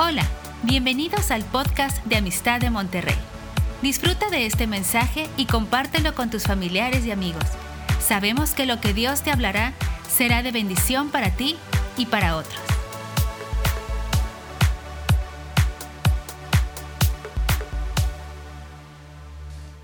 Hola, 0.00 0.22
bienvenidos 0.62 1.32
al 1.32 1.44
podcast 1.44 2.06
de 2.06 2.14
Amistad 2.14 2.60
de 2.60 2.70
Monterrey. 2.70 3.16
Disfruta 3.82 4.30
de 4.30 4.46
este 4.46 4.68
mensaje 4.68 5.26
y 5.36 5.46
compártelo 5.46 6.14
con 6.14 6.30
tus 6.30 6.44
familiares 6.44 7.04
y 7.04 7.10
amigos. 7.10 7.42
Sabemos 7.98 8.54
que 8.54 8.64
lo 8.64 8.80
que 8.80 8.94
Dios 8.94 9.24
te 9.24 9.32
hablará 9.32 9.74
será 10.08 10.44
de 10.44 10.52
bendición 10.52 11.10
para 11.10 11.34
ti 11.34 11.56
y 11.96 12.06
para 12.06 12.36
otros. 12.36 12.60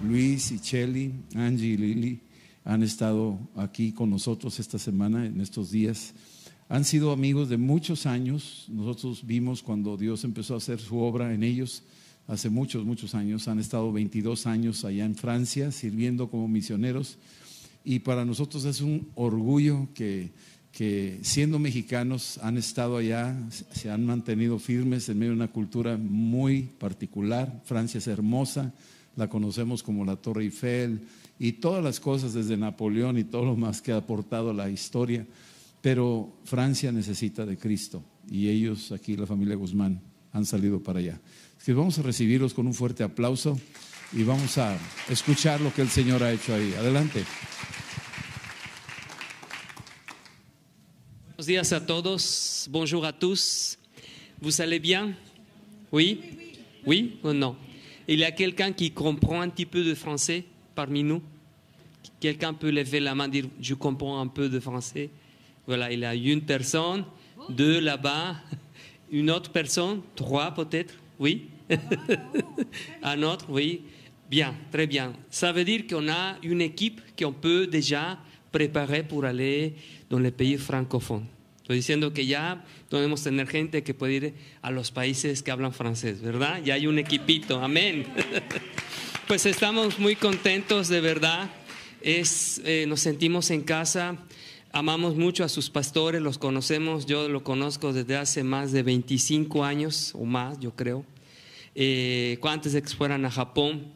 Luis 0.00 0.52
y 0.52 0.60
Chelly, 0.60 1.12
Angie 1.34 1.70
y 1.70 1.76
Lili 1.76 2.20
han 2.64 2.84
estado 2.84 3.36
aquí 3.56 3.90
con 3.90 4.10
nosotros 4.10 4.60
esta 4.60 4.78
semana, 4.78 5.26
en 5.26 5.40
estos 5.40 5.72
días. 5.72 6.14
Han 6.68 6.84
sido 6.84 7.12
amigos 7.12 7.50
de 7.50 7.58
muchos 7.58 8.06
años. 8.06 8.66
Nosotros 8.68 9.26
vimos 9.26 9.62
cuando 9.62 9.96
Dios 9.96 10.24
empezó 10.24 10.54
a 10.54 10.58
hacer 10.58 10.80
su 10.80 10.98
obra 10.98 11.34
en 11.34 11.42
ellos 11.42 11.82
hace 12.26 12.48
muchos, 12.48 12.84
muchos 12.84 13.14
años. 13.14 13.48
Han 13.48 13.58
estado 13.58 13.92
22 13.92 14.46
años 14.46 14.84
allá 14.84 15.04
en 15.04 15.14
Francia 15.14 15.70
sirviendo 15.72 16.30
como 16.30 16.48
misioneros. 16.48 17.18
Y 17.84 17.98
para 17.98 18.24
nosotros 18.24 18.64
es 18.64 18.80
un 18.80 19.08
orgullo 19.14 19.88
que, 19.94 20.32
que 20.72 21.18
siendo 21.22 21.58
mexicanos 21.58 22.38
han 22.38 22.56
estado 22.56 22.96
allá, 22.96 23.36
se 23.50 23.90
han 23.90 24.06
mantenido 24.06 24.58
firmes 24.58 25.06
en 25.10 25.18
medio 25.18 25.32
de 25.32 25.36
una 25.36 25.52
cultura 25.52 25.98
muy 25.98 26.62
particular. 26.62 27.60
Francia 27.66 27.98
es 27.98 28.06
hermosa, 28.06 28.72
la 29.16 29.28
conocemos 29.28 29.82
como 29.82 30.06
la 30.06 30.16
Torre 30.16 30.44
Eiffel 30.44 31.02
y 31.38 31.52
todas 31.52 31.84
las 31.84 32.00
cosas 32.00 32.32
desde 32.32 32.56
Napoleón 32.56 33.18
y 33.18 33.24
todo 33.24 33.44
lo 33.44 33.56
más 33.56 33.82
que 33.82 33.92
ha 33.92 33.98
aportado 33.98 34.54
la 34.54 34.70
historia. 34.70 35.26
Pero 35.84 36.40
Francia 36.44 36.90
necesita 36.90 37.44
de 37.44 37.58
Cristo 37.58 38.02
y 38.30 38.48
ellos 38.48 38.90
aquí, 38.90 39.18
la 39.18 39.26
familia 39.26 39.54
Guzmán, 39.54 40.00
han 40.32 40.46
salido 40.46 40.82
para 40.82 41.00
allá. 41.00 41.20
Así 41.58 41.66
que 41.66 41.72
vamos 41.74 41.98
a 41.98 42.02
recibirlos 42.02 42.54
con 42.54 42.66
un 42.66 42.72
fuerte 42.72 43.02
aplauso 43.02 43.60
y 44.14 44.22
vamos 44.22 44.56
a 44.56 44.78
escuchar 45.10 45.60
lo 45.60 45.74
que 45.74 45.82
el 45.82 45.90
Señor 45.90 46.22
ha 46.22 46.32
hecho 46.32 46.54
ahí. 46.54 46.72
Adelante. 46.72 47.22
Buenos 51.28 51.46
días 51.46 51.70
a 51.74 51.84
todos. 51.84 52.66
Bonjour 52.70 53.04
à 53.04 53.12
tous. 53.12 53.76
Vous 54.40 54.62
allez 54.62 54.80
bien? 54.80 55.14
Oui? 55.92 56.64
Oui 56.86 57.20
ou 57.22 57.34
non? 57.34 57.56
Il 58.08 58.20
y 58.20 58.24
a 58.24 58.32
quelqu'un 58.32 58.72
qui 58.72 58.92
comprend 58.92 59.42
un 59.42 59.50
petit 59.50 59.66
peu 59.66 59.84
de 59.84 59.94
français 59.94 60.44
parmi 60.74 61.02
nous? 61.02 61.20
Quelqu'un 62.20 62.54
peut 62.54 62.70
lever 62.70 63.00
la 63.00 63.14
main 63.14 63.26
et 63.26 63.42
dire 63.42 63.48
je 63.60 63.74
comprends 63.74 64.18
un 64.18 64.28
peu 64.28 64.48
de 64.48 64.60
français? 64.60 65.10
Voilà, 65.66 65.92
il 65.92 66.00
y 66.00 66.04
a 66.04 66.14
une 66.14 66.42
personne, 66.42 67.04
deux 67.48 67.80
là-bas, 67.80 68.36
une 69.10 69.30
autre 69.30 69.50
personne, 69.50 70.02
trois 70.14 70.52
peut-être, 70.52 70.94
oui. 71.18 71.48
Un 73.02 73.22
autre, 73.22 73.46
oui. 73.48 73.82
Bien, 74.28 74.54
très 74.70 74.86
bien. 74.86 75.12
Ça 75.30 75.52
veut 75.52 75.64
dire 75.64 75.86
qu'on 75.86 76.08
a 76.08 76.36
une 76.42 76.60
équipe 76.60 77.00
qu'on 77.18 77.32
peut 77.32 77.66
déjà 77.66 78.18
préparer 78.50 79.02
pour 79.02 79.24
aller 79.24 79.74
dans 80.10 80.18
les 80.18 80.30
pays 80.30 80.56
francophones. 80.58 81.26
Estoy 81.62 81.76
diciendo 81.76 82.12
que 82.12 82.26
ya 82.26 82.62
podemos 82.90 83.22
tener 83.22 83.46
gente 83.46 83.82
que 83.82 83.94
puede 83.94 84.14
ir 84.14 84.34
a 84.60 84.70
los 84.70 84.90
países 84.90 85.42
que 85.42 85.50
hablan 85.50 85.72
francés, 85.72 86.20
¿verdad? 86.20 86.62
Ya 86.62 86.74
hay 86.74 86.86
un 86.86 86.98
equipito, 86.98 87.58
amén. 87.62 88.04
Pues 89.26 89.46
estamos 89.46 89.98
muy 89.98 90.16
contentos, 90.16 90.88
de 90.88 91.00
verdad. 91.00 91.48
Es, 92.02 92.60
eh, 92.66 92.84
nos 92.86 93.00
sentimos 93.00 93.50
en 93.50 93.62
casa. 93.62 94.18
Amamos 94.76 95.14
mucho 95.14 95.44
a 95.44 95.48
sus 95.48 95.70
pastores, 95.70 96.20
los 96.20 96.36
conocemos, 96.36 97.06
yo 97.06 97.28
lo 97.28 97.44
conozco 97.44 97.92
desde 97.92 98.16
hace 98.16 98.42
más 98.42 98.72
de 98.72 98.82
25 98.82 99.62
años 99.62 100.10
o 100.16 100.24
más, 100.24 100.58
yo 100.58 100.74
creo, 100.74 101.04
eh, 101.76 102.40
antes 102.42 102.72
de 102.72 102.82
que 102.82 102.88
fueran 102.88 103.24
a 103.24 103.30
Japón. 103.30 103.94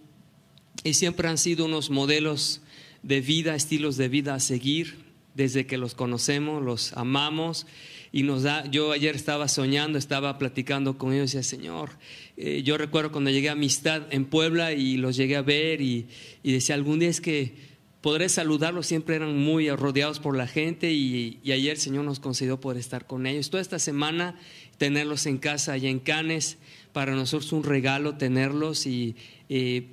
Y 0.85 0.95
siempre 0.95 1.27
han 1.27 1.37
sido 1.37 1.65
unos 1.65 1.91
modelos 1.91 2.61
de 3.03 3.21
vida, 3.21 3.57
estilos 3.57 3.97
de 3.97 4.09
vida 4.09 4.35
a 4.35 4.39
seguir, 4.39 4.99
desde 5.35 5.67
que 5.67 5.79
los 5.79 5.97
conocemos, 5.97 6.63
los 6.63 6.93
amamos. 6.93 7.67
Y 8.13 8.23
nos 8.23 8.45
da, 8.45 8.65
yo 8.71 8.93
ayer 8.93 9.17
estaba 9.17 9.49
soñando, 9.49 9.99
estaba 9.99 10.39
platicando 10.39 10.97
con 10.97 11.13
ellos 11.13 11.35
y 11.35 11.39
decía, 11.39 11.59
Señor, 11.59 11.91
eh, 12.37 12.63
yo 12.65 12.79
recuerdo 12.79 13.11
cuando 13.11 13.31
llegué 13.31 13.49
a 13.49 13.53
Amistad 13.53 14.03
en 14.13 14.27
Puebla 14.27 14.73
y 14.73 14.97
los 14.97 15.17
llegué 15.17 15.35
a 15.35 15.43
ver 15.43 15.81
y, 15.81 16.07
y 16.45 16.53
decía, 16.53 16.77
algún 16.77 17.01
día 17.01 17.09
es 17.09 17.21
que 17.21 17.68
podré 18.01 18.29
saludarlos, 18.29 18.87
siempre 18.87 19.17
eran 19.17 19.37
muy 19.37 19.71
rodeados 19.71 20.21
por 20.21 20.37
la 20.37 20.47
gente 20.47 20.93
y, 20.93 21.41
ayer 21.45 21.73
el 21.73 21.79
Señor 21.79 22.05
nos 22.05 22.21
concedió 22.21 22.61
poder 22.61 22.79
estar 22.79 23.07
con 23.07 23.27
ellos. 23.27 23.51
Toda 23.51 23.61
esta 23.61 23.79
semana 23.79 24.39
tenerlos 24.77 25.27
en 25.27 25.39
casa 25.39 25.73
allá 25.73 25.89
en 25.89 25.99
Canes, 25.99 26.59
para 26.93 27.15
nosotros 27.15 27.53
un 27.53 27.65
regalo 27.65 28.17
tenerlos 28.17 28.87
y 28.87 29.15
eh, 29.49 29.89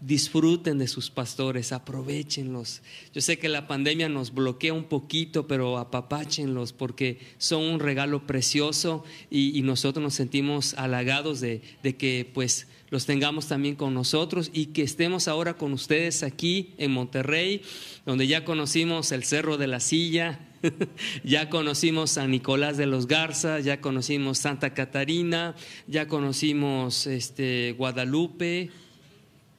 disfruten 0.00 0.78
de 0.78 0.86
sus 0.86 1.10
pastores, 1.10 1.72
aprovechenlos. 1.72 2.82
Yo 3.14 3.20
sé 3.20 3.38
que 3.38 3.48
la 3.48 3.66
pandemia 3.66 4.08
nos 4.08 4.34
bloquea 4.34 4.72
un 4.72 4.84
poquito, 4.84 5.46
pero 5.46 5.78
apapáchenlos 5.78 6.72
porque 6.72 7.18
son 7.38 7.62
un 7.64 7.80
regalo 7.80 8.26
precioso 8.26 9.04
y, 9.30 9.62
nosotros 9.62 10.02
nos 10.02 10.14
sentimos 10.14 10.74
halagados 10.74 11.40
de, 11.40 11.62
de 11.82 11.96
que 11.96 12.30
pues 12.32 12.66
los 12.90 13.06
tengamos 13.06 13.48
también 13.48 13.74
con 13.76 13.94
nosotros 13.94 14.50
y 14.52 14.66
que 14.66 14.82
estemos 14.82 15.28
ahora 15.28 15.54
con 15.54 15.72
ustedes 15.72 16.22
aquí 16.22 16.74
en 16.78 16.90
Monterrey, 16.90 17.62
donde 18.06 18.26
ya 18.26 18.44
conocimos 18.44 19.12
el 19.12 19.24
Cerro 19.24 19.58
de 19.58 19.66
la 19.66 19.80
Silla, 19.80 20.40
ya 21.24 21.50
conocimos 21.50 22.12
San 22.12 22.30
Nicolás 22.30 22.76
de 22.76 22.86
los 22.86 23.06
Garza, 23.06 23.60
ya 23.60 23.80
conocimos 23.80 24.38
Santa 24.38 24.74
Catarina, 24.74 25.54
ya 25.86 26.08
conocimos 26.08 27.06
este, 27.06 27.74
Guadalupe, 27.76 28.70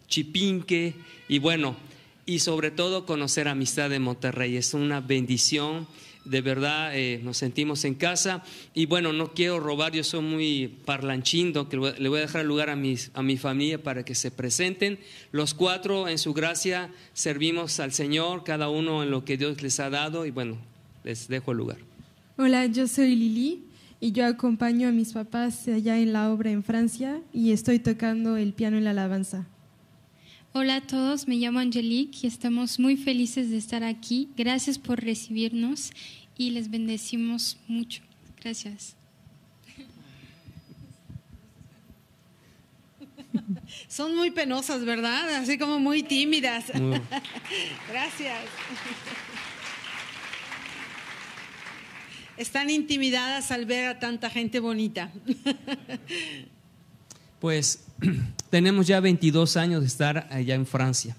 Chipinque 0.08 0.96
y 1.28 1.40
bueno, 1.40 1.76
y 2.26 2.40
sobre 2.40 2.72
todo 2.72 3.06
conocer 3.06 3.48
Amistad 3.48 3.90
de 3.90 4.00
Monterrey. 4.00 4.56
Es 4.56 4.74
una 4.74 5.02
bendición 5.02 5.88
de 6.26 6.42
verdad 6.42 6.96
eh, 6.96 7.20
nos 7.24 7.38
sentimos 7.38 7.86
en 7.86 7.96
casa. 7.96 8.44
Y 8.74 8.86
bueno, 8.86 9.14
no 9.14 9.34
quiero 9.34 9.60
robar, 9.60 9.94
yo 9.94 10.04
soy 10.04 10.22
muy 10.22 10.68
parlanchindo, 10.86 11.70
que 11.70 11.78
le 11.78 12.10
voy 12.10 12.20
a 12.20 12.22
dejar 12.22 12.46
lugar 12.46 12.70
a, 12.70 12.76
mis, 12.76 13.12
a 13.14 13.24
mi 13.24 13.38
familia 13.38 13.82
para 13.82 14.04
que 14.04 14.16
se 14.16 14.32
presenten. 14.32 15.00
Los 15.32 15.54
cuatro 15.54 16.08
en 16.08 16.18
su 16.18 16.34
gracia 16.34 16.92
servimos 17.14 17.80
al 17.80 17.92
Señor, 17.92 18.44
cada 18.44 18.70
uno 18.70 19.04
en 19.04 19.12
lo 19.12 19.26
que 19.26 19.38
Dios 19.38 19.62
les 19.62 19.80
ha 19.80 19.90
dado 19.90 20.26
y 20.26 20.32
bueno, 20.32 20.58
les 21.04 21.28
dejo 21.28 21.52
el 21.52 21.58
lugar. 21.58 21.78
Hola, 22.38 22.66
yo 22.68 22.88
soy 22.88 23.16
Lili 23.16 23.64
y 24.00 24.12
yo 24.12 24.26
acompaño 24.26 24.88
a 24.88 24.92
mis 24.92 25.14
papás 25.14 25.68
allá 25.68 26.00
en 26.00 26.14
la 26.14 26.32
obra 26.32 26.52
en 26.52 26.64
Francia 26.64 27.22
y 27.34 27.52
estoy 27.52 27.80
tocando 27.80 28.38
el 28.38 28.54
piano 28.54 28.78
en 28.78 28.86
la 28.86 28.92
alabanza. 28.92 29.46
Hola 30.52 30.78
a 30.78 30.82
todos, 30.82 31.28
me 31.28 31.36
llamo 31.36 31.60
Angelique 31.60 32.22
y 32.24 32.28
estamos 32.28 32.80
muy 32.80 32.98
felices 32.98 33.52
de 33.52 33.58
estar 33.58 33.84
aquí. 33.84 34.30
Gracias 34.36 34.80
por 34.80 35.00
recibirnos 35.00 35.92
y 36.36 36.50
les 36.50 36.72
bendecimos 36.72 37.60
mucho. 37.68 38.02
Gracias. 38.42 38.96
Son 43.88 44.16
muy 44.16 44.32
penosas, 44.32 44.84
¿verdad? 44.86 45.36
Así 45.36 45.60
como 45.60 45.78
muy 45.78 46.02
tímidas. 46.02 46.66
Gracias. 47.90 48.40
Están 52.38 52.72
intimidadas 52.72 53.52
al 53.52 53.66
ver 53.66 53.86
a 53.86 54.00
tanta 54.00 54.32
gente 54.32 54.60
bonita. 54.60 55.12
Pues 57.40 57.86
tenemos 58.50 58.88
ya 58.88 59.00
22 59.00 59.58
años 59.58 59.82
de 59.82 59.88
estar 59.88 60.28
allá 60.32 60.56
en 60.56 60.66
Francia. 60.66 61.16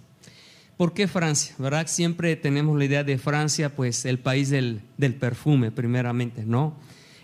¿Por 0.77 0.95
qué 0.95 1.07
Francia? 1.09 1.55
¿Verdad? 1.59 1.87
Siempre 1.89 2.37
tenemos 2.37 2.79
la 2.79 2.87
idea 2.87 3.05
de 3.05 3.19
Francia, 3.19 3.75
pues 3.77 4.07
el 4.07 4.19
país 4.19 4.49
del, 4.49 4.81
perfume, 5.21 5.71
primeramente, 5.71 6.45
¿no? 6.47 6.75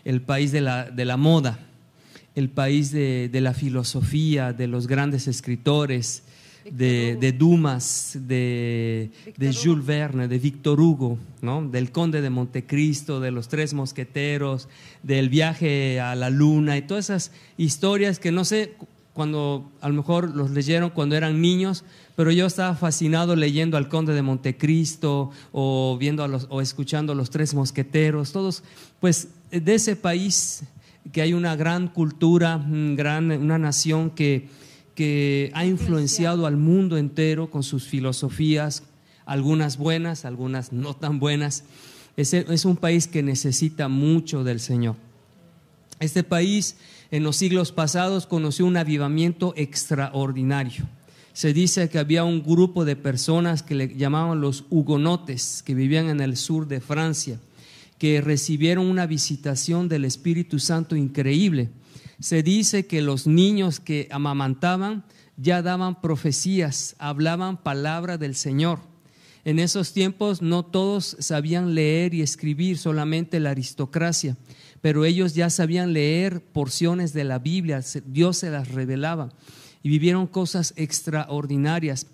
El 0.05 0.21
país 0.21 0.53
de 0.53 0.61
la, 0.61 0.91
de 0.91 1.05
la 1.07 1.17
moda, 1.17 1.59
el 2.35 2.51
país 2.51 2.93
de, 2.93 3.31
la 3.33 3.55
filosofía, 3.55 4.53
de 4.53 4.67
los 4.67 4.87
grandes 4.87 5.27
escritores, 5.27 6.23
de, 6.71 7.35
Dumas, 7.39 8.19
de, 8.21 9.11
de, 9.37 9.55
Jules 9.55 9.87
Verne, 9.87 10.29
de 10.29 10.39
Victor 10.39 10.79
Hugo, 10.79 11.19
¿no? 11.41 11.67
del 11.67 11.93
Conde 11.93 12.21
de 12.21 12.29
Montecristo, 12.29 13.21
de 13.21 13.31
los 13.31 13.49
Tres 13.49 13.73
Mosqueteros, 13.73 14.69
del 15.03 15.31
viaje 15.31 15.99
a 15.99 16.15
la 16.15 16.29
luna 16.29 16.77
y 16.77 16.83
todas 16.83 17.07
esas 17.07 17.33
historias 17.57 18.19
que 18.19 18.33
no 18.33 18.45
sé 18.45 18.75
cuando 19.17 19.73
a 19.81 19.89
lo 19.89 19.95
mejor 19.95 20.37
los 20.37 20.51
leyeron 20.51 20.91
cuando 20.91 21.17
eran 21.17 21.41
niños, 21.41 21.85
pero 22.17 22.31
yo 22.31 22.45
estaba 22.45 22.75
fascinado 22.75 23.35
leyendo 23.35 23.79
al 23.79 23.89
Conde 23.89 24.13
de 24.13 24.21
Montecristo 24.21 25.31
o 25.53 25.97
viendo 25.99 26.23
a 26.23 26.29
los, 26.29 26.47
o 26.51 26.61
escuchando 26.61 27.15
a 27.15 27.17
los 27.17 27.31
Tres 27.31 27.55
Mosqueteros, 27.55 28.33
todos, 28.33 28.63
pues 29.01 29.29
de 29.51 29.75
ese 29.75 29.97
país 29.97 30.65
que 31.13 31.23
hay 31.23 31.33
una 31.33 31.57
gran 31.57 31.89
cultura, 31.89 32.63
gran, 32.95 33.31
una 33.31 33.57
nación 33.57 34.11
que, 34.11 34.51
que 34.95 35.51
ha 35.55 35.65
influenciado 35.65 36.45
al 36.45 36.59
mundo 36.59 36.99
entero 36.99 37.51
con 37.51 37.63
sus 37.63 37.85
filosofías, 37.85 38.83
algunas 39.25 39.79
buenas, 39.79 40.27
algunas 40.27 40.75
no 40.75 40.95
tan 40.95 41.19
buenas. 41.19 41.65
Es, 42.19 42.35
es 42.35 42.67
un 42.67 42.77
país 42.77 43.07
que 43.07 43.23
necesita 43.23 43.89
mucho 43.89 44.45
del 44.45 44.61
Señor. 44.61 44.97
Este 46.01 46.23
país 46.23 46.77
en 47.11 47.23
los 47.23 47.37
siglos 47.37 47.73
pasados 47.73 48.27
conoció 48.27 48.67
un 48.67 48.77
avivamiento 48.77 49.55
extraordinario. 49.57 50.87
Se 51.33 51.53
dice 51.53 51.89
que 51.89 51.99
había 51.99 52.25
un 52.25 52.43
grupo 52.43 52.85
de 52.85 52.97
personas 52.97 53.63
que 53.63 53.75
le 53.75 53.95
llamaban 53.95 54.41
los 54.41 54.65
hugonotes, 54.71 55.63
que 55.63 55.75
vivían 55.75 56.09
en 56.09 56.21
el 56.21 56.37
sur 56.37 56.67
de 56.67 56.81
Francia, 56.81 57.39
que 57.99 58.21
recibieron 58.21 58.87
una 58.87 59.07
visitación 59.07 59.89
del 59.89 60.05
Espíritu 60.05 60.59
Santo 60.59 60.97
increíble. 60.97 61.71
Se 62.21 62.43
dice 62.43 62.87
que 62.87 63.03
los 63.03 63.27
niños 63.27 63.81
que 63.81 64.09
amamantaban 64.11 65.05
ya 65.37 65.61
daban 65.61 66.01
profecías, 66.01 66.97
hablaban 66.99 67.63
palabra 67.63 68.17
del 68.17 68.35
Señor. 68.35 68.81
En 69.45 69.59
esos 69.59 69.93
tiempos 69.93 70.43
no 70.43 70.65
todos 70.65 71.17
sabían 71.21 71.75
leer 71.75 72.15
y 72.15 72.23
escribir, 72.23 72.79
solamente 72.79 73.39
la 73.39 73.51
aristocracia, 73.51 74.37
pero 74.81 75.05
ellos 75.05 75.35
ya 75.35 75.51
sabían 75.51 75.93
leer 75.93 76.43
porciones 76.43 77.13
de 77.13 77.25
la 77.25 77.39
Biblia, 77.39 77.83
Dios 78.07 78.39
se 78.39 78.51
las 78.51 78.69
revelaba 78.69 79.33
y 79.83 79.89
vivieron 79.89 80.27
cosas 80.27 80.73
extraordinarias, 80.77 82.07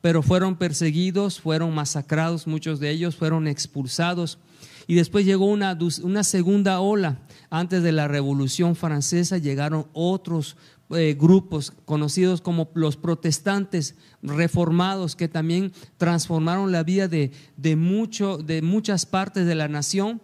pero 0.00 0.22
fueron 0.22 0.56
perseguidos, 0.56 1.40
fueron 1.40 1.74
masacrados, 1.74 2.46
muchos 2.46 2.80
de 2.80 2.90
ellos 2.90 3.16
fueron 3.16 3.46
expulsados. 3.46 4.38
Y 4.86 4.96
después 4.96 5.24
llegó 5.24 5.46
una, 5.46 5.78
una 6.02 6.24
segunda 6.24 6.80
ola. 6.80 7.20
Antes 7.50 7.84
de 7.84 7.92
la 7.92 8.08
Revolución 8.08 8.74
Francesa 8.74 9.38
llegaron 9.38 9.86
otros 9.92 10.56
eh, 10.90 11.16
grupos 11.16 11.72
conocidos 11.84 12.40
como 12.40 12.68
los 12.74 12.96
protestantes 12.96 13.94
reformados 14.22 15.14
que 15.14 15.28
también 15.28 15.72
transformaron 15.98 16.72
la 16.72 16.82
vida 16.82 17.06
de, 17.06 17.30
de, 17.56 17.76
mucho, 17.76 18.38
de 18.38 18.60
muchas 18.60 19.06
partes 19.06 19.46
de 19.46 19.54
la 19.54 19.68
nación, 19.68 20.20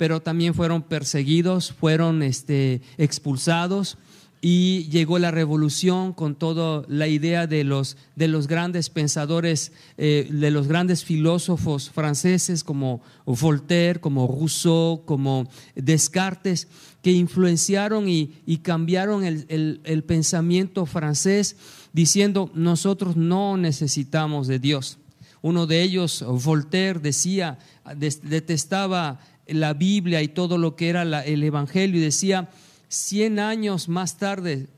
pero 0.00 0.22
también 0.22 0.54
fueron 0.54 0.80
perseguidos, 0.80 1.74
fueron 1.74 2.22
este, 2.22 2.80
expulsados 2.96 3.98
y 4.40 4.88
llegó 4.88 5.18
la 5.18 5.30
revolución 5.30 6.14
con 6.14 6.36
toda 6.36 6.86
la 6.88 7.06
idea 7.06 7.46
de 7.46 7.64
los, 7.64 7.98
de 8.16 8.26
los 8.26 8.48
grandes 8.48 8.88
pensadores, 8.88 9.72
eh, 9.98 10.26
de 10.32 10.50
los 10.50 10.68
grandes 10.68 11.04
filósofos 11.04 11.90
franceses 11.90 12.64
como 12.64 13.02
Voltaire, 13.26 14.00
como 14.00 14.26
Rousseau, 14.26 15.04
como 15.04 15.46
Descartes, 15.74 16.68
que 17.02 17.12
influenciaron 17.12 18.08
y, 18.08 18.28
cambiaron 18.62 19.22
el, 19.22 20.04
pensamiento 20.06 20.86
francés 20.86 21.56
diciendo, 21.92 22.50
nosotros 22.54 23.16
no 23.16 23.58
necesitamos 23.58 24.46
de 24.46 24.60
Dios. 24.60 24.96
Uno 25.42 25.66
de 25.66 25.82
ellos, 25.82 26.24
Voltaire, 26.26 27.00
decía, 27.00 27.58
detestaba 27.94 29.20
la 29.50 29.74
Biblia 29.74 30.22
y 30.22 30.28
todo 30.28 30.58
lo 30.58 30.76
que 30.76 30.88
era 30.88 31.02
el 31.02 31.42
Evangelio 31.42 32.00
y 32.00 32.04
decía, 32.04 32.50
100 32.88 33.38
años 33.38 33.88
más 33.88 34.16
tarde, 34.16 34.68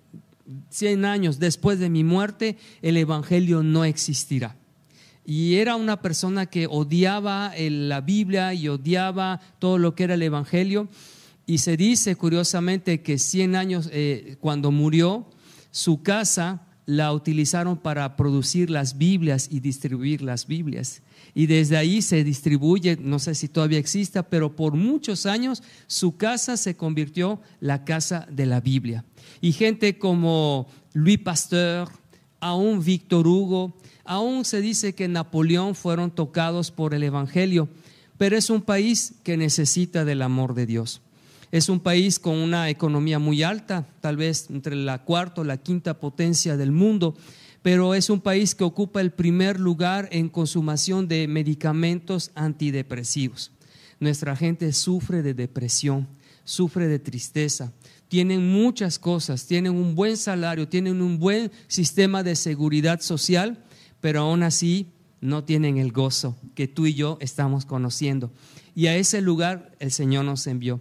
100 0.71 1.05
años 1.05 1.39
después 1.39 1.79
de 1.79 1.91
mi 1.91 2.05
muerte, 2.05 2.57
el 2.83 2.97
Evangelio 2.97 3.63
no 3.63 3.85
existirá. 3.85 4.57
Y 5.25 5.55
era 5.57 5.77
una 5.77 6.03
persona 6.03 6.47
que 6.47 6.67
odiaba 6.67 7.53
la 7.57 8.01
Biblia 8.01 8.55
y 8.55 8.69
odiaba 8.69 9.41
todo 9.59 9.79
lo 9.79 9.95
que 9.95 10.05
era 10.05 10.15
el 10.15 10.23
Evangelio. 10.23 10.89
Y 11.47 11.59
se 11.59 11.77
dice 11.77 12.17
curiosamente 12.17 13.03
que 13.03 13.19
100 13.19 13.57
años, 13.57 13.89
eh, 13.93 14.37
cuando 14.41 14.71
murió, 14.73 15.27
su 15.71 16.03
casa 16.03 16.67
la 16.87 17.13
utilizaron 17.13 17.79
para 17.79 18.17
producir 18.17 18.69
las 18.69 18.99
Biblias 18.99 19.49
y 19.51 19.61
distribuir 19.61 20.23
las 20.23 20.47
Biblias 20.47 21.03
y 21.35 21.47
desde 21.47 21.77
ahí 21.77 22.03
se 22.03 22.25
distribuye, 22.25 22.97
no 23.01 23.19
sé 23.19 23.35
si 23.35 23.49
todavía 23.49 23.79
exista, 23.79 24.23
pero 24.23 24.55
por 24.55 24.75
muchos 24.75 25.25
años 25.27 25.63
su 25.87 26.17
casa 26.17 26.57
se 26.57 26.77
convirtió 26.77 27.41
la 27.61 27.85
casa 27.85 28.27
de 28.31 28.47
la 28.47 28.61
Biblia. 28.61 29.05
Y 29.41 29.53
gente 29.53 29.99
como 29.99 30.67
Louis 30.93 31.19
Pasteur, 31.19 31.89
aún 32.41 32.85
Víctor 32.85 33.27
Hugo, 33.27 33.77
aún 34.05 34.45
se 34.45 34.61
dice 34.61 34.95
que 34.95 35.09
Napoleón 35.09 35.75
fueron 35.75 36.11
tocados 36.11 36.71
por 36.71 36.93
el 36.93 37.03
Evangelio, 37.03 37.69
pero 38.19 38.37
es 38.37 38.51
un 38.51 38.61
país 38.61 39.15
que 39.23 39.37
necesita 39.37 40.05
del 40.05 40.23
amor 40.23 40.55
de 40.55 40.67
Dios. 40.67 41.01
Es 41.51 41.69
un 41.69 41.81
país 41.81 42.19
con 42.19 42.37
una 42.37 42.71
economía 42.71 43.19
muy 43.19 43.43
alta, 43.43 43.87
tal 44.01 44.17
vez 44.17 44.49
entre 44.51 44.75
la 44.75 45.05
cuarta 45.05 45.43
o 45.43 45.45
la 45.45 45.59
quinta 45.59 46.01
potencia 46.01 46.57
del 46.57 46.73
mundo, 46.73 47.15
pero 47.63 47.95
es 47.95 48.11
un 48.11 48.21
país 48.21 48.55
que 48.55 48.65
ocupa 48.65 49.01
el 49.01 49.13
primer 49.13 49.59
lugar 49.61 50.09
en 50.11 50.29
consumación 50.29 51.09
de 51.09 51.29
medicamentos 51.29 52.33
antidepresivos. 52.35 53.53
Nuestra 54.01 54.35
gente 54.35 54.73
sufre 54.73 55.23
de 55.23 55.33
depresión, 55.33 56.09
sufre 56.45 56.89
de 56.89 56.99
tristeza, 56.99 57.73
tienen 58.09 58.51
muchas 58.51 58.99
cosas, 58.99 59.47
tienen 59.47 59.73
un 59.73 59.95
buen 59.95 60.17
salario, 60.17 60.69
tienen 60.69 61.01
un 61.01 61.19
buen 61.19 61.51
sistema 61.69 62.23
de 62.23 62.35
seguridad 62.37 63.01
social, 63.01 63.65
pero 64.01 64.21
aún 64.21 64.43
así 64.43 64.89
no 65.21 65.45
tienen 65.45 65.79
el 65.79 65.93
gozo 65.93 66.37
que 66.55 66.67
tú 66.67 66.87
y 66.87 66.95
yo 66.95 67.17
estamos 67.21 67.65
conociendo. 67.65 68.33
Y 68.75 68.89
a 68.89 68.97
ese 68.97 69.23
lugar 69.23 69.73
el 69.79 69.93
Señor 69.93 70.25
nos 70.25 70.47
envió. 70.47 70.81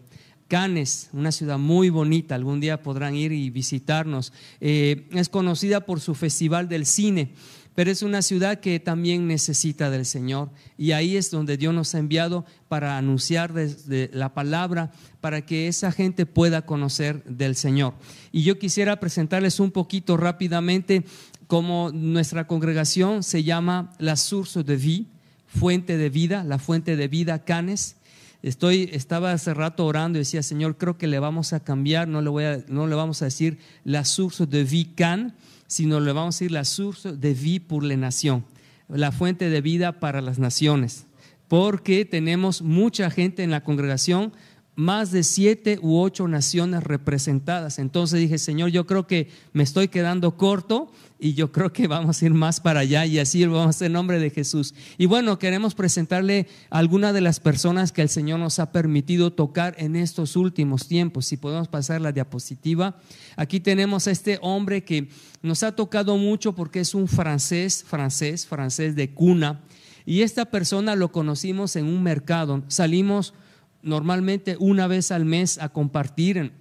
Cannes, 0.51 1.09
una 1.13 1.31
ciudad 1.31 1.57
muy 1.57 1.89
bonita, 1.89 2.35
algún 2.35 2.59
día 2.59 2.83
podrán 2.83 3.15
ir 3.15 3.31
y 3.31 3.49
visitarnos. 3.49 4.33
Eh, 4.59 5.07
es 5.13 5.29
conocida 5.29 5.85
por 5.85 6.01
su 6.01 6.13
festival 6.13 6.67
del 6.67 6.85
cine, 6.85 7.31
pero 7.73 7.89
es 7.89 8.01
una 8.01 8.21
ciudad 8.21 8.59
que 8.59 8.77
también 8.81 9.27
necesita 9.27 9.89
del 9.89 10.05
Señor. 10.05 10.49
Y 10.77 10.91
ahí 10.91 11.15
es 11.15 11.31
donde 11.31 11.55
Dios 11.55 11.73
nos 11.73 11.95
ha 11.95 11.99
enviado 11.99 12.43
para 12.67 12.97
anunciar 12.97 13.53
la 13.87 14.33
palabra, 14.33 14.91
para 15.21 15.45
que 15.45 15.69
esa 15.69 15.93
gente 15.93 16.25
pueda 16.25 16.65
conocer 16.65 17.23
del 17.23 17.55
Señor. 17.55 17.93
Y 18.33 18.43
yo 18.43 18.59
quisiera 18.59 18.99
presentarles 18.99 19.61
un 19.61 19.71
poquito 19.71 20.17
rápidamente 20.17 21.05
cómo 21.47 21.91
nuestra 21.93 22.45
congregación 22.45 23.23
se 23.23 23.45
llama 23.45 23.93
la 23.99 24.17
Source 24.17 24.63
de 24.63 24.75
Vie, 24.75 25.05
fuente 25.47 25.95
de 25.95 26.09
vida, 26.09 26.43
la 26.43 26.59
fuente 26.59 26.97
de 26.97 27.07
vida 27.07 27.45
Canes. 27.45 27.95
Estoy, 28.43 28.89
estaba 28.91 29.31
hace 29.33 29.53
rato 29.53 29.85
orando 29.85 30.17
y 30.17 30.21
decía, 30.21 30.41
Señor, 30.41 30.77
creo 30.77 30.97
que 30.97 31.07
le 31.07 31.19
vamos 31.19 31.53
a 31.53 31.59
cambiar, 31.59 32.07
no 32.07 32.21
le, 32.21 32.29
voy 32.29 32.43
a, 32.45 32.63
no 32.67 32.87
le 32.87 32.95
vamos 32.95 33.21
a 33.21 33.25
decir 33.25 33.59
la 33.83 34.03
source 34.03 34.47
de 34.47 34.63
vie 34.63 34.93
can, 34.95 35.35
sino 35.67 35.99
le 35.99 36.11
vamos 36.11 36.35
a 36.35 36.37
decir 36.39 36.51
la 36.51 36.65
source 36.65 37.13
de 37.13 37.33
vie 37.33 37.59
pour 37.59 37.83
la 37.83 37.95
nación, 37.95 38.43
la 38.89 39.11
fuente 39.11 39.49
de 39.49 39.61
vida 39.61 39.99
para 39.99 40.21
las 40.21 40.39
naciones. 40.39 41.05
Porque 41.47 42.03
tenemos 42.05 42.61
mucha 42.61 43.11
gente 43.11 43.43
en 43.43 43.51
la 43.51 43.63
congregación, 43.63 44.33
más 44.81 45.11
de 45.11 45.21
siete 45.21 45.77
u 45.79 45.99
ocho 45.99 46.27
naciones 46.27 46.83
representadas. 46.83 47.77
Entonces 47.77 48.19
dije, 48.19 48.39
Señor, 48.39 48.71
yo 48.71 48.87
creo 48.87 49.05
que 49.05 49.29
me 49.53 49.61
estoy 49.61 49.89
quedando 49.89 50.37
corto 50.37 50.91
y 51.19 51.35
yo 51.35 51.51
creo 51.51 51.71
que 51.71 51.87
vamos 51.87 52.19
a 52.19 52.25
ir 52.25 52.33
más 52.33 52.59
para 52.59 52.79
allá 52.79 53.05
y 53.05 53.19
así 53.19 53.45
vamos 53.45 53.67
a 53.67 53.69
hacer 53.69 53.85
en 53.87 53.93
nombre 53.93 54.19
de 54.19 54.31
Jesús. 54.31 54.73
Y 54.97 55.05
bueno, 55.05 55.37
queremos 55.37 55.75
presentarle 55.75 56.47
a 56.71 56.79
alguna 56.79 57.13
de 57.13 57.21
las 57.21 57.39
personas 57.39 57.91
que 57.91 58.01
el 58.01 58.09
Señor 58.09 58.39
nos 58.39 58.57
ha 58.57 58.71
permitido 58.71 59.31
tocar 59.31 59.75
en 59.77 59.95
estos 59.95 60.35
últimos 60.35 60.87
tiempos. 60.87 61.27
Si 61.27 61.37
podemos 61.37 61.67
pasar 61.67 62.01
la 62.01 62.11
diapositiva. 62.11 62.99
Aquí 63.35 63.59
tenemos 63.59 64.07
a 64.07 64.11
este 64.11 64.39
hombre 64.41 64.83
que 64.83 65.09
nos 65.43 65.61
ha 65.61 65.75
tocado 65.75 66.17
mucho 66.17 66.55
porque 66.55 66.79
es 66.79 66.95
un 66.95 67.07
francés, 67.07 67.85
francés, 67.87 68.47
francés 68.47 68.95
de 68.95 69.13
cuna. 69.13 69.61
Y 70.07 70.23
esta 70.23 70.45
persona 70.45 70.95
lo 70.95 71.11
conocimos 71.11 71.75
en 71.75 71.85
un 71.85 72.01
mercado. 72.01 72.63
Salimos 72.67 73.35
normalmente 73.83 74.57
una 74.59 74.87
vez 74.87 75.11
al 75.11 75.25
mes 75.25 75.57
a 75.57 75.69
compartir 75.69 76.51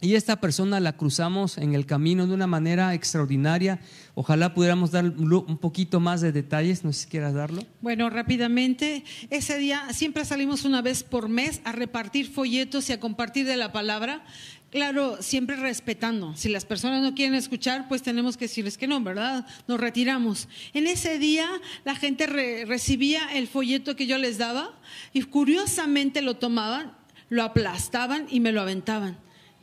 y 0.00 0.14
esta 0.14 0.40
persona 0.40 0.78
la 0.78 0.96
cruzamos 0.96 1.58
en 1.58 1.74
el 1.74 1.84
camino 1.84 2.28
de 2.28 2.34
una 2.34 2.46
manera 2.46 2.94
extraordinaria. 2.94 3.80
Ojalá 4.14 4.54
pudiéramos 4.54 4.92
dar 4.92 5.04
un 5.06 5.58
poquito 5.58 5.98
más 5.98 6.20
de 6.20 6.30
detalles, 6.30 6.84
no 6.84 6.92
sé 6.92 7.00
si 7.00 7.08
quieras 7.08 7.34
darlo. 7.34 7.64
Bueno, 7.80 8.08
rápidamente, 8.08 9.02
ese 9.30 9.58
día 9.58 9.92
siempre 9.92 10.24
salimos 10.24 10.64
una 10.64 10.82
vez 10.82 11.02
por 11.02 11.28
mes 11.28 11.60
a 11.64 11.72
repartir 11.72 12.30
folletos 12.30 12.88
y 12.90 12.92
a 12.92 13.00
compartir 13.00 13.44
de 13.44 13.56
la 13.56 13.72
palabra. 13.72 14.24
Claro, 14.70 15.22
siempre 15.22 15.56
respetando. 15.56 16.36
Si 16.36 16.50
las 16.50 16.66
personas 16.66 17.02
no 17.02 17.14
quieren 17.14 17.34
escuchar, 17.34 17.88
pues 17.88 18.02
tenemos 18.02 18.36
que 18.36 18.44
decirles 18.44 18.76
que 18.76 18.86
no, 18.86 19.00
¿verdad? 19.00 19.46
Nos 19.66 19.80
retiramos. 19.80 20.46
En 20.74 20.86
ese 20.86 21.18
día 21.18 21.48
la 21.84 21.94
gente 21.94 22.26
recibía 22.26 23.22
el 23.32 23.48
folleto 23.48 23.96
que 23.96 24.06
yo 24.06 24.18
les 24.18 24.36
daba 24.36 24.78
y 25.14 25.22
curiosamente 25.22 26.20
lo 26.20 26.36
tomaban, 26.36 26.92
lo 27.30 27.44
aplastaban 27.44 28.26
y 28.28 28.40
me 28.40 28.52
lo 28.52 28.60
aventaban. 28.60 29.18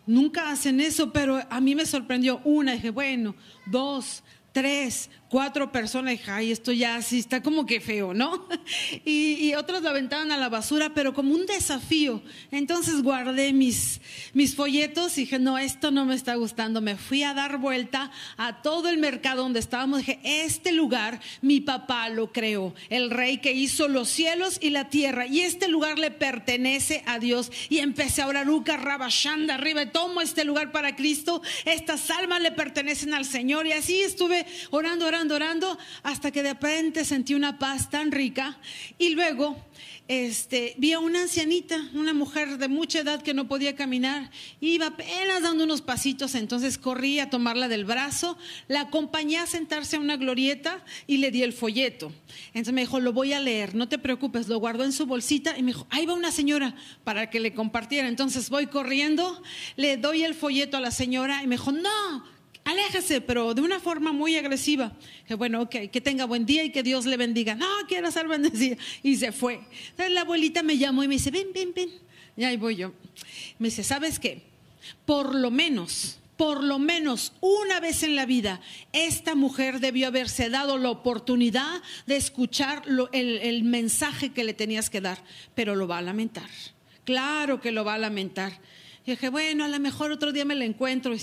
Nunca 0.07 0.49
hacen 0.49 0.81
eso, 0.81 1.13
pero 1.13 1.39
a 1.51 1.61
mí 1.61 1.75
me 1.75 1.85
sorprendió 1.85 2.41
una. 2.43 2.73
Dije, 2.73 2.89
bueno, 2.89 3.35
dos, 3.67 4.23
tres, 4.53 5.11
cuatro 5.29 5.71
personas. 5.71 6.11
Dije, 6.11 6.31
ay, 6.31 6.51
esto 6.51 6.71
ya 6.71 7.01
sí 7.01 7.19
está 7.19 7.41
como 7.41 7.65
que 7.65 7.79
feo, 7.79 8.13
¿no? 8.13 8.47
Y, 9.05 9.53
otros 9.55 9.81
lo 9.81 9.89
aventaban 9.89 10.31
a 10.31 10.37
la 10.37 10.49
basura, 10.49 10.93
pero 10.93 11.13
como 11.13 11.33
un 11.33 11.45
desafío. 11.45 12.21
Entonces 12.51 13.01
guardé 13.01 13.53
mis, 13.53 14.01
mis 14.33 14.55
folletos 14.55 15.17
y 15.17 15.21
dije, 15.21 15.39
no, 15.39 15.57
esto 15.57 15.91
no 15.91 16.05
me 16.05 16.15
está 16.15 16.35
gustando. 16.35 16.81
Me 16.81 16.97
fui 16.97 17.23
a 17.23 17.33
dar 17.33 17.57
vuelta 17.57 18.11
a 18.37 18.61
todo 18.61 18.89
el 18.89 18.97
mercado 18.97 19.43
donde 19.43 19.59
estábamos. 19.59 19.99
Dije, 19.99 20.19
este 20.23 20.71
lugar 20.71 21.21
mi 21.41 21.61
papá 21.61 22.09
lo 22.09 22.31
creó, 22.33 22.73
el 22.89 23.11
rey 23.11 23.37
que 23.37 23.53
hizo 23.53 23.87
los 23.87 24.09
cielos 24.09 24.57
y 24.61 24.71
la 24.71 24.89
tierra. 24.89 25.25
Y 25.27 25.41
este 25.41 25.67
lugar 25.67 25.99
le 25.99 26.11
pertenece 26.11 27.03
a 27.05 27.19
Dios. 27.19 27.51
Y 27.69 27.79
empecé 27.79 28.21
a 28.21 28.27
orar, 28.27 28.49
Uca, 28.49 28.77
Rabashanda, 28.77 29.55
arriba, 29.55 29.91
tomo 29.91 30.21
este 30.21 30.43
lugar 30.43 30.71
para 30.71 30.95
Cristo. 30.95 31.41
Estas 31.65 32.09
almas 32.09 32.41
le 32.41 32.51
pertenecen 32.51 33.13
al 33.13 33.25
Señor. 33.25 33.67
Y 33.67 33.73
así 33.73 34.01
estuve 34.01 34.45
orando, 34.71 35.05
orando, 35.05 35.14
orando, 35.31 35.77
hasta 36.03 36.31
que 36.31 36.43
de 36.43 36.53
repente 36.53 37.05
sentí 37.05 37.33
una 37.33 37.57
paz 37.57 37.89
tan 37.89 38.11
rica. 38.11 38.57
Y 38.97 39.09
luego 39.09 39.55
este, 40.07 40.75
vi 40.77 40.93
a 40.93 40.99
una 40.99 41.23
ancianita, 41.23 41.89
una 41.93 42.13
mujer 42.13 42.59
de 42.59 42.67
mucha 42.67 42.99
edad 42.99 43.23
que 43.23 43.33
no 43.33 43.47
podía 43.47 43.75
caminar, 43.75 44.29
iba 44.61 44.87
apenas 44.87 45.41
dando 45.41 45.63
unos 45.63 45.81
pasitos, 45.81 46.35
entonces 46.35 46.77
corrí 46.77 47.19
a 47.19 47.31
tomarla 47.31 47.67
del 47.67 47.85
brazo, 47.85 48.37
la 48.67 48.81
acompañé 48.81 49.37
a 49.37 49.47
sentarse 49.47 49.95
a 49.95 49.99
una 49.99 50.15
glorieta 50.17 50.83
y 51.07 51.17
le 51.17 51.31
di 51.31 51.41
el 51.41 51.53
folleto. 51.53 52.11
Entonces 52.47 52.73
me 52.73 52.81
dijo, 52.81 52.99
lo 52.99 53.13
voy 53.13 53.33
a 53.33 53.39
leer, 53.39 53.73
no 53.73 53.89
te 53.89 53.97
preocupes, 53.97 54.47
lo 54.47 54.59
guardó 54.59 54.83
en 54.83 54.91
su 54.91 55.07
bolsita 55.07 55.57
y 55.57 55.63
me 55.63 55.71
dijo, 55.71 55.87
ahí 55.89 56.05
va 56.05 56.13
una 56.13 56.31
señora 56.31 56.75
para 57.03 57.31
que 57.31 57.39
le 57.39 57.55
compartiera. 57.55 58.07
Entonces 58.07 58.51
voy 58.51 58.67
corriendo, 58.67 59.41
le 59.75 59.97
doy 59.97 60.23
el 60.23 60.35
folleto 60.35 60.77
a 60.77 60.81
la 60.81 60.91
señora 60.91 61.41
y 61.41 61.47
me 61.47 61.55
dijo, 61.55 61.71
no, 61.71 62.34
aléjese, 62.65 63.21
pero 63.21 63.53
de 63.53 63.61
una 63.61 63.79
forma 63.79 64.11
muy 64.11 64.35
agresiva. 64.35 64.91
Que 65.27 65.35
bueno, 65.35 65.61
ok, 65.61 65.89
que 65.91 66.01
tenga 66.01 66.25
buen 66.25 66.45
día 66.45 66.63
y 66.63 66.71
que 66.71 66.83
Dios 66.83 67.05
le 67.05 67.15
bendiga. 67.15 67.55
No, 67.55 67.67
quiero 67.87 68.11
ser 68.11 68.27
bendecida. 68.27 68.75
Y 69.01 69.15
se 69.15 69.31
fue. 69.31 69.61
Entonces 69.91 70.11
la 70.11 70.21
abuelita 70.21 70.61
me 70.63 70.77
llamó 70.77 71.03
y 71.03 71.07
me 71.07 71.15
dice, 71.15 71.31
ven, 71.31 71.47
ven, 71.53 71.71
ven. 71.73 71.89
Y 72.35 72.43
ahí 72.43 72.57
voy 72.57 72.75
yo. 72.75 72.91
Me 73.59 73.69
dice, 73.69 73.83
¿sabes 73.83 74.19
qué? 74.19 74.41
Por 75.05 75.33
lo 75.33 75.51
menos, 75.51 76.19
por 76.37 76.63
lo 76.63 76.79
menos 76.79 77.33
una 77.39 77.79
vez 77.79 78.03
en 78.03 78.15
la 78.15 78.25
vida, 78.25 78.59
esta 78.91 79.35
mujer 79.35 79.79
debió 79.79 80.07
haberse 80.07 80.49
dado 80.49 80.77
la 80.77 80.89
oportunidad 80.89 81.81
de 82.07 82.17
escuchar 82.17 82.83
el, 83.13 83.63
mensaje 83.63 84.33
que 84.33 84.43
le 84.43 84.53
tenías 84.53 84.89
que 84.89 85.01
dar, 85.01 85.23
pero 85.53 85.75
lo 85.75 85.87
va 85.87 85.99
a 85.99 86.01
lamentar. 86.01 86.49
Claro 87.05 87.61
que 87.61 87.71
lo 87.71 87.85
va 87.85 87.93
a 87.93 87.99
lamentar. 87.99 88.59
Y 89.05 89.11
dije, 89.11 89.29
bueno, 89.29 89.63
a 89.63 89.67
lo 89.67 89.79
mejor 89.79 90.11
otro 90.11 90.33
día 90.33 90.45
me 90.45 90.55
la 90.55 90.65
encuentro. 90.65 91.13
Y 91.13 91.19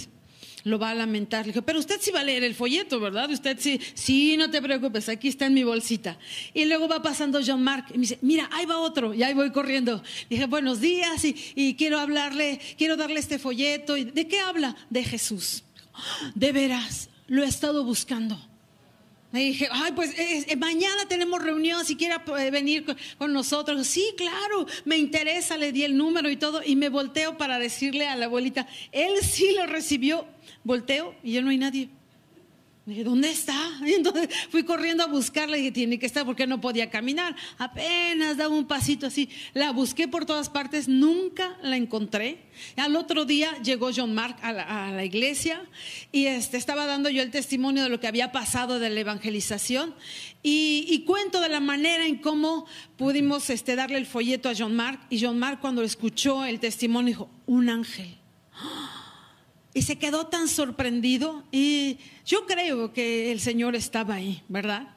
lo 0.65 0.79
va 0.79 0.91
a 0.91 0.95
lamentar. 0.95 1.47
Le 1.47 1.53
dije, 1.53 1.63
pero 1.63 1.79
usted 1.79 2.01
sí 2.01 2.11
va 2.11 2.21
a 2.21 2.25
leer 2.25 2.45
el 2.45 2.55
folleto, 2.55 3.01
¿verdad? 3.01 3.31
Usted 3.31 3.59
sí, 3.59 3.81
sí, 3.95 4.37
no 4.37 4.51
te 4.51 4.61
preocupes, 4.63 5.09
aquí 5.09 5.29
está 5.29 5.47
en 5.47 5.55
mi 5.55 5.65
bolsita. 5.65 6.19
Y 6.55 6.65
luego 6.65 6.89
va 6.89 7.03
pasando 7.03 7.41
John 7.45 7.63
Mark 7.63 7.87
y 7.91 7.95
me 7.95 8.01
dice, 8.03 8.19
mira, 8.23 8.49
ahí 8.53 8.67
va 8.67 8.79
otro, 8.79 9.15
y 9.15 9.23
ahí 9.23 9.35
voy 9.35 9.51
corriendo. 9.51 10.03
Le 10.29 10.37
dije, 10.37 10.47
buenos 10.47 10.81
días, 10.81 11.25
y, 11.25 11.75
quiero 11.77 11.99
hablarle, 11.99 12.61
quiero 12.77 12.97
darle 12.97 13.21
este 13.21 13.39
folleto. 13.39 13.97
¿Y 13.97 14.05
¿De 14.05 14.29
qué 14.29 14.41
habla? 14.41 14.77
De 14.91 15.05
Jesús. 15.05 15.65
De 16.35 16.53
veras, 16.53 17.09
lo 17.27 17.43
he 17.43 17.49
estado 17.49 17.85
buscando. 17.85 18.39
Me 19.33 19.41
dije, 19.41 19.67
ay, 19.73 19.93
pues 19.93 20.15
eh, 20.19 20.55
mañana 20.57 21.09
tenemos 21.09 21.43
reunión, 21.43 21.87
si 21.87 21.97
quiere 21.97 22.17
eh, 22.39 22.51
venir 22.51 22.85
con, 23.17 23.33
nosotros. 23.33 23.87
Sí, 23.87 24.13
claro, 24.15 24.67
me 24.85 24.99
interesa, 24.99 25.57
le 25.57 25.73
di 25.73 25.85
el 25.85 25.97
número 25.97 26.29
y 26.29 26.37
todo, 26.37 26.61
y 26.63 26.77
me 26.77 26.91
volteo 26.91 27.39
para 27.39 27.59
decirle 27.59 28.07
a 28.07 28.15
la 28.15 28.27
abuelita, 28.27 28.69
él 28.93 29.15
sí 29.23 29.55
lo 29.57 29.67
recibió 29.67 30.27
Volteo 30.65 31.15
y 31.23 31.33
ya 31.33 31.43
no 31.43 31.51
hay 31.51 31.59
nadie. 31.59 31.89
dije, 32.87 33.05
¿dónde 33.05 33.31
está? 33.31 33.57
Y 33.87 33.95
entonces 33.95 34.29
fui 34.51 34.63
corriendo 34.65 35.03
a 35.03 35.07
buscarla 35.07 35.57
y 35.57 35.61
dije, 35.61 35.73
tiene 35.73 35.99
que 35.99 36.07
estar 36.07 36.25
porque 36.25 36.47
no 36.47 36.61
podía 36.61 36.89
caminar. 36.89 37.35
Apenas 37.59 38.37
daba 38.37 38.55
un 38.55 38.67
pasito 38.67 39.07
así. 39.07 39.29
La 39.55 39.73
busqué 39.73 40.07
por 40.07 40.25
todas 40.25 40.49
partes, 40.49 40.89
nunca 40.89 41.57
la 41.63 41.77
encontré. 41.77 42.45
Al 42.77 42.95
otro 42.95 43.25
día 43.25 43.57
llegó 43.63 43.91
John 43.95 44.15
Mark 44.15 44.37
a 44.43 44.53
la, 44.53 45.05
iglesia 45.05 45.63
y 46.13 46.27
este, 46.27 46.59
estaba 46.59 46.87
dando 46.87 47.11
yo 47.11 47.23
el 47.23 47.33
testimonio 47.33 47.83
de 47.83 47.89
lo 47.89 47.99
que 47.99 48.07
había 48.07 48.31
pasado 48.31 48.79
de 48.79 48.91
la 48.91 49.01
evangelización 49.01 49.95
y, 50.45 51.05
cuento 51.07 51.41
de 51.41 51.49
la 51.49 51.61
manera 51.61 52.07
en 52.07 52.19
cómo 52.19 52.67
pudimos 52.97 53.51
este, 53.51 53.75
darle 53.75 53.99
el 53.99 54.07
folleto 54.07 54.49
a 54.49 54.55
John 54.57 54.77
Mark. 54.77 55.01
Y 55.11 55.21
John 55.21 55.39
Mark 55.39 55.59
cuando 55.61 55.83
escuchó 55.83 56.45
el 56.45 56.61
testimonio 56.61 57.09
dijo, 57.09 57.31
un 57.47 57.69
ángel. 57.69 58.17
Y 59.75 59.83
se 59.83 59.97
quedó 59.97 60.27
tan 60.27 60.49
sorprendido 60.49 61.45
y 61.51 61.99
yo 62.27 62.47
creo 62.47 62.93
que 62.93 63.33
el 63.33 63.41
Señor 63.41 63.75
estaba 63.75 64.15
ahí, 64.15 64.43
¿verdad? 64.49 64.89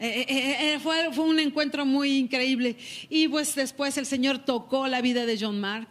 Eh, 0.00 0.26
eh, 0.28 0.74
eh, 0.74 0.78
fue, 0.80 1.12
fue, 1.12 1.24
un 1.24 1.40
encuentro 1.40 1.84
muy 1.84 2.18
increíble. 2.18 2.76
Y 3.08 3.26
pues 3.28 3.54
después 3.54 3.96
el 3.98 4.06
Señor 4.06 4.38
tocó 4.38 4.86
la 4.86 5.00
vida 5.00 5.26
de 5.26 5.38
John 5.40 5.60
Mark. 5.60 5.88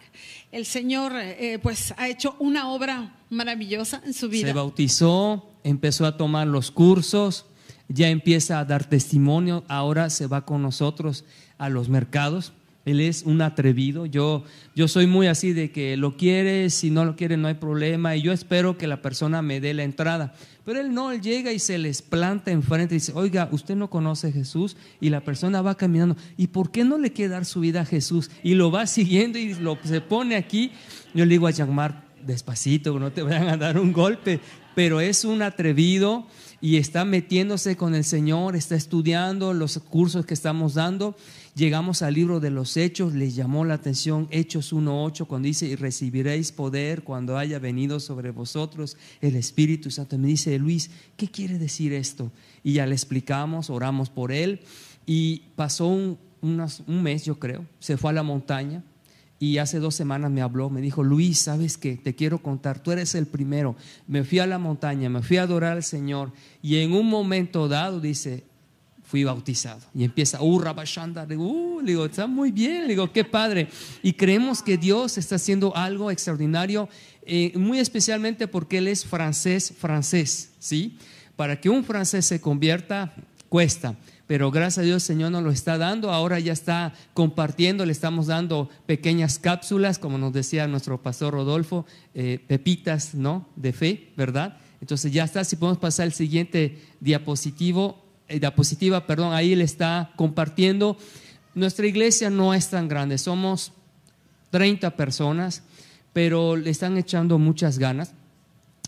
El 0.51 0.65
Señor 0.65 1.13
pues 1.61 1.93
ha 1.97 2.07
hecho 2.07 2.35
una 2.39 2.69
obra 2.69 3.17
maravillosa 3.29 4.01
en 4.05 4.13
su 4.13 4.29
vida. 4.29 4.47
Se 4.47 4.53
bautizó, 4.53 5.51
empezó 5.63 6.05
a 6.05 6.15
tomar 6.15 6.47
los 6.47 6.71
cursos, 6.71 7.45
ya 7.89 8.07
empieza 8.07 8.59
a 8.59 8.65
dar 8.65 8.85
testimonio, 8.85 9.65
ahora 9.67 10.09
se 10.09 10.25
va 10.27 10.45
con 10.45 10.61
nosotros 10.61 11.25
a 11.57 11.67
los 11.67 11.89
mercados. 11.89 12.53
Él 12.87 13.01
es 13.01 13.23
un 13.23 13.41
atrevido. 13.41 14.05
Yo, 14.05 14.45
yo 14.73 14.87
soy 14.87 15.07
muy 15.07 15.27
así 15.27 15.51
de 15.51 15.71
que 15.71 15.97
lo 15.97 16.15
quiere, 16.15 16.69
si 16.69 16.89
no 16.89 17.03
lo 17.03 17.17
quiere 17.17 17.35
no 17.35 17.49
hay 17.49 17.55
problema. 17.55 18.15
Y 18.15 18.21
yo 18.21 18.31
espero 18.31 18.77
que 18.77 18.87
la 18.87 19.01
persona 19.01 19.41
me 19.41 19.59
dé 19.59 19.73
la 19.73 19.83
entrada. 19.83 20.33
Pero 20.63 20.79
él 20.79 20.93
no, 20.93 21.11
él 21.11 21.19
llega 21.19 21.51
y 21.51 21.59
se 21.59 21.77
les 21.77 22.01
planta 22.01 22.49
enfrente 22.49 22.95
y 22.95 22.99
dice, 22.99 23.11
oiga, 23.13 23.49
usted 23.51 23.75
no 23.75 23.89
conoce 23.89 24.27
a 24.27 24.31
Jesús. 24.31 24.77
Y 25.01 25.09
la 25.09 25.19
persona 25.19 25.61
va 25.61 25.75
caminando. 25.75 26.15
¿Y 26.37 26.47
por 26.47 26.71
qué 26.71 26.85
no 26.85 26.97
le 26.97 27.11
quiere 27.11 27.33
dar 27.33 27.43
su 27.43 27.59
vida 27.59 27.81
a 27.81 27.85
Jesús? 27.85 28.31
Y 28.41 28.55
lo 28.55 28.71
va 28.71 28.87
siguiendo 28.87 29.37
y 29.37 29.53
lo, 29.55 29.77
se 29.83 29.99
pone 29.99 30.37
aquí. 30.37 30.71
Yo 31.13 31.25
le 31.25 31.31
digo 31.31 31.47
a 31.47 31.51
Jean-Marc, 31.51 31.97
despacito, 32.25 32.97
no 32.99 33.11
te 33.11 33.21
vayan 33.21 33.49
a 33.49 33.57
dar 33.57 33.77
un 33.77 33.91
golpe. 33.91 34.39
Pero 34.75 35.01
es 35.01 35.25
un 35.25 35.41
atrevido 35.41 36.25
y 36.61 36.77
está 36.77 37.03
metiéndose 37.03 37.75
con 37.75 37.95
el 37.95 38.03
Señor, 38.03 38.55
está 38.55 38.75
estudiando 38.75 39.53
los 39.53 39.77
cursos 39.79 40.25
que 40.25 40.33
estamos 40.33 40.75
dando 40.75 41.17
Llegamos 41.57 42.03
al 42.03 42.13
libro 42.13 42.39
de 42.39 42.51
los 42.51 42.77
Hechos, 42.77 43.15
les 43.15 43.35
llamó 43.35 43.65
la 43.65 43.73
atención 43.73 44.27
Hechos 44.29 44.71
1.8 44.71 45.25
cuando 45.25 45.47
dice, 45.47 45.65
y 45.65 45.75
recibiréis 45.75 46.51
poder 46.51 47.01
cuando 47.01 47.35
haya 47.35 47.57
venido 47.57 47.99
sobre 47.99 48.29
vosotros 48.29 48.95
el 49.21 49.35
Espíritu 49.35 49.89
Santo. 49.89 50.19
Me 50.19 50.27
dice, 50.27 50.59
Luis, 50.59 50.91
¿qué 51.15 51.31
quiere 51.31 51.57
decir 51.57 51.93
esto? 51.93 52.31
Y 52.63 52.73
ya 52.73 52.85
le 52.85 52.93
explicamos, 52.93 53.71
oramos 53.71 54.11
por 54.11 54.31
él 54.31 54.59
y 55.07 55.45
pasó 55.55 55.87
un, 55.87 56.19
un 56.43 57.01
mes, 57.01 57.25
yo 57.25 57.39
creo, 57.39 57.65
se 57.79 57.97
fue 57.97 58.11
a 58.11 58.13
la 58.13 58.21
montaña, 58.21 58.83
y 59.39 59.57
hace 59.57 59.79
dos 59.79 59.95
semanas 59.95 60.29
me 60.29 60.43
habló, 60.43 60.69
me 60.69 60.81
dijo, 60.81 61.03
Luis, 61.03 61.39
¿sabes 61.39 61.79
qué? 61.79 61.95
Te 61.97 62.13
quiero 62.13 62.37
contar, 62.37 62.83
tú 62.83 62.91
eres 62.91 63.15
el 63.15 63.25
primero. 63.25 63.75
Me 64.07 64.23
fui 64.23 64.37
a 64.37 64.45
la 64.45 64.59
montaña, 64.59 65.09
me 65.09 65.23
fui 65.23 65.37
a 65.37 65.43
adorar 65.43 65.77
al 65.77 65.83
Señor 65.83 66.33
y 66.61 66.77
en 66.77 66.91
un 66.91 67.07
momento 67.07 67.67
dado 67.67 67.99
dice, 67.99 68.43
fui 69.07 69.23
bautizado. 69.23 69.79
Y 69.95 70.03
empieza, 70.03 70.41
uh, 70.41 70.59
Rabashanda, 70.59 71.25
le 71.25 71.37
digo, 71.37 71.45
uh, 71.45 72.05
está 72.05 72.27
muy 72.27 72.51
bien, 72.51 72.83
le 72.83 72.89
digo, 72.89 73.11
qué 73.11 73.23
padre. 73.23 73.69
Y 74.03 74.13
creemos 74.13 74.61
que 74.61 74.77
Dios 74.77 75.17
está 75.17 75.35
haciendo 75.35 75.75
algo 75.75 76.11
extraordinario, 76.11 76.89
eh, 77.25 77.53
muy 77.55 77.79
especialmente 77.79 78.49
porque 78.49 78.79
Él 78.79 78.89
es 78.89 79.05
francés, 79.05 79.73
francés, 79.77 80.51
¿sí? 80.59 80.97
Para 81.37 81.59
que 81.61 81.69
un 81.69 81.85
francés 81.85 82.25
se 82.25 82.41
convierta, 82.41 83.15
cuesta. 83.47 83.95
Pero 84.27 84.51
gracias 84.51 84.79
a 84.79 84.81
Dios 84.81 85.03
el 85.03 85.15
Señor 85.15 85.31
nos 85.31 85.43
lo 85.43 85.51
está 85.51 85.77
dando, 85.77 86.11
ahora 86.11 86.37
ya 86.39 86.51
está 86.51 86.93
compartiendo, 87.13 87.85
le 87.85 87.93
estamos 87.93 88.27
dando 88.27 88.69
pequeñas 88.85 89.39
cápsulas, 89.39 89.99
como 89.99 90.17
nos 90.17 90.33
decía 90.33 90.67
nuestro 90.67 91.01
pastor 91.01 91.33
Rodolfo, 91.33 91.85
eh, 92.13 92.43
pepitas, 92.45 93.15
¿no? 93.15 93.47
De 93.55 93.71
fe, 93.71 94.11
¿verdad? 94.17 94.57
Entonces 94.81 95.13
ya 95.13 95.23
está, 95.23 95.45
si 95.45 95.55
podemos 95.55 95.79
pasar 95.79 96.07
el 96.07 96.13
siguiente 96.13 96.77
diapositivo, 96.99 98.06
eh, 98.27 98.39
diapositiva, 98.39 99.05
perdón, 99.07 99.33
ahí 99.33 99.55
le 99.55 99.63
está 99.63 100.11
compartiendo. 100.15 100.97
Nuestra 101.55 101.87
iglesia 101.87 102.29
no 102.29 102.53
es 102.53 102.69
tan 102.69 102.87
grande, 102.87 103.17
somos 103.17 103.73
30 104.51 104.95
personas, 104.95 105.63
pero 106.13 106.55
le 106.55 106.69
están 106.69 106.97
echando 106.97 107.37
muchas 107.37 107.79
ganas. 107.79 108.13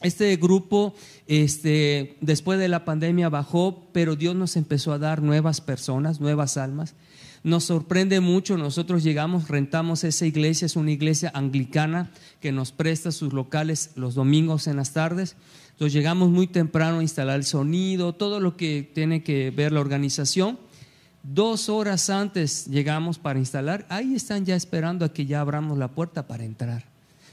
Este 0.01 0.35
grupo, 0.37 0.93
este, 1.27 2.17
después 2.21 2.57
de 2.57 2.69
la 2.69 2.85
pandemia 2.85 3.27
bajó, 3.27 3.87
pero 3.91 4.15
Dios 4.15 4.35
nos 4.35 4.55
empezó 4.55 4.93
a 4.93 4.99
dar 4.99 5.21
nuevas 5.21 5.59
personas, 5.59 6.21
nuevas 6.21 6.55
almas. 6.55 6.95
Nos 7.43 7.65
sorprende 7.65 8.19
mucho, 8.19 8.57
nosotros 8.57 9.03
llegamos, 9.03 9.47
rentamos 9.47 10.03
esa 10.03 10.25
iglesia, 10.25 10.65
es 10.65 10.75
una 10.75 10.91
iglesia 10.91 11.31
anglicana 11.33 12.11
que 12.41 12.51
nos 12.51 12.71
presta 12.71 13.11
sus 13.11 13.33
locales 13.33 13.91
los 13.95 14.15
domingos 14.15 14.67
en 14.67 14.77
las 14.77 14.93
tardes. 14.93 15.35
Entonces 15.79 15.93
llegamos 15.93 16.29
muy 16.29 16.45
temprano 16.45 16.99
a 16.99 17.01
instalar 17.01 17.37
el 17.37 17.45
sonido, 17.45 18.11
todo 18.11 18.41
lo 18.41 18.57
que 18.57 18.91
tiene 18.93 19.23
que 19.23 19.49
ver 19.49 19.71
la 19.71 19.79
organización. 19.79 20.59
Dos 21.23 21.69
horas 21.69 22.09
antes 22.09 22.65
llegamos 22.65 23.17
para 23.17 23.39
instalar, 23.39 23.85
ahí 23.87 24.13
están 24.13 24.45
ya 24.45 24.57
esperando 24.57 25.05
a 25.05 25.13
que 25.13 25.25
ya 25.25 25.39
abramos 25.39 25.77
la 25.77 25.87
puerta 25.87 26.27
para 26.27 26.43
entrar. 26.43 26.83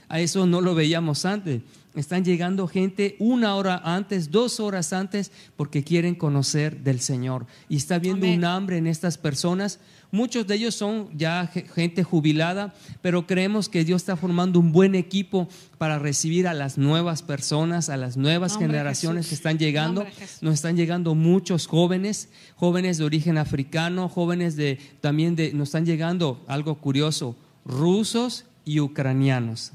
A 0.09 0.21
eso 0.21 0.47
no 0.47 0.61
lo 0.61 0.76
veíamos 0.76 1.25
antes. 1.25 1.62
Están 1.97 2.25
llegando 2.25 2.69
gente 2.69 3.17
una 3.19 3.57
hora 3.57 3.83
antes, 3.83 4.31
dos 4.31 4.61
horas 4.61 4.93
antes, 4.93 5.33
porque 5.57 5.83
quieren 5.83 6.15
conocer 6.15 6.85
del 6.85 7.00
Señor. 7.00 7.47
Y 7.69 7.79
está 7.79 7.99
viendo 7.99 8.26
Amén. 8.26 8.38
un 8.38 8.45
hambre 8.45 8.76
en 8.76 8.87
estas 8.87 9.19
personas. 9.19 9.81
Muchos 10.16 10.46
de 10.46 10.54
ellos 10.54 10.75
son 10.75 11.08
ya 11.16 11.46
ge- 11.52 11.66
gente 11.75 12.02
jubilada, 12.02 12.75
pero 13.02 13.26
creemos 13.26 13.68
que 13.68 13.85
Dios 13.85 14.00
está 14.02 14.16
formando 14.16 14.58
un 14.58 14.73
buen 14.73 14.94
equipo 14.94 15.46
para 15.76 15.99
recibir 15.99 16.49
a 16.49 16.54
las 16.54 16.78
nuevas 16.78 17.23
personas, 17.23 17.88
a 17.90 17.96
las 17.99 18.16
nuevas 18.16 18.52
Nombre 18.52 18.68
generaciones 18.68 19.26
Jesús. 19.26 19.28
que 19.28 19.35
están 19.35 19.58
llegando. 19.58 20.06
Nos 20.40 20.54
están 20.54 20.76
llegando 20.76 21.14
muchos 21.14 21.66
jóvenes, 21.66 22.30
jóvenes 22.56 22.96
de 22.99 23.04
origen 23.04 23.37
africano, 23.37 24.08
jóvenes 24.08 24.56
de 24.56 24.78
también 25.02 25.37
de 25.37 25.52
nos 25.52 25.68
están 25.68 25.85
llegando 25.85 26.42
algo 26.49 26.76
curioso, 26.76 27.37
rusos 27.66 28.44
y 28.64 28.80
ucranianos. 28.80 29.73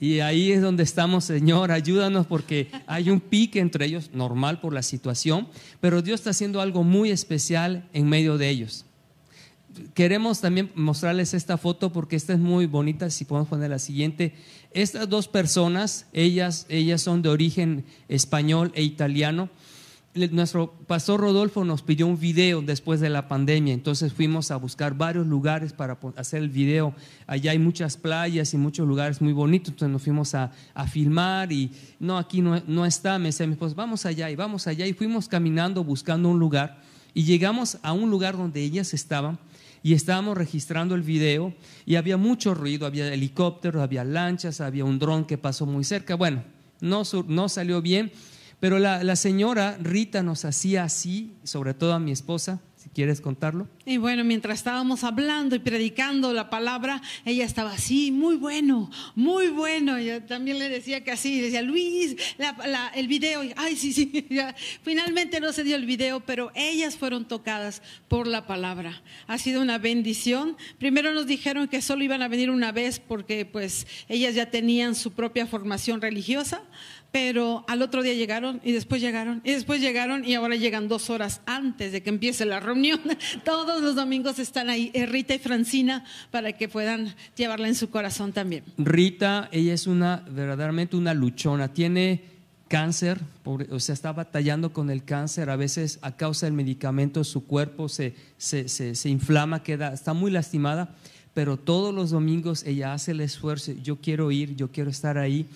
Y 0.00 0.18
ahí 0.20 0.50
es 0.52 0.60
donde 0.62 0.82
estamos, 0.82 1.24
Señor, 1.24 1.70
ayúdanos 1.70 2.26
porque 2.26 2.68
hay 2.86 3.08
un 3.10 3.20
pique 3.20 3.60
entre 3.60 3.86
ellos, 3.86 4.10
normal 4.12 4.60
por 4.60 4.72
la 4.74 4.82
situación, 4.82 5.46
pero 5.80 6.02
Dios 6.02 6.20
está 6.20 6.30
haciendo 6.30 6.60
algo 6.60 6.82
muy 6.82 7.10
especial 7.10 7.88
en 7.92 8.08
medio 8.08 8.36
de 8.38 8.48
ellos. 8.48 8.84
Queremos 9.94 10.40
también 10.40 10.70
mostrarles 10.74 11.34
esta 11.34 11.56
foto 11.56 11.92
porque 11.92 12.16
esta 12.16 12.32
es 12.32 12.38
muy 12.38 12.66
bonita, 12.66 13.10
si 13.10 13.24
podemos 13.24 13.48
poner 13.48 13.70
la 13.70 13.78
siguiente. 13.78 14.34
Estas 14.72 15.08
dos 15.08 15.28
personas, 15.28 16.06
ellas, 16.12 16.66
ellas 16.68 17.02
son 17.02 17.22
de 17.22 17.28
origen 17.28 17.84
español 18.08 18.72
e 18.74 18.82
italiano. 18.82 19.48
Nuestro 20.14 20.74
pastor 20.86 21.20
Rodolfo 21.20 21.64
nos 21.64 21.80
pidió 21.80 22.06
un 22.06 22.20
video 22.20 22.60
después 22.60 23.00
de 23.00 23.08
la 23.08 23.28
pandemia, 23.28 23.72
entonces 23.72 24.12
fuimos 24.12 24.50
a 24.50 24.56
buscar 24.56 24.94
varios 24.94 25.26
lugares 25.26 25.72
para 25.72 25.98
hacer 26.16 26.42
el 26.42 26.50
video. 26.50 26.94
Allá 27.26 27.52
hay 27.52 27.58
muchas 27.58 27.96
playas 27.96 28.52
y 28.52 28.58
muchos 28.58 28.86
lugares 28.86 29.22
muy 29.22 29.32
bonitos, 29.32 29.68
entonces 29.68 29.90
nos 29.90 30.02
fuimos 30.02 30.34
a, 30.34 30.52
a 30.74 30.86
filmar 30.86 31.50
y 31.50 31.70
no, 31.98 32.18
aquí 32.18 32.42
no, 32.42 32.62
no 32.66 32.84
está, 32.84 33.18
me 33.18 33.28
decía 33.28 33.46
mi 33.46 33.54
esposa, 33.54 33.74
vamos 33.74 34.04
allá 34.04 34.30
y 34.30 34.36
vamos 34.36 34.66
allá 34.66 34.86
y 34.86 34.92
fuimos 34.92 35.28
caminando 35.28 35.82
buscando 35.82 36.28
un 36.28 36.38
lugar 36.38 36.82
y 37.14 37.24
llegamos 37.24 37.78
a 37.82 37.94
un 37.94 38.10
lugar 38.10 38.36
donde 38.36 38.62
ellas 38.62 38.92
estaban 38.92 39.38
y 39.82 39.94
estábamos 39.94 40.36
registrando 40.36 40.94
el 40.94 41.02
video 41.02 41.54
y 41.86 41.96
había 41.96 42.16
mucho 42.16 42.54
ruido, 42.54 42.86
había 42.86 43.12
helicópteros, 43.12 43.82
había 43.82 44.04
lanchas, 44.04 44.60
había 44.60 44.84
un 44.84 44.98
dron 44.98 45.24
que 45.24 45.38
pasó 45.38 45.66
muy 45.66 45.84
cerca. 45.84 46.14
Bueno, 46.14 46.44
no, 46.80 47.02
no 47.26 47.48
salió 47.48 47.82
bien, 47.82 48.12
pero 48.60 48.78
la, 48.78 49.02
la 49.02 49.16
señora 49.16 49.76
Rita 49.80 50.22
nos 50.22 50.44
hacía 50.44 50.84
así, 50.84 51.34
sobre 51.42 51.74
todo 51.74 51.94
a 51.94 51.98
mi 51.98 52.12
esposa, 52.12 52.60
si 52.76 52.88
quieres 52.90 53.20
contarlo. 53.20 53.68
Y 53.84 53.96
bueno, 53.96 54.22
mientras 54.22 54.58
estábamos 54.58 55.02
hablando 55.02 55.56
y 55.56 55.58
predicando 55.58 56.32
la 56.32 56.50
palabra, 56.50 57.02
ella 57.24 57.44
estaba 57.44 57.72
así, 57.72 58.12
muy 58.12 58.36
bueno, 58.36 58.90
muy 59.16 59.48
bueno. 59.48 59.98
Yo 59.98 60.22
también 60.22 60.58
le 60.60 60.68
decía 60.68 61.02
que 61.02 61.10
así, 61.10 61.40
decía, 61.40 61.62
Luis, 61.62 62.16
la- 62.38 62.56
la- 62.66 62.88
el 62.94 63.08
video, 63.08 63.42
Y, 63.42 63.52
ay, 63.56 63.74
sí, 63.76 63.92
sí. 63.92 64.26
Finalmente 64.82 65.40
no 65.40 65.52
se 65.52 65.64
dio 65.64 65.76
el 65.76 65.86
video, 65.86 66.20
pero 66.20 66.52
ellas 66.54 66.96
fueron 66.96 67.26
tocadas 67.26 67.82
por 68.08 68.26
la 68.26 68.46
palabra. 68.46 69.02
Ha 69.26 69.38
sido 69.38 69.60
una 69.60 69.78
bendición. 69.78 70.56
Primero 70.78 71.12
nos 71.12 71.26
dijeron 71.26 71.66
que 71.68 71.82
solo 71.82 72.04
iban 72.04 72.22
a 72.22 72.28
venir 72.28 72.50
una 72.50 72.72
vez 72.72 73.00
porque 73.00 73.44
pues 73.46 73.86
ellas 74.08 74.34
ya 74.34 74.50
tenían 74.50 74.94
su 74.94 75.12
propia 75.12 75.46
formación 75.46 76.00
religiosa. 76.00 76.62
Pero 77.10 77.62
al 77.68 77.82
otro 77.82 78.02
día 78.02 78.14
llegaron 78.14 78.62
y 78.64 78.72
después 78.72 79.02
llegaron 79.02 79.42
y 79.44 79.50
después 79.52 79.82
llegaron 79.82 80.24
y 80.24 80.32
ahora 80.32 80.56
llegan 80.56 80.88
dos 80.88 81.10
horas 81.10 81.42
antes 81.44 81.92
de 81.92 82.02
que 82.02 82.08
empiece 82.08 82.46
la 82.46 82.58
reunión. 82.58 83.02
Todos 83.72 83.84
los 83.84 83.96
domingos 83.96 84.38
están 84.38 84.68
ahí 84.68 84.90
eh, 84.92 85.06
Rita 85.06 85.34
y 85.34 85.38
Francina 85.38 86.04
para 86.30 86.52
que 86.52 86.68
puedan 86.68 87.14
llevarla 87.36 87.68
en 87.68 87.74
su 87.74 87.88
corazón 87.88 88.30
también. 88.34 88.64
Rita, 88.76 89.48
ella 89.50 89.72
es 89.72 89.86
una, 89.86 90.22
verdaderamente 90.30 90.94
una 90.94 91.14
luchona, 91.14 91.72
tiene 91.72 92.20
cáncer, 92.68 93.18
o 93.46 93.80
sea, 93.80 93.94
está 93.94 94.12
batallando 94.12 94.74
con 94.74 94.90
el 94.90 95.04
cáncer, 95.04 95.48
a 95.48 95.56
veces 95.56 96.00
a 96.02 96.14
causa 96.18 96.44
del 96.44 96.52
medicamento 96.52 97.24
su 97.24 97.46
cuerpo 97.46 97.88
se, 97.88 98.14
se, 98.36 98.68
se- 98.68 98.94
se 98.94 99.08
inflama, 99.08 99.62
queda, 99.62 99.94
está 99.94 100.12
muy 100.12 100.30
lastimada, 100.30 100.94
pero 101.32 101.56
todos 101.56 101.94
los 101.94 102.10
domingos 102.10 102.64
ella 102.64 102.92
hace 102.92 103.12
el 103.12 103.22
esfuerzo, 103.22 103.72
yo 103.82 103.96
quiero 104.02 104.30
ir, 104.30 104.54
yo 104.54 104.70
quiero 104.70 104.90
estar 104.90 105.16
ahí, 105.16 105.46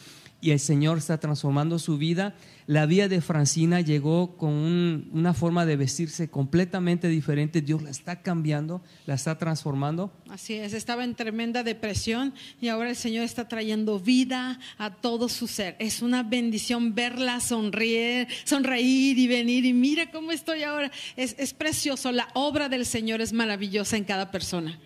y 0.46 0.52
el 0.52 0.60
Señor 0.60 0.98
está 0.98 1.18
transformando 1.18 1.78
su 1.78 1.98
vida. 1.98 2.34
La 2.68 2.86
vida 2.86 3.08
de 3.08 3.20
Francina 3.20 3.80
llegó 3.80 4.36
con 4.36 4.50
un- 4.52 5.08
una 5.12 5.34
forma 5.34 5.66
de 5.66 5.76
vestirse 5.76 6.28
completamente 6.30 7.08
diferente, 7.08 7.60
Dios 7.62 7.82
la 7.82 7.90
está 7.90 8.22
cambiando, 8.22 8.80
la 9.06 9.14
está 9.14 9.38
transformando. 9.38 10.12
Así 10.30 10.54
es, 10.54 10.72
estaba 10.72 11.04
en 11.04 11.14
tremenda 11.14 11.62
depresión 11.62 12.32
y 12.60 12.68
ahora 12.68 12.90
el 12.90 12.96
Señor 12.96 13.24
está 13.24 13.48
trayendo 13.48 13.98
vida 14.00 14.58
a 14.78 14.94
todo 14.94 15.28
su 15.28 15.46
ser. 15.48 15.76
Es 15.78 16.02
una 16.02 16.22
bendición 16.22 16.94
verla 16.94 17.40
sonreír, 17.40 18.28
sonreír 18.44 19.18
y 19.18 19.26
venir 19.28 19.64
y 19.64 19.72
mira 19.72 20.10
cómo 20.10 20.30
estoy 20.32 20.62
ahora. 20.62 20.90
Es, 21.16 21.34
es 21.38 21.54
precioso, 21.54 22.12
la 22.12 22.28
obra 22.34 22.68
del 22.68 22.86
Señor 22.86 23.20
es 23.20 23.32
maravillosa 23.32 23.96
en 23.96 24.04
cada 24.04 24.30
persona. 24.30 24.78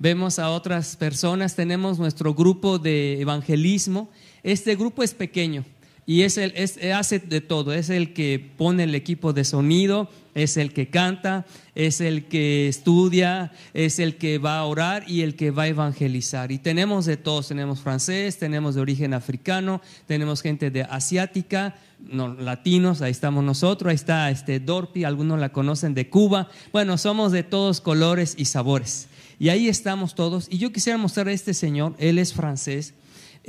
Vemos 0.00 0.38
a 0.38 0.50
otras 0.50 0.94
personas, 0.96 1.56
tenemos 1.56 1.98
nuestro 1.98 2.32
grupo 2.32 2.78
de 2.78 3.20
evangelismo. 3.20 4.10
Este 4.42 4.76
grupo 4.76 5.02
es 5.02 5.14
pequeño 5.14 5.64
y 6.08 6.22
es 6.22 6.38
el, 6.38 6.54
hace 6.94 7.18
de 7.18 7.42
todo. 7.42 7.74
Es 7.74 7.90
el 7.90 8.14
que 8.14 8.38
pone 8.56 8.84
el 8.84 8.94
equipo 8.94 9.34
de 9.34 9.44
sonido, 9.44 10.08
es 10.34 10.56
el 10.56 10.72
que 10.72 10.88
canta, 10.88 11.44
es 11.74 12.00
el 12.00 12.28
que 12.28 12.66
estudia, 12.66 13.52
es 13.74 13.98
el 13.98 14.16
que 14.16 14.38
va 14.38 14.58
a 14.58 14.64
orar 14.64 15.04
y 15.06 15.20
el 15.20 15.36
que 15.36 15.50
va 15.50 15.64
a 15.64 15.68
evangelizar. 15.68 16.50
Y 16.50 16.56
tenemos 16.56 17.04
de 17.04 17.18
todos, 17.18 17.48
tenemos 17.48 17.80
francés, 17.80 18.38
tenemos 18.38 18.74
de 18.74 18.80
origen 18.80 19.12
africano, 19.12 19.82
tenemos 20.06 20.40
gente 20.40 20.70
de 20.70 20.80
asiática, 20.84 21.76
no, 21.98 22.32
latinos, 22.32 23.02
ahí 23.02 23.10
estamos 23.10 23.44
nosotros, 23.44 23.90
ahí 23.90 23.96
está 23.96 24.30
este 24.30 24.60
Dorpi, 24.60 25.04
algunos 25.04 25.38
la 25.38 25.50
conocen 25.50 25.92
de 25.92 26.08
Cuba. 26.08 26.48
Bueno, 26.72 26.96
somos 26.96 27.32
de 27.32 27.42
todos 27.42 27.82
colores 27.82 28.34
y 28.38 28.46
sabores. 28.46 29.08
Y 29.38 29.50
ahí 29.50 29.68
estamos 29.68 30.14
todos. 30.14 30.48
Y 30.50 30.56
yo 30.56 30.72
quisiera 30.72 30.96
mostrar 30.96 31.28
a 31.28 31.32
este 31.32 31.52
señor, 31.52 31.94
él 31.98 32.18
es 32.18 32.32
francés, 32.32 32.94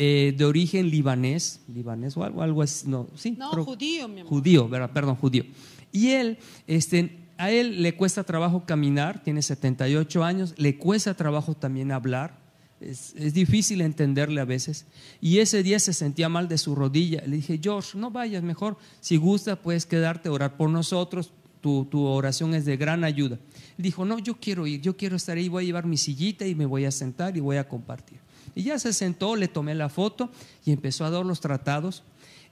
eh, 0.01 0.33
de 0.37 0.45
origen 0.45 0.89
libanés, 0.89 1.59
libanés 1.67 2.15
o 2.15 2.23
algo, 2.23 2.41
algo 2.41 2.61
así, 2.61 2.87
no, 2.87 3.07
sí, 3.15 3.35
No, 3.37 3.51
creo- 3.51 3.65
judío, 3.65 4.07
mi 4.07 4.21
amor. 4.21 4.29
Judío, 4.29 4.69
¿verdad? 4.69 4.91
perdón, 4.93 5.15
judío. 5.17 5.43
Y 5.91 6.11
él, 6.11 6.37
este, 6.67 7.17
a 7.37 7.51
él 7.51 7.81
le 7.81 7.95
cuesta 7.95 8.23
trabajo 8.23 8.63
caminar, 8.65 9.21
tiene 9.23 9.41
78 9.41 10.23
años, 10.23 10.53
le 10.57 10.77
cuesta 10.77 11.13
trabajo 11.15 11.53
también 11.53 11.91
hablar, 11.91 12.39
es, 12.79 13.13
es 13.17 13.33
difícil 13.33 13.81
entenderle 13.81 14.39
a 14.39 14.45
veces. 14.45 14.85
Y 15.19 15.39
ese 15.39 15.63
día 15.63 15.79
se 15.79 15.91
sentía 15.91 16.29
mal 16.29 16.47
de 16.47 16.57
su 16.57 16.75
rodilla. 16.75 17.21
Le 17.27 17.35
dije, 17.35 17.59
George, 17.61 17.97
no 17.97 18.09
vayas, 18.09 18.41
mejor, 18.41 18.77
si 19.01 19.17
gusta, 19.17 19.57
puedes 19.57 19.85
quedarte 19.85 20.29
a 20.29 20.31
orar 20.31 20.55
por 20.55 20.69
nosotros, 20.69 21.33
tu, 21.59 21.83
tu 21.91 22.05
oración 22.05 22.53
es 22.55 22.63
de 22.63 22.77
gran 22.77 23.03
ayuda. 23.03 23.37
Él 23.77 23.83
dijo, 23.83 24.05
no, 24.05 24.17
yo 24.19 24.35
quiero 24.39 24.65
ir, 24.65 24.79
yo 24.79 24.95
quiero 24.95 25.17
estar 25.17 25.35
ahí, 25.35 25.49
voy 25.49 25.63
a 25.63 25.67
llevar 25.67 25.85
mi 25.85 25.97
sillita 25.97 26.47
y 26.47 26.55
me 26.55 26.65
voy 26.65 26.85
a 26.85 26.91
sentar 26.91 27.35
y 27.35 27.41
voy 27.41 27.57
a 27.57 27.67
compartir. 27.67 28.19
Y 28.55 28.63
ya 28.63 28.79
se 28.79 28.93
sentó, 28.93 29.35
le 29.35 29.47
tomé 29.47 29.75
la 29.75 29.89
foto 29.89 30.29
y 30.65 30.71
empezó 30.71 31.05
a 31.05 31.09
dar 31.09 31.25
los 31.25 31.39
tratados. 31.39 32.03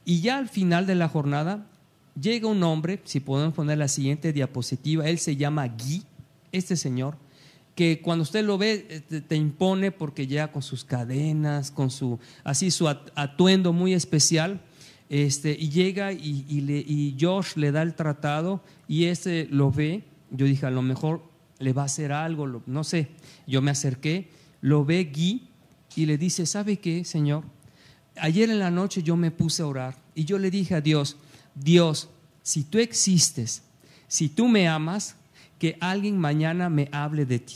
Y 0.06 0.22
ya 0.22 0.38
al 0.38 0.48
final 0.50 0.86
de 0.88 0.96
la 0.96 1.10
jornada 1.10 1.66
llega 2.20 2.48
un 2.48 2.64
hombre, 2.64 3.02
si 3.04 3.20
podemos 3.20 3.54
poner 3.54 3.78
la 3.78 3.88
siguiente 3.88 4.34
diapositiva, 4.34 5.08
él 5.08 5.20
se 5.20 5.36
llama 5.36 5.68
Guy, 5.68 6.04
este 6.52 6.76
señor, 6.76 7.16
que 7.76 8.02
cuando 8.02 8.24
usted 8.24 8.44
lo 8.44 8.58
ve 8.58 8.88
eh, 8.90 9.22
te, 9.22 9.36
impone 9.36 9.92
porque 9.92 10.26
llega 10.26 10.52
con 10.52 10.64
sus 10.64 10.84
cadenas, 10.84 11.70
con 11.70 11.92
su 11.92 12.18
así 12.44 12.72
su 12.72 12.88
at- 12.88 13.12
atuendo 13.16 13.72
muy 13.74 13.94
especial. 13.94 14.62
Este, 15.10 15.56
y 15.58 15.70
llega 15.70 16.12
y, 16.12 16.46
y 16.50 16.62
le- 16.62 16.80
y 16.86 17.16
Josh 17.20 17.56
le 17.56 17.72
da 17.72 17.82
el 17.84 17.94
tratado 17.94 18.62
y 18.88 19.06
ese 19.06 19.48
lo 19.52 19.72
ve. 19.72 20.04
Yo 20.32 20.46
dije, 20.46 20.66
a 20.66 20.72
lo 20.72 20.82
mejor 20.82 21.22
le 21.60 21.72
va 21.72 21.84
a 21.84 21.86
hacer 21.86 22.12
algo, 22.12 22.62
no 22.66 22.84
sé. 22.84 23.10
Yo 23.46 23.62
me 23.62 23.72
acerqué, 23.72 24.30
lo 24.62 24.84
ve 24.84 25.12
Guy 25.14 25.47
y 25.98 26.06
le 26.06 26.20
dice, 26.20 26.46
¿sabe 26.46 26.78
qué, 26.78 27.04
Señor? 27.04 27.44
Ayer 28.18 28.52
en 28.52 28.60
la 28.60 28.70
noche 28.70 29.02
yo 29.02 29.16
me 29.16 29.32
puse 29.32 29.64
a 29.64 29.66
orar 29.66 29.98
y 30.14 30.26
yo 30.26 30.38
le 30.38 30.52
dije 30.52 30.76
a 30.76 30.82
Dios, 30.82 31.18
Dios, 31.56 32.10
si 32.44 32.64
tú 32.64 32.78
existes, 32.78 33.64
si 34.08 34.30
tú 34.30 34.48
me 34.48 34.68
amas, 34.68 35.16
que 35.58 35.76
alguien 35.82 36.20
mañana 36.20 36.70
me 36.70 36.88
hable 36.92 37.26
de 37.26 37.40
ti. 37.40 37.56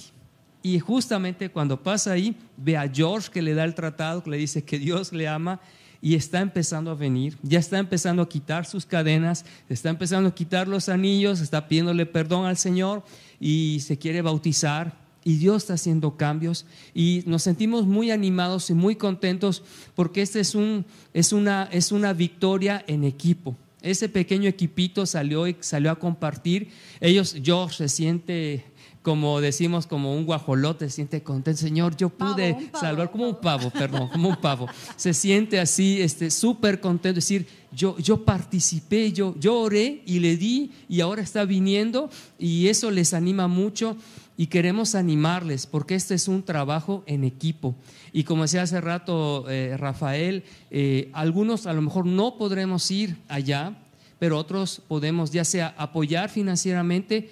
Y 0.64 0.80
justamente 0.80 1.50
cuando 1.50 1.84
pasa 1.84 2.14
ahí, 2.14 2.36
ve 2.58 2.78
a 2.78 2.90
George 2.92 3.30
que 3.32 3.44
le 3.44 3.54
da 3.54 3.64
el 3.64 3.76
tratado, 3.76 4.24
que 4.24 4.32
le 4.32 4.38
dice 4.38 4.64
que 4.64 4.80
Dios 4.80 5.14
le 5.14 5.28
ama 5.28 5.62
y 6.02 6.16
está 6.16 6.42
empezando 6.42 6.90
a 6.90 6.96
venir, 6.96 7.38
ya 7.44 7.60
está 7.60 7.78
empezando 7.78 8.24
a 8.24 8.30
quitar 8.30 8.66
sus 8.66 8.88
cadenas, 8.88 9.46
está 9.70 9.90
empezando 9.90 10.30
a 10.30 10.34
quitar 10.34 10.68
los 10.68 10.90
anillos, 10.90 11.42
está 11.42 11.68
pidiéndole 11.68 12.08
perdón 12.08 12.48
al 12.48 12.58
Señor 12.58 13.04
y 13.40 13.82
se 13.82 14.00
quiere 14.00 14.24
bautizar 14.24 15.01
y 15.24 15.38
Dios 15.38 15.64
está 15.64 15.74
haciendo 15.74 16.18
cambios 16.18 16.66
y 16.94 17.24
nos 17.26 17.44
sentimos 17.44 17.86
muy 17.86 18.12
animados 18.12 18.70
y 18.70 18.74
muy 18.74 18.96
contentos 18.96 19.64
porque 19.96 20.22
este 20.22 20.40
es, 20.40 20.56
un, 20.56 20.86
es, 21.14 21.32
una, 21.32 21.70
es 21.72 21.92
una 21.92 22.14
victoria 22.14 22.84
en 22.88 23.04
equipo. 23.04 23.56
Ese 23.82 24.10
pequeño 24.10 24.48
equipito 24.48 25.06
salió 25.06 25.46
salió 25.60 25.90
a 25.92 25.98
compartir. 25.98 26.70
Ellos, 27.00 27.36
George 27.44 27.78
se 27.78 27.90
siente 27.90 28.66
como 29.02 29.42
decimos, 29.42 29.88
como 29.88 30.16
un 30.16 30.26
guajolote, 30.26 30.88
se 30.88 30.96
siente 30.96 31.24
contento. 31.24 31.60
Señor, 31.60 31.98
yo 31.98 32.10
pude 32.10 32.54
Pavo, 32.54 32.72
pavo, 32.72 32.80
salvar, 32.80 33.12
como 33.12 33.28
un 33.28 33.36
pavo, 33.36 33.70
perdón, 33.72 34.10
como 34.10 34.30
un 34.30 34.36
pavo. 34.36 34.68
Se 34.96 35.14
siente 35.14 35.60
así, 35.60 36.02
este, 36.02 36.30
súper 36.30 36.80
contento, 36.80 37.16
decir, 37.16 37.48
yo, 37.72 37.98
yo 37.98 38.24
participé, 38.24 39.12
yo, 39.12 39.36
yo 39.40 39.60
oré 39.60 40.04
y 40.06 40.20
le 40.20 40.38
di 40.38 40.72
y 40.88 41.02
ahora 41.02 41.22
está 41.24 41.46
viniendo 41.46 42.10
y 42.38 42.68
eso 42.68 42.92
les 42.92 43.14
anima 43.14 43.48
mucho 43.48 43.98
y 44.42 44.48
queremos 44.48 44.96
animarles 44.96 45.68
porque 45.68 45.94
este 45.94 46.16
es 46.16 46.28
un 46.28 46.42
trabajo 46.42 47.04
en 47.06 47.24
equipo. 47.24 47.76
Y 48.12 48.24
como 48.24 48.42
decía 48.42 48.64
hace 48.64 48.82
rato 48.82 49.48
eh, 49.48 49.78
Rafael, 49.78 50.46
eh, 50.72 51.12
algunos 51.14 51.68
a 51.68 51.74
lo 51.74 51.84
mejor 51.84 52.08
no 52.08 52.40
podremos 52.40 52.90
ir 52.90 53.18
allá, 53.28 53.78
pero 54.18 54.40
otros 54.40 54.82
podemos 54.88 55.30
ya 55.30 55.46
sea 55.46 55.76
apoyar 55.78 56.32
financieramente 56.32 57.30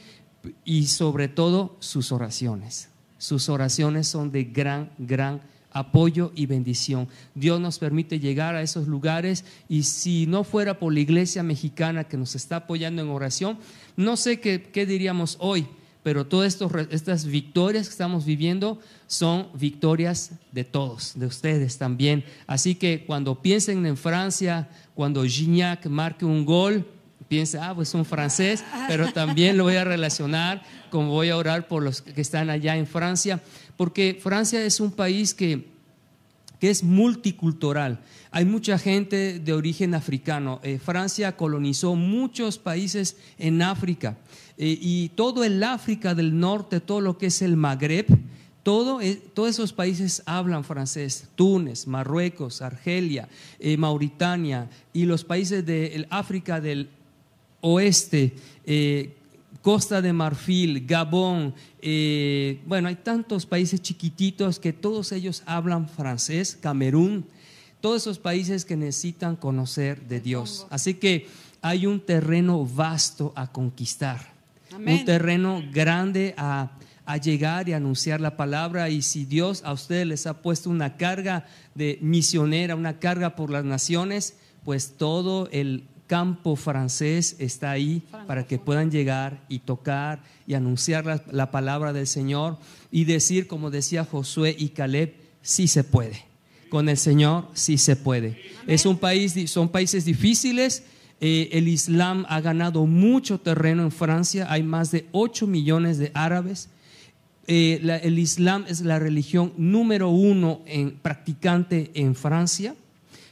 y 0.63 0.86
sobre 0.86 1.28
todo 1.28 1.78
sus 1.80 2.12
oraciones. 2.12 2.89
Sus 3.17 3.50
oraciones 3.50 4.08
son 4.08 4.32
de 4.32 4.43
gran, 4.43 4.91
gran 5.00 5.41
apoyo 5.72 6.32
y 6.36 6.45
bendición. 6.45 7.08
Dios 7.34 7.60
nos 7.60 7.80
permite 7.80 8.19
llegar 8.19 8.54
a 8.54 8.62
esos 8.62 8.88
lugares 8.88 9.45
y 9.67 9.82
si 9.82 10.28
no 10.28 10.43
fuera 10.43 10.78
por 10.78 10.93
la 10.93 11.00
iglesia 11.00 11.41
mexicana 11.41 12.04
que 12.04 12.17
nos 12.17 12.36
está 12.36 12.58
apoyando 12.58 13.02
en 13.02 13.10
oración, 13.10 13.58
no 13.98 14.15
sé 14.15 14.39
qué, 14.39 14.62
qué 14.62 14.86
diríamos 14.86 15.38
hoy, 15.39 15.65
pero 16.10 16.26
todas 16.26 16.58
estas 16.89 17.24
victorias 17.24 17.86
que 17.86 17.91
estamos 17.91 18.26
viviendo 18.26 18.80
son 19.06 19.48
victorias 19.54 20.32
de 20.52 20.63
todos, 20.63 21.12
de 21.13 21.28
ustedes 21.28 21.78
también. 21.78 22.26
Así 22.48 22.74
que 22.74 23.06
cuando 23.06 23.43
piensen 23.43 23.86
en 23.86 23.95
Francia, 23.95 24.67
cuando 24.95 25.24
Gignac 25.24 25.86
marque 25.86 26.26
un 26.26 26.45
gol, 26.45 26.84
piensa, 27.28 27.69
ah, 27.69 27.76
pues 27.76 27.93
un 27.93 28.06
francés, 28.06 28.63
pero 28.88 29.13
también 29.13 29.56
lo 29.56 29.65
voy 29.65 29.76
a 29.76 29.84
relacionar, 29.84 30.63
como 30.89 31.12
voy 31.12 31.30
a 31.30 31.38
orar 31.38 31.67
por 31.67 31.84
los 31.84 32.02
que 32.02 32.22
están 32.22 32.50
allá 32.50 32.76
en 32.76 32.88
Francia, 32.88 33.39
porque 33.78 34.19
Francia 34.19 34.65
es 34.65 34.80
un 34.80 34.91
país 34.91 35.36
que 35.36 35.78
que 36.60 36.69
es 36.69 36.84
multicultural. 36.84 38.02
Hay 38.32 38.43
mucha 38.43 38.78
gente 38.78 39.39
de 39.39 39.54
origen 39.54 39.95
africano. 39.95 40.60
Eh, 40.62 40.78
Francia 40.78 41.38
colonizó 41.38 41.95
muchos 41.95 42.58
países 42.58 43.15
en 43.38 43.62
África 43.62 44.17
Eh, 44.62 44.78
y 44.82 45.10
todo 45.15 45.45
el 45.45 45.63
África 45.63 46.13
del 46.13 46.38
norte, 46.38 46.82
todo 46.82 47.00
lo 47.00 47.17
que 47.17 47.28
es 47.28 47.41
el 47.41 47.56
Magreb, 47.56 48.08
todo, 48.62 49.00
eh, 49.00 49.15
todos 49.34 49.52
esos 49.52 49.72
países 49.72 50.22
hablan 50.26 50.65
francés. 50.65 51.30
Túnez, 51.36 51.88
Marruecos, 51.88 52.62
Argelia, 52.62 53.30
eh, 53.58 53.78
Mauritania 53.78 54.69
y 54.91 55.06
los 55.06 55.24
países 55.24 55.65
del 55.65 56.06
África 56.10 56.60
del 56.60 56.89
oeste, 57.62 58.34
Costa 59.62 60.02
de 60.02 60.13
Marfil, 60.13 60.86
Gabón, 60.86 61.54
bueno, 62.65 62.88
hay 62.88 62.95
tantos 62.95 63.45
países 63.45 63.82
chiquititos 63.82 64.60
que 64.60 64.72
todos 64.72 65.12
ellos 65.12 65.43
hablan 65.45 65.89
francés, 65.89 66.58
Camerún, 66.62 67.26
todos 67.82 68.04
esos 68.04 68.19
países 68.19 68.63
que 68.63 68.78
necesitan 68.78 69.36
conocer 69.36 70.02
de 70.08 70.22
Dios. 70.22 70.67
Así 70.69 70.93
que 70.93 71.28
hay 71.62 71.86
un 71.86 72.00
terreno 72.00 72.65
vasto 72.65 73.34
a 73.36 73.52
conquistar, 73.52 74.38
Amén. 74.73 74.99
un 74.99 75.05
terreno 75.05 75.63
grande 75.71 76.34
a, 76.38 76.71
a 77.05 77.17
llegar 77.17 77.69
y 77.69 77.73
anunciar 77.73 78.21
la 78.21 78.38
palabra. 78.38 78.89
Y 78.89 79.01
si 79.01 79.25
Dios 79.25 79.62
a 79.63 79.73
ustedes 79.73 80.05
les 80.05 80.27
ha 80.27 80.41
puesto 80.41 80.69
una 80.69 80.97
carga 80.97 81.45
de 81.75 81.97
misionera, 82.01 82.75
una 82.75 82.99
carga 82.99 83.36
por 83.36 83.49
las 83.49 83.65
naciones, 83.65 84.36
pues 84.63 84.93
todo 84.97 85.49
el 85.51 85.86
campo 86.08 86.55
francés 86.55 87.36
está 87.38 87.69
ahí 87.69 88.01
para 88.25 88.47
que 88.47 88.58
puedan 88.58 88.89
llegar 88.89 89.43
y 89.47 89.60
tocar 89.60 90.23
y 90.47 90.55
anunciar 90.55 91.05
la, 91.05 91.23
la 91.32 91.51
palabra 91.51 91.93
del 91.93 92.08
Señor 92.08 92.58
y 92.91 93.05
decir, 93.05 93.45
como 93.45 93.69
decía 93.69 94.05
Josué 94.05 94.55
y 94.58 94.69
Caleb, 94.69 95.13
sí 95.43 95.67
se 95.67 95.84
puede. 95.84 96.25
Con 96.69 96.89
el 96.89 96.97
Señor 96.97 97.47
sí 97.53 97.77
se 97.77 97.95
puede. 97.95 98.39
Es 98.67 98.86
un 98.86 98.97
país, 98.97 99.36
son 99.49 99.69
países 99.69 100.05
difíciles. 100.05 100.84
Eh, 101.21 101.49
el 101.51 101.67
Islam 101.67 102.25
ha 102.29 102.39
ganado 102.39 102.86
mucho 102.86 103.39
terreno 103.39 103.84
en 103.84 103.91
Francia. 103.91 104.47
Hay 104.49 104.63
más 104.63 104.91
de 104.91 105.08
8 105.12 105.47
millones 105.47 105.97
de 105.97 106.12
árabes. 106.13 106.69
Eh, 107.47 107.82
el 108.03 108.19
Islam 108.19 108.65
es 108.67 108.82
la 108.82 108.99
religión 108.99 109.53
número 109.58 110.10
uno 110.10 110.62
en, 110.65 110.91
practicante 110.91 111.91
en 111.95 112.15
Francia. 112.15 112.75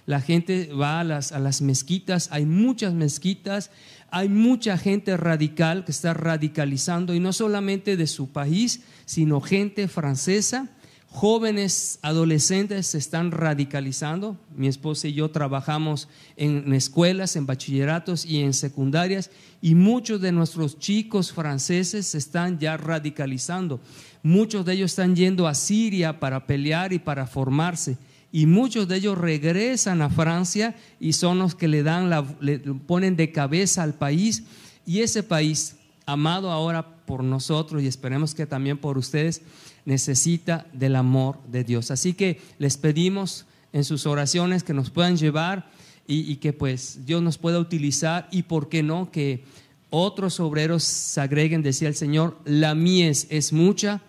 La 0.06 0.22
gente 0.22 0.74
va 0.74 1.02
a 1.02 1.04
las, 1.04 1.32
a 1.32 1.40
las 1.40 1.62
mezquitas, 1.62 2.30
hay 2.32 2.46
muchas 2.46 2.94
mezquitas, 2.94 3.72
hay 4.10 4.30
mucha 4.30 4.78
gente 4.78 5.18
radical 5.18 5.84
que 5.84 5.92
está 5.92 6.14
radicalizando, 6.14 7.14
y 7.14 7.20
no 7.20 7.34
solamente 7.34 7.98
de 7.98 8.08
su 8.08 8.30
país, 8.30 8.82
sino 9.06 9.42
gente 9.42 9.88
francesa. 9.88 10.70
Jóvenes 11.10 12.00
adolescentes 12.02 12.88
se 12.88 12.98
están 12.98 13.32
radicalizando. 13.32 14.38
Mi 14.56 14.68
esposa 14.68 15.08
y 15.08 15.14
yo 15.14 15.32
trabajamos 15.32 16.10
en 16.36 16.74
escuelas, 16.74 17.36
en 17.36 17.46
bachilleratos 17.46 18.26
y 18.26 18.42
en 18.42 18.54
secundarias, 18.54 19.32
y 19.62 19.74
muchos 19.74 20.22
de 20.22 20.32
nuestros 20.32 20.78
chicos 20.78 21.32
franceses 21.32 22.08
se 22.08 22.18
están 22.18 22.60
ya 22.60 22.78
radicalizando. 22.78 23.80
Muchos 24.22 24.66
de 24.66 24.74
ellos 24.74 24.92
están 24.92 25.16
yendo 25.16 25.48
a 25.48 25.56
Siria 25.56 26.20
para 26.20 26.46
pelear 26.46 26.94
y 26.94 27.00
para 27.00 27.26
formarse 27.26 27.98
y 28.32 28.46
muchos 28.46 28.88
de 28.88 28.98
ellos 28.98 29.18
regresan 29.18 30.02
a 30.02 30.10
Francia 30.10 30.76
y 31.00 31.14
son 31.14 31.40
los 31.40 31.56
que 31.56 31.68
le 31.68 31.84
dan 31.84 32.10
la, 32.10 32.26
le 32.40 32.60
ponen 32.60 33.16
de 33.16 33.32
cabeza 33.32 33.84
al 33.84 33.94
país 33.94 34.44
y 34.86 35.00
ese 35.00 35.24
país 35.24 35.78
amado 36.06 36.52
ahora 36.52 36.98
por 37.06 37.24
nosotros 37.24 37.82
y 37.82 37.88
esperemos 37.88 38.36
que 38.36 38.46
también 38.46 38.78
por 38.78 38.98
ustedes 38.98 39.42
necesita 39.88 40.68
del 40.74 40.96
amor 40.96 41.40
de 41.48 41.64
Dios 41.64 41.90
así 41.90 42.14
que 42.14 42.40
les 42.60 42.78
pedimos 42.78 43.46
en 43.74 43.84
sus 43.84 44.06
oraciones 44.06 44.64
que 44.64 44.74
nos 44.74 44.92
puedan 44.92 45.18
llevar 45.18 45.70
y, 46.06 46.32
y 46.32 46.36
que 46.36 46.54
pues 46.54 47.06
Dios 47.06 47.24
nos 47.24 47.38
pueda 47.38 47.58
utilizar 47.58 48.28
y 48.32 48.44
por 48.44 48.70
qué 48.70 48.84
no 48.84 49.10
que 49.12 49.44
otros 49.90 50.40
obreros 50.40 50.84
se 50.84 51.22
agreguen 51.22 51.64
decía 51.64 51.88
el 51.88 51.96
Señor 51.96 52.38
la 52.46 52.76
mies 52.76 53.28
es 53.30 53.54
mucha 53.54 54.02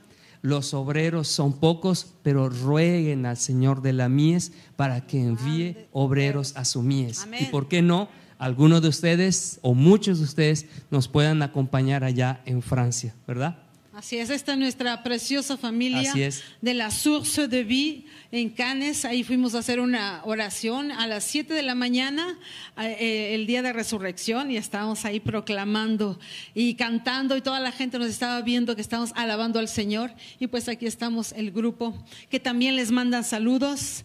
los 0.43 0.73
obreros 0.75 1.29
son 1.29 1.59
pocos, 1.59 2.15
pero 2.23 2.49
rueguen 2.49 3.27
al 3.27 3.37
Señor 3.37 3.83
de 3.83 3.93
la 3.93 4.09
mies 4.09 4.53
para 4.77 5.07
que 5.07 5.21
envíe 5.21 5.89
obreros 5.93 6.57
a 6.57 6.65
su 6.65 6.83
mies. 6.83 7.23
Amén. 7.23 7.45
Y 7.45 7.47
por 7.47 7.69
qué 7.69 7.83
no, 7.83 8.09
algunos 8.39 8.83
de 8.83 8.89
ustedes 8.89 9.59
o 9.63 9.75
muchos 9.75 10.19
de 10.19 10.25
ustedes 10.25 10.67
nos 10.91 11.09
puedan 11.09 11.43
acompañar 11.43 12.05
allá 12.05 12.41
en 12.45 12.63
Francia, 12.63 13.15
¿verdad? 13.27 13.68
Así 13.99 14.17
es, 14.17 14.31
esta 14.31 14.53
es 14.53 14.59
nuestra 14.61 15.03
preciosa 15.03 15.57
familia 15.57 16.13
Así 16.13 16.23
es. 16.23 16.45
de 16.63 16.73
la 16.73 16.89
Source 16.93 17.49
de 17.49 17.65
Vie 17.65 18.05
en 18.31 18.49
Cannes. 18.49 19.05
Ahí 19.05 19.25
fuimos 19.25 19.57
a 19.57 19.59
hacer 19.59 19.81
una 19.81 20.21
oración 20.25 20.93
a 20.93 21.09
las 21.09 21.25
7 21.25 21.53
de 21.53 21.63
la 21.65 21.75
mañana, 21.75 22.39
eh, 22.81 23.33
el 23.35 23.49
día 23.49 23.61
de 23.61 23.73
resurrección, 23.73 24.53
y 24.53 24.57
estábamos 24.57 25.05
ahí 25.05 25.19
proclamando 25.19 26.17
y 26.55 26.75
cantando, 26.75 27.37
y 27.37 27.41
toda 27.41 27.59
la 27.59 27.73
gente 27.73 27.99
nos 27.99 28.07
estaba 28.09 28.41
viendo 28.43 28.77
que 28.77 28.83
estábamos 28.83 29.11
alabando 29.17 29.59
al 29.59 29.67
Señor. 29.67 30.13
Y 30.39 30.47
pues 30.47 30.69
aquí 30.69 30.87
estamos, 30.87 31.33
el 31.33 31.51
grupo, 31.51 31.93
que 32.31 32.39
también 32.39 32.77
les 32.77 32.93
mandan 32.93 33.25
saludos. 33.25 34.05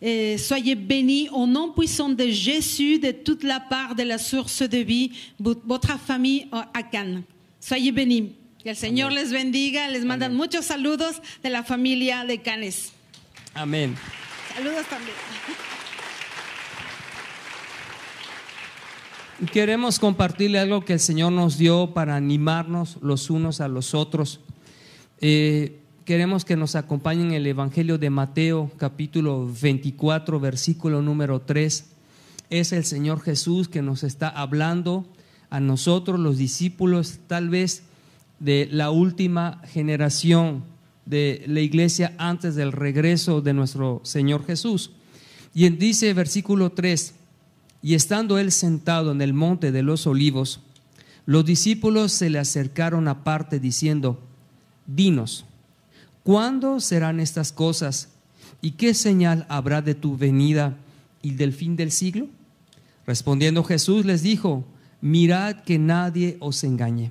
Eh, 0.00 0.38
soyez 0.40 0.74
bénis 0.76 1.28
au 1.30 1.46
nom 1.46 1.72
puissant 1.72 2.08
de 2.16 2.32
Jésus, 2.32 2.98
de 2.98 3.12
toute 3.12 3.44
la 3.44 3.60
part 3.68 3.94
de 3.94 4.04
la 4.04 4.18
source 4.18 4.66
de 4.68 4.82
vie, 4.82 5.12
vo- 5.38 5.54
votre 5.64 5.96
famille 6.00 6.48
à 6.50 6.82
Cannes. 6.82 7.22
Soyez 7.60 7.92
bénis. 7.92 8.32
Que 8.64 8.70
el 8.70 8.76
Señor 8.76 9.12
les 9.12 9.30
bendiga. 9.30 9.88
Les 9.88 10.06
mandan 10.06 10.34
muchos 10.34 10.64
saludos 10.64 11.20
de 11.42 11.50
la 11.50 11.64
familia 11.64 12.24
de 12.24 12.40
Canes. 12.40 12.92
Amén. 13.52 13.94
Saludos 14.54 14.86
también. 14.86 15.14
Queremos 19.52 19.98
compartirle 19.98 20.58
algo 20.58 20.82
que 20.82 20.94
el 20.94 21.00
Señor 21.00 21.32
nos 21.32 21.58
dio 21.58 21.92
para 21.92 22.16
animarnos 22.16 22.96
los 23.02 23.28
unos 23.28 23.60
a 23.60 23.68
los 23.68 23.92
otros. 23.92 24.40
Eh, 25.20 25.80
queremos 26.06 26.46
que 26.46 26.56
nos 26.56 26.74
acompañen 26.74 27.32
el 27.32 27.46
Evangelio 27.46 27.98
de 27.98 28.08
Mateo, 28.08 28.70
capítulo 28.78 29.46
24, 29.60 30.40
versículo 30.40 31.02
número 31.02 31.42
3. 31.42 31.84
Es 32.48 32.72
el 32.72 32.86
Señor 32.86 33.20
Jesús 33.20 33.68
que 33.68 33.82
nos 33.82 34.04
está 34.04 34.30
hablando 34.30 35.06
a 35.50 35.60
nosotros, 35.60 36.18
los 36.18 36.38
discípulos, 36.38 37.18
tal 37.26 37.50
vez 37.50 37.82
de 38.44 38.68
la 38.70 38.90
última 38.90 39.62
generación 39.72 40.64
de 41.06 41.44
la 41.46 41.60
iglesia 41.60 42.14
antes 42.18 42.54
del 42.54 42.72
regreso 42.72 43.40
de 43.40 43.54
nuestro 43.54 44.02
Señor 44.04 44.44
Jesús. 44.44 44.90
Y 45.54 45.66
dice 45.70 46.12
versículo 46.12 46.72
3, 46.72 47.14
y 47.80 47.94
estando 47.94 48.38
él 48.38 48.52
sentado 48.52 49.12
en 49.12 49.22
el 49.22 49.32
monte 49.32 49.72
de 49.72 49.82
los 49.82 50.06
olivos, 50.06 50.60
los 51.24 51.46
discípulos 51.46 52.12
se 52.12 52.28
le 52.28 52.38
acercaron 52.38 53.08
aparte 53.08 53.60
diciendo, 53.60 54.20
dinos, 54.86 55.46
¿cuándo 56.22 56.80
serán 56.80 57.20
estas 57.20 57.50
cosas? 57.50 58.10
¿Y 58.60 58.72
qué 58.72 58.92
señal 58.92 59.46
habrá 59.48 59.80
de 59.80 59.94
tu 59.94 60.18
venida 60.18 60.76
y 61.22 61.30
del 61.30 61.54
fin 61.54 61.76
del 61.76 61.90
siglo? 61.90 62.28
Respondiendo 63.06 63.64
Jesús 63.64 64.04
les 64.04 64.22
dijo, 64.22 64.66
mirad 65.00 65.62
que 65.62 65.78
nadie 65.78 66.36
os 66.40 66.62
engañe, 66.62 67.10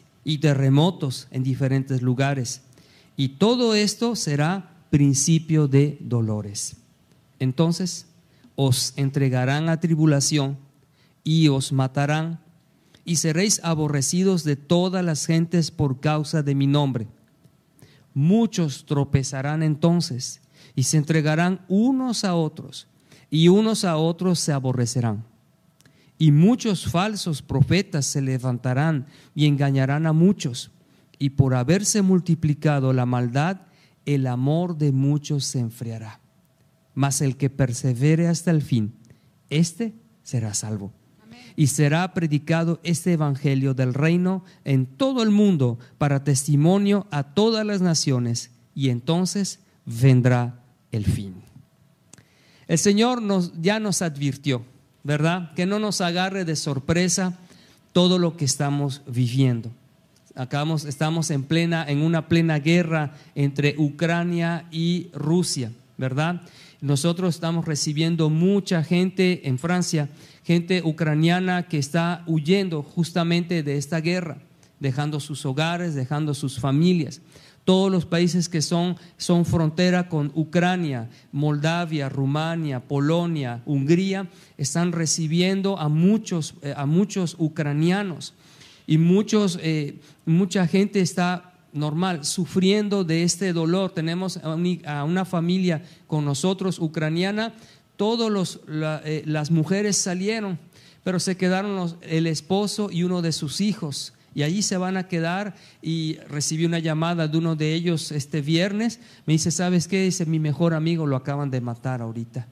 y 0.23 0.37
terremotos 0.37 1.27
en 1.31 1.43
diferentes 1.43 2.01
lugares. 2.01 2.61
Y 3.17 3.29
todo 3.29 3.75
esto 3.75 4.15
será 4.15 4.71
principio 4.89 5.67
de 5.67 5.97
dolores. 6.01 6.77
Entonces 7.39 8.07
os 8.55 8.93
entregarán 8.97 9.69
a 9.69 9.79
tribulación 9.79 10.57
y 11.23 11.47
os 11.47 11.71
matarán 11.71 12.39
y 13.03 13.15
seréis 13.15 13.59
aborrecidos 13.63 14.43
de 14.43 14.55
todas 14.55 15.03
las 15.03 15.25
gentes 15.25 15.71
por 15.71 15.99
causa 15.99 16.43
de 16.43 16.55
mi 16.55 16.67
nombre. 16.67 17.07
Muchos 18.13 18.85
tropezarán 18.85 19.63
entonces 19.63 20.41
y 20.75 20.83
se 20.83 20.97
entregarán 20.97 21.65
unos 21.67 22.23
a 22.23 22.35
otros 22.35 22.87
y 23.29 23.47
unos 23.47 23.85
a 23.85 23.97
otros 23.97 24.39
se 24.39 24.51
aborrecerán. 24.51 25.30
Y 26.21 26.31
muchos 26.31 26.85
falsos 26.85 27.41
profetas 27.41 28.05
se 28.05 28.21
levantarán 28.21 29.07
y 29.33 29.47
engañarán 29.47 30.05
a 30.05 30.13
muchos. 30.13 30.69
Y 31.17 31.31
por 31.31 31.55
haberse 31.55 32.03
multiplicado 32.03 32.93
la 32.93 33.07
maldad, 33.07 33.61
el 34.05 34.27
amor 34.27 34.77
de 34.77 34.91
muchos 34.91 35.45
se 35.45 35.57
enfriará. 35.57 36.21
Mas 36.93 37.21
el 37.21 37.37
que 37.37 37.49
persevere 37.49 38.27
hasta 38.27 38.51
el 38.51 38.61
fin, 38.61 38.93
éste 39.49 39.95
será 40.21 40.53
salvo. 40.53 40.93
Y 41.55 41.65
será 41.65 42.13
predicado 42.13 42.79
este 42.83 43.13
evangelio 43.13 43.73
del 43.73 43.95
reino 43.95 44.43
en 44.63 44.85
todo 44.85 45.23
el 45.23 45.31
mundo 45.31 45.79
para 45.97 46.23
testimonio 46.23 47.07
a 47.09 47.33
todas 47.33 47.65
las 47.65 47.81
naciones, 47.81 48.51
y 48.75 48.89
entonces 48.89 49.61
vendrá 49.87 50.63
el 50.91 51.03
fin. 51.05 51.33
El 52.67 52.77
Señor 52.77 53.23
ya 53.59 53.79
nos 53.79 54.03
advirtió 54.03 54.63
¿verdad? 55.03 55.53
Que 55.53 55.65
no 55.65 55.79
nos 55.79 56.01
agarre 56.01 56.45
de 56.45 56.55
sorpresa 56.55 57.37
todo 57.93 58.19
lo 58.19 58.37
que 58.37 58.45
estamos 58.45 59.01
viviendo. 59.07 59.71
Acabamos, 60.35 60.85
estamos 60.85 61.29
en 61.29 61.43
plena, 61.43 61.85
en 61.87 62.01
una 62.01 62.27
plena 62.27 62.59
guerra 62.59 63.13
entre 63.35 63.75
Ucrania 63.77 64.65
y 64.71 65.09
Rusia, 65.13 65.71
¿verdad? 65.97 66.41
Nosotros 66.79 67.35
estamos 67.35 67.65
recibiendo 67.65 68.29
mucha 68.29 68.83
gente 68.83 69.47
en 69.47 69.59
Francia, 69.59 70.09
gente 70.43 70.81
ucraniana 70.83 71.63
que 71.63 71.77
está 71.77 72.23
huyendo 72.27 72.81
justamente 72.81 73.61
de 73.61 73.77
esta 73.77 73.99
guerra, 73.99 74.37
dejando 74.79 75.19
sus 75.19 75.45
hogares, 75.45 75.93
dejando 75.93 76.33
sus 76.33 76.59
familias 76.59 77.21
todos 77.65 77.91
los 77.91 78.05
países 78.05 78.49
que 78.49 78.61
son, 78.61 78.97
son 79.17 79.45
frontera 79.45 80.09
con 80.09 80.31
Ucrania, 80.35 81.09
Moldavia, 81.31 82.09
Rumania, 82.09 82.79
Polonia, 82.79 83.61
Hungría, 83.65 84.27
están 84.57 84.91
recibiendo 84.91 85.77
a 85.77 85.87
muchos, 85.87 86.55
eh, 86.61 86.73
a 86.75 86.85
muchos 86.85 87.35
ucranianos. 87.37 88.33
Y 88.87 88.97
muchos, 88.97 89.59
eh, 89.61 89.99
mucha 90.25 90.67
gente 90.67 91.01
está 91.01 91.53
normal 91.71 92.25
sufriendo 92.25 93.03
de 93.03 93.23
este 93.23 93.53
dolor. 93.53 93.91
Tenemos 93.91 94.37
a 94.37 95.03
una 95.03 95.25
familia 95.25 95.83
con 96.07 96.25
nosotros 96.25 96.79
ucraniana, 96.79 97.53
todas 97.95 98.59
eh, 99.05 99.23
las 99.25 99.51
mujeres 99.51 99.97
salieron, 99.97 100.57
pero 101.03 101.19
se 101.19 101.37
quedaron 101.37 101.95
el 102.01 102.27
esposo 102.27 102.89
y 102.91 103.03
uno 103.03 103.21
de 103.21 103.31
sus 103.31 103.61
hijos 103.61 104.13
y 104.33 104.43
allí 104.43 104.61
se 104.61 104.77
van 104.77 104.97
a 104.97 105.07
quedar 105.07 105.55
y 105.81 106.17
recibí 106.29 106.65
una 106.65 106.79
llamada 106.79 107.27
de 107.27 107.37
uno 107.37 107.55
de 107.55 107.73
ellos 107.73 108.11
este 108.11 108.41
viernes, 108.41 108.99
me 109.25 109.33
dice, 109.33 109.51
¿sabes 109.51 109.87
qué? 109.87 110.03
Dice, 110.03 110.25
mi 110.25 110.39
mejor 110.39 110.73
amigo 110.73 111.05
lo 111.05 111.15
acaban 111.15 111.51
de 111.51 111.61
matar 111.61 112.01
ahorita. 112.01 112.47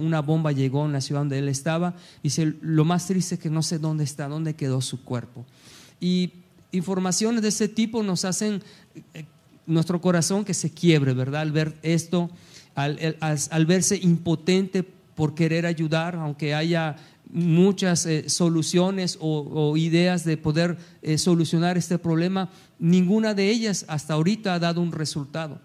una 0.00 0.20
bomba 0.20 0.52
llegó 0.52 0.86
en 0.86 0.92
la 0.92 1.00
ciudad 1.00 1.20
donde 1.20 1.38
él 1.38 1.48
estaba. 1.48 1.94
Dice, 2.22 2.54
lo 2.62 2.84
más 2.84 3.06
triste 3.06 3.34
es 3.34 3.40
que 3.40 3.50
no 3.50 3.62
sé 3.62 3.78
dónde 3.78 4.04
está, 4.04 4.28
dónde 4.28 4.54
quedó 4.54 4.80
su 4.80 5.04
cuerpo. 5.04 5.44
Y 6.00 6.32
informaciones 6.72 7.42
de 7.42 7.48
ese 7.48 7.68
tipo 7.68 8.02
nos 8.02 8.24
hacen 8.24 8.62
eh, 9.14 9.24
nuestro 9.66 10.00
corazón 10.00 10.44
que 10.44 10.54
se 10.54 10.70
quiebre, 10.70 11.12
¿verdad? 11.12 11.42
Al 11.42 11.52
ver 11.52 11.76
esto, 11.82 12.30
al 12.74 13.66
verse 13.66 13.96
impotente 13.96 14.82
por 15.14 15.34
querer 15.34 15.66
ayudar, 15.66 16.16
aunque 16.16 16.54
haya 16.54 16.96
muchas 17.32 18.04
eh, 18.04 18.28
soluciones 18.28 19.16
o, 19.20 19.76
ideas 19.76 20.24
de 20.24 20.36
poder 20.36 20.76
eh, 21.00 21.16
solucionar 21.18 21.78
este 21.78 21.98
problema, 21.98 22.50
ninguna 22.78 23.34
de 23.34 23.48
ellas 23.50 23.86
hasta 23.88 24.14
ahorita 24.14 24.54
ha 24.54 24.58
dado 24.58 24.80
un 24.80 24.92
resultado. 24.92 25.58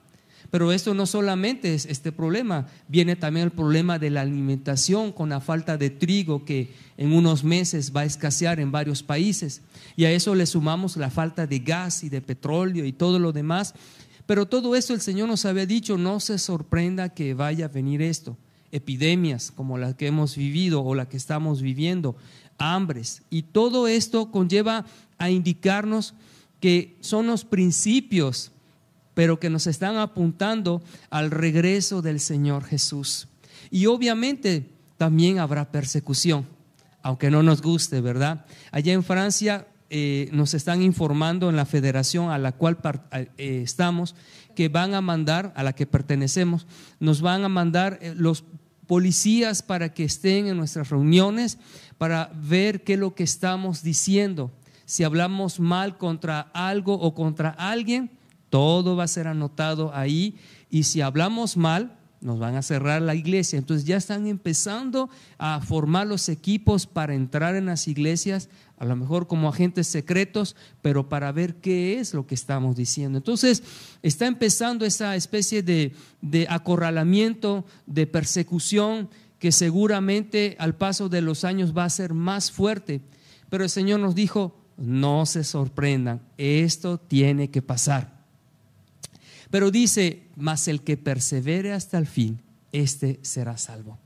Pero 0.50 0.72
esto 0.72 0.94
no 0.94 1.06
solamente 1.06 1.74
es 1.74 1.86
este 1.86 2.14
problema, 2.14 2.68
viene 2.88 3.18
también 3.18 3.48
el 3.48 3.52
problema 3.52 4.00
de 4.00 4.10
la 4.10 4.22
alimentación 4.22 5.12
con 5.12 5.28
la 5.28 5.42
falta 5.42 5.78
de 5.78 5.90
trigo 5.90 6.46
que 6.46 6.74
en 6.96 7.12
unos 7.12 7.44
meses 7.44 7.92
va 7.94 8.02
a 8.02 8.06
escasear 8.06 8.62
en 8.62 8.72
varios 8.72 9.04
países. 9.04 9.62
Y 9.98 10.06
a 10.06 10.12
eso 10.12 10.36
le 10.36 10.46
sumamos 10.46 10.96
la 10.96 11.10
falta 11.10 11.46
de 11.48 11.60
gas 11.60 12.06
y 12.06 12.10
de 12.10 12.22
petróleo 12.22 12.86
y 12.86 12.94
todo 12.94 13.20
lo 13.20 13.34
demás. 13.34 13.74
Pero 14.26 14.46
todo 14.46 14.74
esto 14.78 14.94
el 14.94 15.02
Señor 15.02 15.28
nos 15.28 15.44
había 15.44 15.66
dicho, 15.66 15.98
no 15.98 16.22
se 16.22 16.38
sorprenda 16.38 17.10
que 17.10 17.34
vaya 17.34 17.66
a 17.66 17.70
venir 17.70 18.02
esto 18.02 18.38
epidemias 18.72 19.52
como 19.52 19.78
las 19.78 19.96
que 19.96 20.08
hemos 20.08 20.36
vivido 20.36 20.84
o 20.84 20.96
la 20.96 21.08
que 21.08 21.18
estamos 21.18 21.62
viviendo, 21.62 22.16
hambres. 22.58 23.24
Y 23.30 23.44
todo 23.44 23.88
esto 23.88 24.32
conlleva 24.32 24.86
a 25.18 25.30
indicarnos 25.30 26.14
que 26.60 26.98
son 27.02 27.28
los 27.28 27.46
principios, 27.46 28.52
pero 29.14 29.40
que 29.40 29.50
nos 29.50 29.68
están 29.68 29.98
apuntando 29.98 30.82
al 31.10 31.32
regreso 31.32 32.02
del 32.02 32.20
Señor 32.20 32.64
Jesús. 32.64 33.28
Y 33.70 33.86
obviamente 33.88 34.70
también 34.98 35.40
habrá 35.40 35.72
persecución, 35.72 36.46
aunque 37.02 37.30
no 37.30 37.44
nos 37.44 37.62
guste, 37.62 38.02
¿verdad? 38.02 38.46
Allá 38.72 38.94
en 38.94 39.04
Francia 39.04 39.68
eh, 39.90 40.30
nos 40.34 40.54
están 40.54 40.82
informando 40.82 41.50
en 41.50 41.56
la 41.56 41.66
federación 41.66 42.30
a 42.30 42.38
la 42.38 42.52
cual 42.52 42.78
eh, 43.12 43.62
estamos 43.64 44.16
que 44.54 44.68
van 44.70 44.94
a 44.96 45.02
mandar, 45.02 45.54
a 45.56 45.64
la 45.64 45.74
que 45.74 45.86
pertenecemos, 45.86 46.68
nos 47.00 47.22
van 47.22 47.44
a 47.44 47.50
mandar 47.50 48.00
eh, 48.02 48.14
los 48.18 48.44
policías 48.88 49.62
para 49.62 49.94
que 49.94 50.06
estén 50.06 50.48
en 50.48 50.58
nuestras 50.58 50.90
reuniones, 50.90 51.58
para 51.98 52.32
ver 52.34 52.84
qué 52.84 52.94
es 52.94 53.00
lo 53.00 53.14
que 53.14 53.24
estamos 53.24 53.84
diciendo. 53.84 54.52
Si 54.86 55.04
hablamos 55.04 55.60
mal 55.60 55.98
contra 55.98 56.40
algo 56.54 56.94
o 56.94 57.14
contra 57.14 57.50
alguien, 57.50 58.10
todo 58.50 58.96
va 58.96 59.04
a 59.04 59.10
ser 59.10 59.28
anotado 59.28 59.94
ahí. 59.94 60.36
Y 60.70 60.84
si 60.84 61.02
hablamos 61.02 61.58
mal, 61.58 61.97
nos 62.22 62.40
van 62.40 62.56
a 62.56 62.62
cerrar 62.62 63.02
la 63.02 63.16
iglesia. 63.16 63.58
Entonces 63.60 63.86
ya 63.86 63.98
están 63.98 64.28
empezando 64.28 65.10
a 65.38 65.62
formar 65.62 66.08
los 66.08 66.30
equipos 66.30 66.88
para 66.88 67.14
entrar 67.14 67.56
en 67.56 67.68
las 67.68 67.88
iglesias, 67.88 68.50
a 68.78 68.86
lo 68.86 68.96
mejor 68.96 69.28
como 69.28 69.50
agentes 69.50 69.88
secretos, 69.88 70.56
pero 70.82 71.10
para 71.10 71.32
ver 71.32 71.56
qué 71.56 72.00
es 72.00 72.14
lo 72.14 72.26
que 72.28 72.36
estamos 72.36 72.76
diciendo. 72.76 73.18
Entonces 73.18 73.64
está 74.02 74.28
empezando 74.28 74.86
esa 74.86 75.16
especie 75.16 75.64
de, 75.64 75.94
acorralamiento, 76.50 77.66
de 77.86 78.08
persecución, 78.08 79.10
que 79.40 79.52
seguramente 79.52 80.56
al 80.60 80.76
paso 80.76 81.10
de 81.10 81.22
los 81.22 81.44
años 81.44 81.78
va 81.78 81.86
a 81.86 81.90
ser 81.90 82.14
más 82.14 82.52
fuerte. 82.52 83.02
Pero 83.50 83.64
el 83.64 83.70
Señor 83.70 84.00
nos 84.00 84.16
dijo, 84.16 84.58
no 84.78 85.26
se 85.26 85.44
sorprendan, 85.44 86.22
esto 86.38 87.00
tiene 87.00 87.50
que 87.50 87.62
pasar. 87.62 88.17
Pero 89.50 89.72
dice, 89.72 90.28
mas 90.36 90.68
el 90.68 90.82
que 90.82 90.98
persevere 90.98 91.74
hasta 91.74 91.98
el 91.98 92.08
fin, 92.08 92.42
este 92.72 93.20
será 93.22 93.58
salvo. 93.58 93.98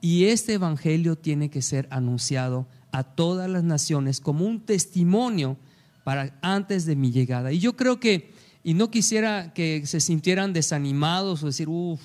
Y 0.00 0.24
este 0.24 0.54
evangelio 0.54 1.16
tiene 1.16 1.50
que 1.50 1.62
ser 1.62 1.88
anunciado 1.90 2.66
a 2.92 3.02
todas 3.02 3.48
las 3.50 3.64
naciones 3.64 4.20
como 4.20 4.44
un 4.44 4.60
testimonio 4.60 5.56
para 6.04 6.38
antes 6.40 6.86
de 6.86 6.96
mi 6.96 7.10
llegada. 7.10 7.52
Y 7.52 7.58
yo 7.58 7.76
creo 7.76 8.00
que, 8.00 8.32
y 8.64 8.74
no 8.74 8.90
quisiera 8.90 9.52
que 9.52 9.86
se 9.86 10.00
sintieran 10.00 10.52
desanimados 10.52 11.42
o 11.42 11.46
decir, 11.46 11.68
uff, 11.68 12.00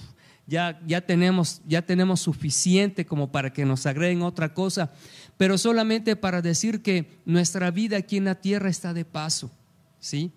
ya, 0.45 0.81
ya, 0.85 1.01
tenemos, 1.01 1.61
ya 1.67 1.81
tenemos 1.81 2.19
suficiente 2.19 3.05
como 3.05 3.31
para 3.31 3.53
que 3.53 3.65
nos 3.65 3.85
agreguen 3.85 4.21
otra 4.23 4.53
cosa, 4.53 4.91
pero 5.37 5.57
solamente 5.57 6.15
para 6.15 6.41
decir 6.41 6.81
que 6.81 7.21
nuestra 7.25 7.71
vida 7.71 7.97
aquí 7.97 8.17
en 8.17 8.25
la 8.25 8.35
tierra 8.35 8.69
está 8.69 8.93
de 8.93 9.05
paso, 9.05 9.51
¿sí? 9.99 10.31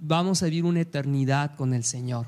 Vamos 0.00 0.42
a 0.42 0.46
vivir 0.46 0.64
una 0.64 0.80
eternidad 0.80 1.56
con 1.56 1.74
el 1.74 1.84
Señor. 1.84 2.26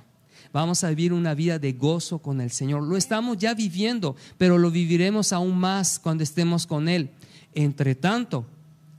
Vamos 0.52 0.84
a 0.84 0.88
vivir 0.90 1.12
una 1.12 1.34
vida 1.34 1.58
de 1.58 1.72
gozo 1.72 2.18
con 2.18 2.40
el 2.40 2.50
Señor. 2.50 2.82
Lo 2.82 2.96
estamos 2.96 3.38
ya 3.38 3.54
viviendo, 3.54 4.16
pero 4.38 4.58
lo 4.58 4.70
viviremos 4.70 5.32
aún 5.32 5.56
más 5.56 5.98
cuando 5.98 6.22
estemos 6.24 6.66
con 6.66 6.88
Él. 6.88 7.10
Entre 7.54 7.94
tanto, 7.94 8.46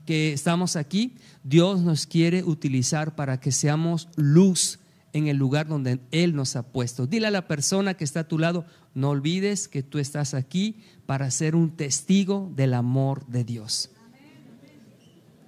que 0.04 0.32
estamos 0.32 0.76
aquí, 0.76 1.14
Dios 1.42 1.80
nos 1.80 2.06
quiere 2.06 2.42
utilizar 2.42 3.14
para 3.14 3.40
que 3.40 3.52
seamos 3.52 4.08
luz 4.16 4.78
en 5.12 5.28
el 5.28 5.36
lugar 5.36 5.68
donde 5.68 6.00
Él 6.10 6.34
nos 6.34 6.56
ha 6.56 6.62
puesto. 6.62 7.06
Dile 7.06 7.28
a 7.28 7.30
la 7.30 7.46
persona 7.46 7.94
que 7.94 8.04
está 8.04 8.20
a 8.20 8.28
tu 8.28 8.38
lado, 8.38 8.66
no 8.94 9.10
olvides 9.10 9.68
que 9.68 9.82
tú 9.82 9.98
estás 9.98 10.34
aquí 10.34 10.80
para 11.06 11.30
ser 11.30 11.54
un 11.54 11.76
testigo 11.76 12.52
del 12.54 12.74
amor 12.74 13.26
de 13.26 13.44
Dios. 13.44 13.90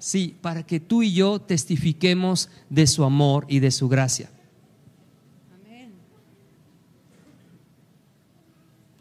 Sí, 0.07 0.37
para 0.41 0.65
que 0.65 0.79
tú 0.79 1.03
y 1.03 1.13
yo 1.13 1.41
testifiquemos 1.41 2.49
de 2.71 2.87
su 2.87 3.03
amor 3.03 3.45
y 3.49 3.59
de 3.59 3.73
su 3.73 3.89
gracia. 3.89 4.31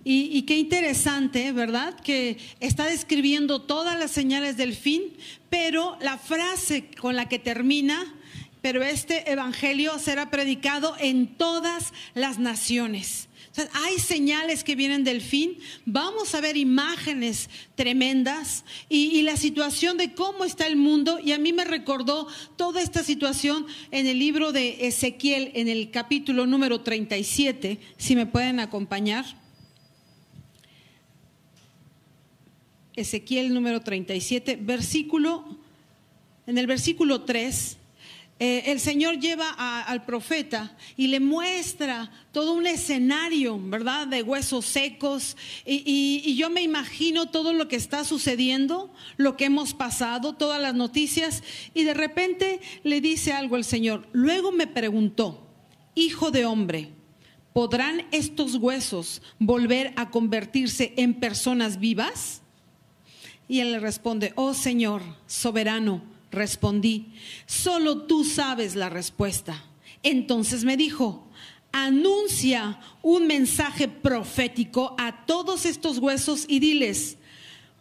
Y, 0.04 0.36
y, 0.36 0.42
qué 0.48 0.58
interesante, 0.58 1.52
¿verdad? 1.52 2.00
Que 2.00 2.40
está 2.60 2.86
describiendo 2.86 3.62
todas 3.62 4.00
las 4.00 4.10
señales 4.10 4.58
del 4.58 4.74
fin, 4.74 5.04
pero 5.52 5.96
la 6.02 6.18
frase 6.18 6.90
con 7.00 7.16
la 7.16 7.30
que 7.30 7.38
termina, 7.38 8.16
pero 8.64 8.82
este 8.82 9.32
evangelio 9.32 10.00
será 10.00 10.32
predicado 10.32 10.96
en 11.00 11.28
todas 11.28 11.94
las 12.16 12.40
naciones. 12.40 13.30
O 13.56 13.62
sea, 13.62 13.70
hay 13.72 14.00
señales 14.00 14.66
que 14.66 14.76
vienen 14.76 15.06
del 15.06 15.22
fin. 15.22 15.58
Vamos 15.86 16.36
a 16.36 16.42
ver 16.42 16.58
imágenes 16.58 17.50
tremendas 17.76 18.66
y, 18.90 19.18
y, 19.18 19.22
la 19.22 19.38
situación 19.38 19.96
de 19.96 20.14
cómo 20.14 20.44
está 20.44 20.68
el 20.68 20.76
mundo. 20.76 21.20
Y 21.24 21.32
a 21.32 21.40
mí 21.40 21.54
me 21.54 21.64
recordó 21.64 22.28
toda 22.58 22.82
esta 22.82 23.02
situación 23.02 23.66
en 23.92 24.08
el 24.08 24.20
libro 24.20 24.52
de 24.52 24.86
Ezequiel, 24.88 25.52
en 25.54 25.70
el 25.70 25.90
capítulo 25.90 26.46
número 26.46 26.82
37, 26.82 27.80
si 27.96 28.16
me 28.18 28.26
pueden 28.26 28.60
acompañar. 28.60 29.24
Ezequiel 32.98 33.54
número 33.54 33.80
37, 33.80 34.58
versículo, 34.62 35.46
en 36.46 36.58
el 36.58 36.68
versículo 36.68 37.22
3, 37.22 37.78
eh, 38.38 38.64
el 38.66 38.82
Señor 38.82 39.18
lleva 39.18 39.50
al 39.50 40.04
profeta 40.04 40.76
y 40.98 41.08
le 41.08 41.22
muestra 41.22 42.12
todo 42.34 42.52
un 42.52 42.68
escenario, 42.68 43.58
¿verdad? 43.58 44.08
De 44.08 44.24
huesos 44.24 44.66
secos. 44.66 45.38
Y, 45.66 45.76
y, 45.86 46.22
y, 46.30 46.36
yo 46.36 46.50
me 46.50 46.62
imagino 46.62 47.28
todo 47.30 47.54
lo 47.54 47.70
que 47.70 47.78
está 47.78 48.04
sucediendo, 48.04 48.94
lo 49.16 49.38
que 49.38 49.46
hemos 49.46 49.74
pasado, 49.74 50.34
todas 50.34 50.62
las 50.62 50.76
noticias. 50.76 51.44
Y 51.74 51.84
de 51.84 51.94
repente 51.94 52.60
le 52.84 53.00
dice 53.00 53.32
algo 53.32 53.56
el 53.56 53.64
Señor. 53.64 54.06
Luego 54.12 54.52
me 54.52 54.68
preguntó, 54.68 55.48
hijo 55.96 56.30
de 56.30 56.46
hombre, 56.46 56.90
¿podrán 57.54 58.06
estos 58.12 58.56
huesos 58.56 59.22
volver 59.40 59.94
a 59.96 60.10
convertirse 60.10 60.94
en 60.98 61.14
personas 61.14 61.80
vivas? 61.80 62.42
Y 63.48 63.62
él 63.62 63.72
le 63.72 63.80
responde, 63.80 64.34
oh 64.36 64.54
Señor, 64.54 65.02
soberano, 65.26 66.15
respondí, 66.32 67.14
solo 67.46 68.04
tú 68.04 68.24
sabes 68.24 68.76
la 68.76 68.90
respuesta. 68.90 69.64
Entonces 70.04 70.64
me 70.64 70.78
dijo, 70.78 71.28
anuncia 71.72 72.80
un 73.02 73.28
mensaje 73.28 73.88
profético 73.88 74.96
a 74.98 75.26
todos 75.26 75.66
estos 75.66 75.98
huesos 75.98 76.46
y 76.48 76.60
diles, 76.60 77.18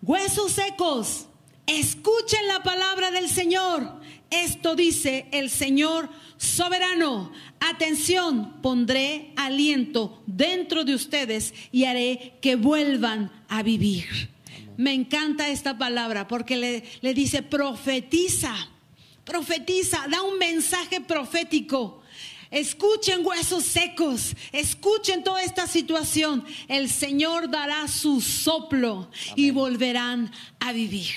huesos 0.02 0.52
secos, 0.52 1.26
escuchen 1.66 2.46
la 2.48 2.62
palabra 2.62 3.10
del 3.10 3.28
Señor. 3.28 4.00
Esto 4.30 4.74
dice 4.74 5.26
el 5.30 5.48
Señor 5.48 6.08
soberano. 6.38 7.30
Atención, 7.60 8.60
pondré 8.62 9.32
aliento 9.36 10.22
dentro 10.26 10.84
de 10.84 10.94
ustedes 10.94 11.54
y 11.70 11.84
haré 11.84 12.34
que 12.40 12.56
vuelvan 12.56 13.30
a 13.48 13.62
vivir. 13.62 14.33
Me 14.76 14.92
encanta 14.92 15.48
esta 15.48 15.78
palabra 15.78 16.26
porque 16.26 16.56
le, 16.56 16.84
le, 17.00 17.14
dice 17.14 17.42
profetiza, 17.42 18.54
profetiza, 19.24 20.06
da 20.08 20.22
un 20.22 20.38
mensaje 20.38 21.00
profético. 21.00 22.02
Escuchen 22.50 23.26
huesos 23.26 23.64
secos, 23.64 24.36
escuchen 24.52 25.24
toda 25.24 25.42
esta 25.42 25.66
situación. 25.66 26.44
El 26.68 26.88
Señor 26.88 27.50
dará 27.50 27.88
su 27.88 28.20
soplo 28.20 29.08
Amén. 29.32 29.34
y 29.34 29.50
volverán 29.50 30.32
a 30.60 30.72
vivir. 30.72 31.16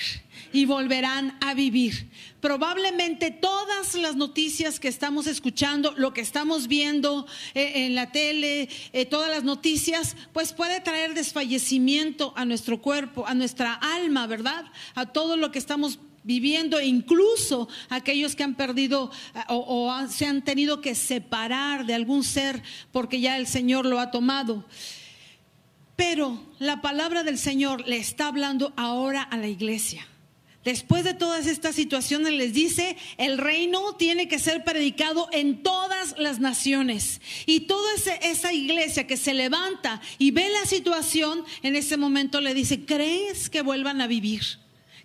Y 0.52 0.64
volverán 0.64 1.38
a 1.40 1.54
vivir. 1.54 2.10
Probablemente 2.40 3.32
todas 3.32 3.94
las 3.94 4.14
noticias 4.14 4.78
que 4.78 4.86
estamos 4.86 5.26
escuchando, 5.26 5.92
lo 5.96 6.12
que 6.14 6.20
estamos 6.20 6.68
viendo 6.68 7.26
eh, 7.54 7.86
en 7.86 7.96
la 7.96 8.12
tele, 8.12 8.68
eh, 8.92 9.06
todas 9.06 9.28
las 9.28 9.42
noticias, 9.42 10.16
pues 10.32 10.52
puede 10.52 10.80
traer 10.80 11.14
desfallecimiento 11.14 12.32
a 12.36 12.44
nuestro 12.44 12.80
cuerpo, 12.80 13.26
a 13.26 13.34
nuestra 13.34 13.74
alma, 13.74 14.28
¿verdad? 14.28 14.66
A 14.94 15.06
todo 15.06 15.36
lo 15.36 15.50
que 15.50 15.58
estamos 15.58 15.98
viviendo, 16.22 16.80
incluso 16.80 17.68
aquellos 17.88 18.36
que 18.36 18.44
han 18.44 18.54
perdido 18.54 19.10
o, 19.48 19.88
o, 19.88 20.08
se 20.08 20.26
han 20.26 20.44
tenido 20.44 20.80
que 20.80 20.94
separar 20.94 21.86
de 21.86 21.94
algún 21.94 22.22
ser 22.22 22.62
porque 22.92 23.20
ya 23.20 23.36
el 23.36 23.48
Señor 23.48 23.84
lo 23.84 23.98
ha 23.98 24.12
tomado. 24.12 24.64
Pero 25.96 26.40
la 26.60 26.80
palabra 26.80 27.24
del 27.24 27.38
Señor 27.38 27.88
le 27.88 27.96
está 27.96 28.28
hablando 28.28 28.72
ahora 28.76 29.22
a 29.22 29.36
la 29.36 29.48
iglesia. 29.48 30.06
Después 30.68 31.02
de 31.02 31.14
todas 31.14 31.46
estas 31.46 31.74
situaciones 31.74 32.34
les 32.34 32.52
dice, 32.52 32.98
el 33.16 33.38
reino 33.38 33.94
tiene 33.94 34.28
que 34.28 34.38
ser 34.38 34.64
predicado 34.64 35.26
en 35.32 35.62
todas 35.62 36.14
las 36.18 36.40
naciones. 36.40 37.22
Y 37.46 37.60
toda 37.60 37.88
esa 38.20 38.52
iglesia 38.52 39.06
que 39.06 39.16
se 39.16 39.32
levanta 39.32 40.02
y 40.18 40.30
ve 40.30 40.50
la 40.50 40.68
situación, 40.68 41.42
en 41.62 41.74
ese 41.74 41.96
momento 41.96 42.42
le 42.42 42.52
dice, 42.52 42.84
¿crees 42.84 43.48
que 43.48 43.62
vuelvan 43.62 44.02
a 44.02 44.06
vivir? 44.06 44.42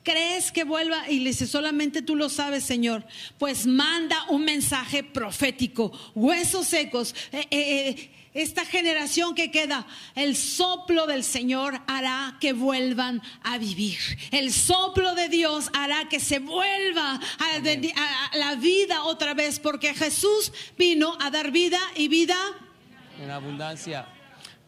¿Crees 0.04 0.52
que 0.52 0.64
vuelva? 0.66 1.10
Y 1.10 1.20
le 1.20 1.30
dice, 1.30 1.48
solamente 1.48 2.02
tú 2.02 2.16
lo 2.16 2.30
sabes, 2.30 2.64
Señor. 2.64 3.06
Pues 3.38 3.66
manda 3.66 4.26
un 4.30 4.44
mensaje 4.44 5.04
profético. 5.04 5.92
Huesos 6.14 6.68
secos. 6.68 7.16
Eh, 7.32 7.48
eh, 7.52 8.12
esta 8.34 8.66
generación 8.66 9.36
que 9.36 9.52
queda, 9.52 9.86
el 10.16 10.36
soplo 10.36 11.06
del 11.06 11.24
Señor 11.24 11.80
hará 11.88 12.38
que 12.42 12.54
vuelvan 12.54 13.22
a 13.44 13.58
vivir. 13.58 14.00
El 14.32 14.52
soplo 14.52 15.14
de 15.14 15.30
Dios 15.30 15.70
hará 15.74 16.10
que 16.10 16.20
se 16.20 16.40
vuelva 16.40 17.20
a, 17.40 17.60
de, 17.60 17.94
a, 17.96 18.38
la 18.38 18.56
vida 18.56 19.04
otra 19.04 19.34
vez, 19.34 19.60
porque 19.60 19.94
Jesús 19.94 20.52
vino 20.78 21.16
a 21.22 21.30
dar 21.30 21.52
vida 21.52 21.80
y 21.96 22.08
vida 22.08 22.36
en 23.22 23.30
abundancia. 23.30 24.08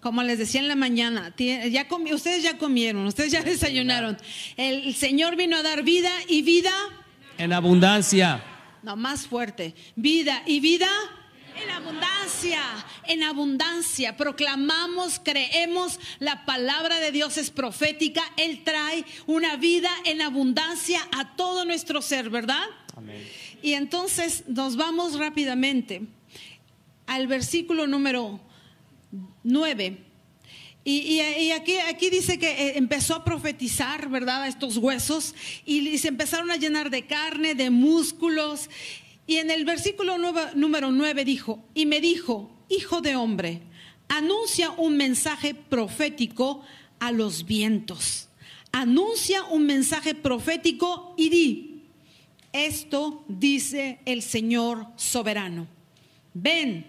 Como 0.05 0.21
les 0.21 0.37
decía 0.37 0.61
en 0.61 0.67
la 0.67 0.75
mañana, 0.75 1.33
ya 1.35 1.87
comi, 1.87 2.13
ustedes 2.13 2.43
ya 2.43 2.59
comieron, 2.59 3.07
ustedes 3.07 3.31
ya 3.31 3.41
desayunaron. 3.41 4.15
El 4.55 4.93
Señor 4.93 5.35
vino 5.35 5.57
a 5.57 5.63
dar 5.63 5.81
vida 5.81 6.11
y 6.27 6.43
vida 6.43 6.71
en 7.39 7.51
abundancia. 7.51 8.39
No, 8.83 8.95
más 8.95 9.25
fuerte. 9.25 9.73
Vida 9.95 10.43
y 10.45 10.59
vida 10.59 10.87
en 11.59 11.71
abundancia, 11.71 12.61
en 13.07 13.23
abundancia. 13.23 14.15
Proclamamos, 14.15 15.19
creemos, 15.23 15.99
la 16.19 16.45
palabra 16.45 16.99
de 16.99 17.11
Dios 17.11 17.39
es 17.39 17.49
profética. 17.49 18.21
Él 18.37 18.61
trae 18.63 19.05
una 19.25 19.55
vida 19.55 19.89
en 20.05 20.21
abundancia 20.21 20.99
a 21.17 21.35
todo 21.35 21.65
nuestro 21.65 22.03
ser, 22.03 22.29
¿verdad? 22.29 22.61
Amén. 22.95 23.27
Y 23.63 23.73
entonces 23.73 24.43
nos 24.45 24.75
vamos 24.75 25.17
rápidamente 25.17 26.03
al 27.07 27.25
versículo 27.25 27.87
número 27.87 28.44
9. 29.43 29.97
Y, 30.87 31.19
aquí, 31.51 32.09
dice 32.11 32.37
que 32.37 32.51
eh, 32.51 32.77
empezó 32.77 33.15
a 33.15 33.23
profetizar, 33.23 34.07
¿verdad? 34.07 34.43
A 34.43 34.47
estos 34.47 34.77
huesos 34.77 35.33
y, 35.65 35.87
y 35.87 35.97
se 35.97 36.09
empezaron 36.09 36.51
a 36.51 36.57
llenar 36.57 36.91
de 36.91 37.07
carne, 37.07 37.55
de 37.55 37.71
músculos. 37.71 38.69
Y 39.25 39.37
en 39.37 39.49
el 39.49 39.65
versículo 39.65 40.17
número 40.53 40.91
9 40.91 41.25
dijo, 41.25 41.63
y 41.73 41.87
me 41.87 42.01
dijo, 42.01 42.51
hijo 42.69 43.01
de 43.01 43.15
hombre, 43.15 43.61
anuncia 44.07 44.71
un 44.71 44.95
mensaje 44.97 45.55
profético 45.55 46.61
a 46.99 47.11
los 47.11 47.45
vientos. 47.45 48.29
Anuncia 48.71 49.43
un 49.45 49.65
mensaje 49.65 50.13
profético 50.13 51.13
y 51.17 51.29
di, 51.29 51.83
esto 52.51 53.23
dice 53.27 53.99
el 54.05 54.21
Señor 54.21 54.87
soberano. 54.97 55.67
Ven, 56.33 56.85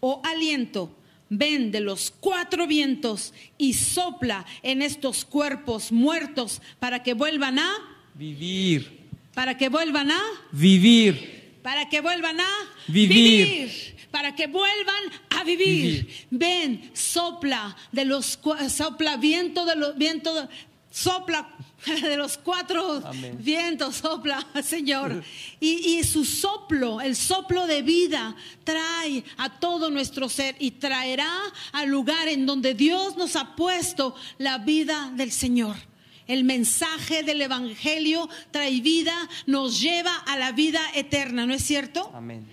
oh 0.00 0.22
aliento, 0.24 0.94
ven 1.38 1.70
de 1.70 1.80
los 1.80 2.12
cuatro 2.20 2.66
vientos 2.66 3.34
y 3.58 3.74
sopla 3.74 4.44
en 4.62 4.82
estos 4.82 5.24
cuerpos 5.24 5.92
muertos 5.92 6.60
para 6.78 7.02
que 7.02 7.14
vuelvan 7.14 7.58
a 7.58 7.72
vivir. 8.14 9.04
Para 9.34 9.56
que 9.56 9.68
vuelvan 9.68 10.10
a 10.10 10.20
vivir 10.52 11.34
para 11.64 11.88
que 11.88 12.02
vuelvan 12.02 12.38
a 12.38 12.50
vivir. 12.88 13.48
vivir. 13.48 13.96
Para 14.10 14.36
que 14.36 14.46
vuelvan 14.48 15.04
a 15.30 15.44
vivir. 15.44 16.04
vivir. 16.04 16.26
Ven, 16.30 16.90
sopla 16.92 17.74
de 17.90 18.04
los 18.04 18.38
sopla 18.68 19.16
viento 19.16 19.64
de 19.64 19.74
los 19.74 19.96
viento 19.96 20.46
sopla 20.94 21.48
de 21.86 22.16
los 22.16 22.38
cuatro 22.38 23.02
Amén. 23.04 23.36
vientos, 23.40 23.96
sopla, 23.96 24.46
Señor. 24.62 25.22
Y, 25.60 25.98
y, 25.98 26.04
su 26.04 26.24
soplo, 26.24 27.00
el 27.00 27.16
soplo 27.16 27.66
de 27.66 27.80
vida, 27.82 28.36
trae 28.64 29.24
a 29.38 29.48
todo 29.58 29.90
nuestro 29.90 30.28
ser 30.28 30.56
y 30.58 30.72
traerá 30.72 31.32
al 31.72 31.88
lugar 31.88 32.28
en 32.28 32.44
donde 32.44 32.74
Dios 32.74 33.16
nos 33.16 33.34
ha 33.34 33.56
puesto 33.56 34.14
la 34.36 34.58
vida 34.58 35.10
del 35.16 35.32
Señor. 35.32 35.76
El 36.26 36.44
mensaje 36.44 37.22
del 37.22 37.40
Evangelio 37.40 38.28
trae 38.50 38.80
vida, 38.80 39.28
nos 39.46 39.80
lleva 39.80 40.14
a 40.16 40.38
la 40.38 40.52
vida 40.52 40.80
eterna, 40.94 41.46
¿no 41.46 41.54
es 41.54 41.64
cierto? 41.64 42.10
Amén. 42.14 42.46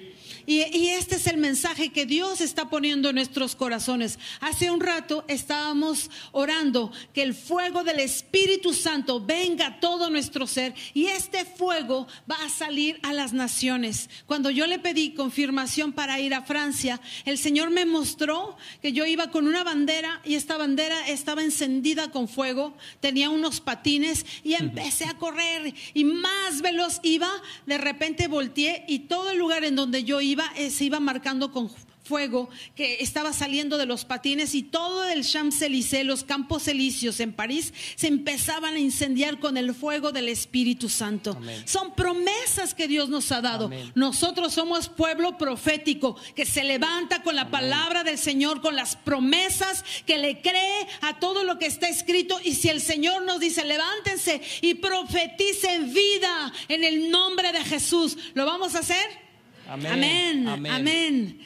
Y, 0.45 0.61
y 0.77 0.89
este 0.89 1.15
es 1.15 1.27
el 1.27 1.37
mensaje 1.37 1.89
que 1.89 2.05
Dios 2.05 2.41
está 2.41 2.69
poniendo 2.69 3.09
en 3.09 3.15
nuestros 3.15 3.55
corazones. 3.55 4.19
Hace 4.39 4.71
un 4.71 4.79
rato 4.79 5.25
estábamos 5.27 6.09
orando 6.31 6.91
que 7.13 7.23
el 7.23 7.33
fuego 7.33 7.83
del 7.83 7.99
Espíritu 7.99 8.73
Santo 8.73 9.19
venga 9.19 9.67
a 9.67 9.79
todo 9.79 10.09
nuestro 10.09 10.47
ser 10.47 10.73
y 10.93 11.07
este 11.07 11.45
fuego 11.45 12.07
va 12.29 12.37
a 12.43 12.49
salir 12.49 12.99
a 13.03 13.13
las 13.13 13.33
naciones. 13.33 14.09
Cuando 14.25 14.49
yo 14.49 14.67
le 14.67 14.79
pedí 14.79 15.13
confirmación 15.13 15.93
para 15.93 16.19
ir 16.19 16.33
a 16.33 16.43
Francia, 16.43 16.99
el 17.25 17.37
Señor 17.37 17.69
me 17.69 17.85
mostró 17.85 18.57
que 18.81 18.93
yo 18.93 19.05
iba 19.05 19.31
con 19.31 19.47
una 19.47 19.63
bandera 19.63 20.21
y 20.23 20.35
esta 20.35 20.57
bandera 20.57 21.07
estaba 21.07 21.43
encendida 21.43 22.11
con 22.11 22.27
fuego, 22.27 22.75
tenía 22.99 23.29
unos 23.29 23.61
patines 23.61 24.25
y 24.43 24.53
empecé 24.53 25.05
a 25.05 25.17
correr 25.17 25.73
y 25.93 26.03
más 26.03 26.61
veloz 26.61 26.99
iba, 27.03 27.29
de 27.65 27.77
repente 27.77 28.27
volteé 28.27 28.85
y 28.87 28.99
todo 28.99 29.31
el 29.31 29.37
lugar 29.37 29.63
en 29.63 29.75
donde 29.75 30.03
yo 30.03 30.21
iba 30.21 30.40
eh, 30.55 30.69
se 30.69 30.85
iba 30.85 30.99
marcando 30.99 31.51
con 31.51 31.69
fuego 32.03 32.49
que 32.75 32.97
estaba 32.99 33.31
saliendo 33.31 33.77
de 33.77 33.85
los 33.85 34.05
patines 34.05 34.55
y 34.55 34.63
todo 34.63 35.05
el 35.05 35.23
Champs-Élysées, 35.23 36.03
los 36.03 36.23
campos 36.23 36.67
elíseos 36.67 37.19
en 37.19 37.31
París, 37.31 37.73
se 37.95 38.07
empezaban 38.07 38.75
a 38.75 38.79
incendiar 38.79 39.39
con 39.39 39.55
el 39.55 39.73
fuego 39.73 40.11
del 40.11 40.27
Espíritu 40.27 40.89
Santo. 40.89 41.31
Amén. 41.37 41.63
Son 41.65 41.95
promesas 41.95 42.73
que 42.73 42.87
Dios 42.87 43.09
nos 43.09 43.31
ha 43.31 43.41
dado. 43.41 43.65
Amén. 43.65 43.91
Nosotros 43.95 44.53
somos 44.53 44.89
pueblo 44.89 45.37
profético 45.37 46.17
que 46.35 46.45
se 46.45 46.63
levanta 46.63 47.23
con 47.23 47.35
la 47.35 47.49
palabra 47.49 48.03
del 48.03 48.17
Señor, 48.17 48.61
con 48.61 48.75
las 48.75 48.95
promesas, 48.95 49.85
que 50.05 50.17
le 50.17 50.41
cree 50.41 50.87
a 51.01 51.19
todo 51.19 51.43
lo 51.43 51.59
que 51.59 51.67
está 51.67 51.87
escrito. 51.87 52.39
Y 52.43 52.55
si 52.55 52.69
el 52.69 52.81
Señor 52.81 53.23
nos 53.23 53.39
dice, 53.39 53.63
levántense 53.63 54.41
y 54.61 54.73
profeticen 54.75 55.93
vida 55.93 56.51
en 56.67 56.83
el 56.83 57.09
nombre 57.09 57.51
de 57.51 57.63
Jesús, 57.63 58.17
¿lo 58.33 58.45
vamos 58.45 58.75
a 58.75 58.79
hacer? 58.79 59.30
Amén. 59.71 59.91
Amén. 59.93 60.47
Amén. 60.49 60.71
Amén. 60.71 61.39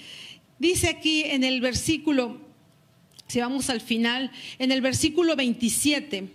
Dice 0.58 0.90
aquí 0.90 1.24
en 1.26 1.44
el 1.44 1.62
versículo, 1.62 2.42
si 3.28 3.40
vamos 3.40 3.70
al 3.70 3.82
final, 3.82 4.32
en 4.58 4.72
el 4.72 4.82
versículo 4.82 5.36
27. 5.36 6.32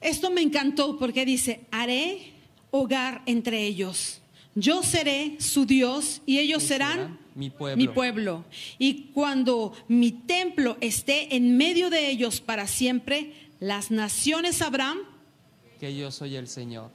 Esto 0.00 0.30
me 0.30 0.40
encantó 0.40 0.98
porque 0.98 1.26
dice, 1.26 1.66
haré 1.70 2.32
hogar 2.70 3.22
entre 3.26 3.62
ellos. 3.62 4.22
Yo 4.54 4.82
seré 4.82 5.36
su 5.38 5.66
Dios 5.66 6.22
y 6.24 6.38
ellos 6.38 6.62
serán 6.62 7.18
mi 7.34 7.50
pueblo. 7.50 7.76
mi 7.76 7.88
pueblo. 7.88 8.44
Y 8.78 9.10
cuando 9.12 9.74
mi 9.86 10.12
templo 10.12 10.78
esté 10.80 11.36
en 11.36 11.58
medio 11.58 11.90
de 11.90 12.08
ellos 12.08 12.40
para 12.40 12.66
siempre, 12.66 13.34
las 13.60 13.90
naciones 13.90 14.56
sabrán, 14.56 14.96
Que 15.78 15.94
yo 15.94 16.10
soy 16.10 16.36
el 16.36 16.48
Señor. 16.48 16.90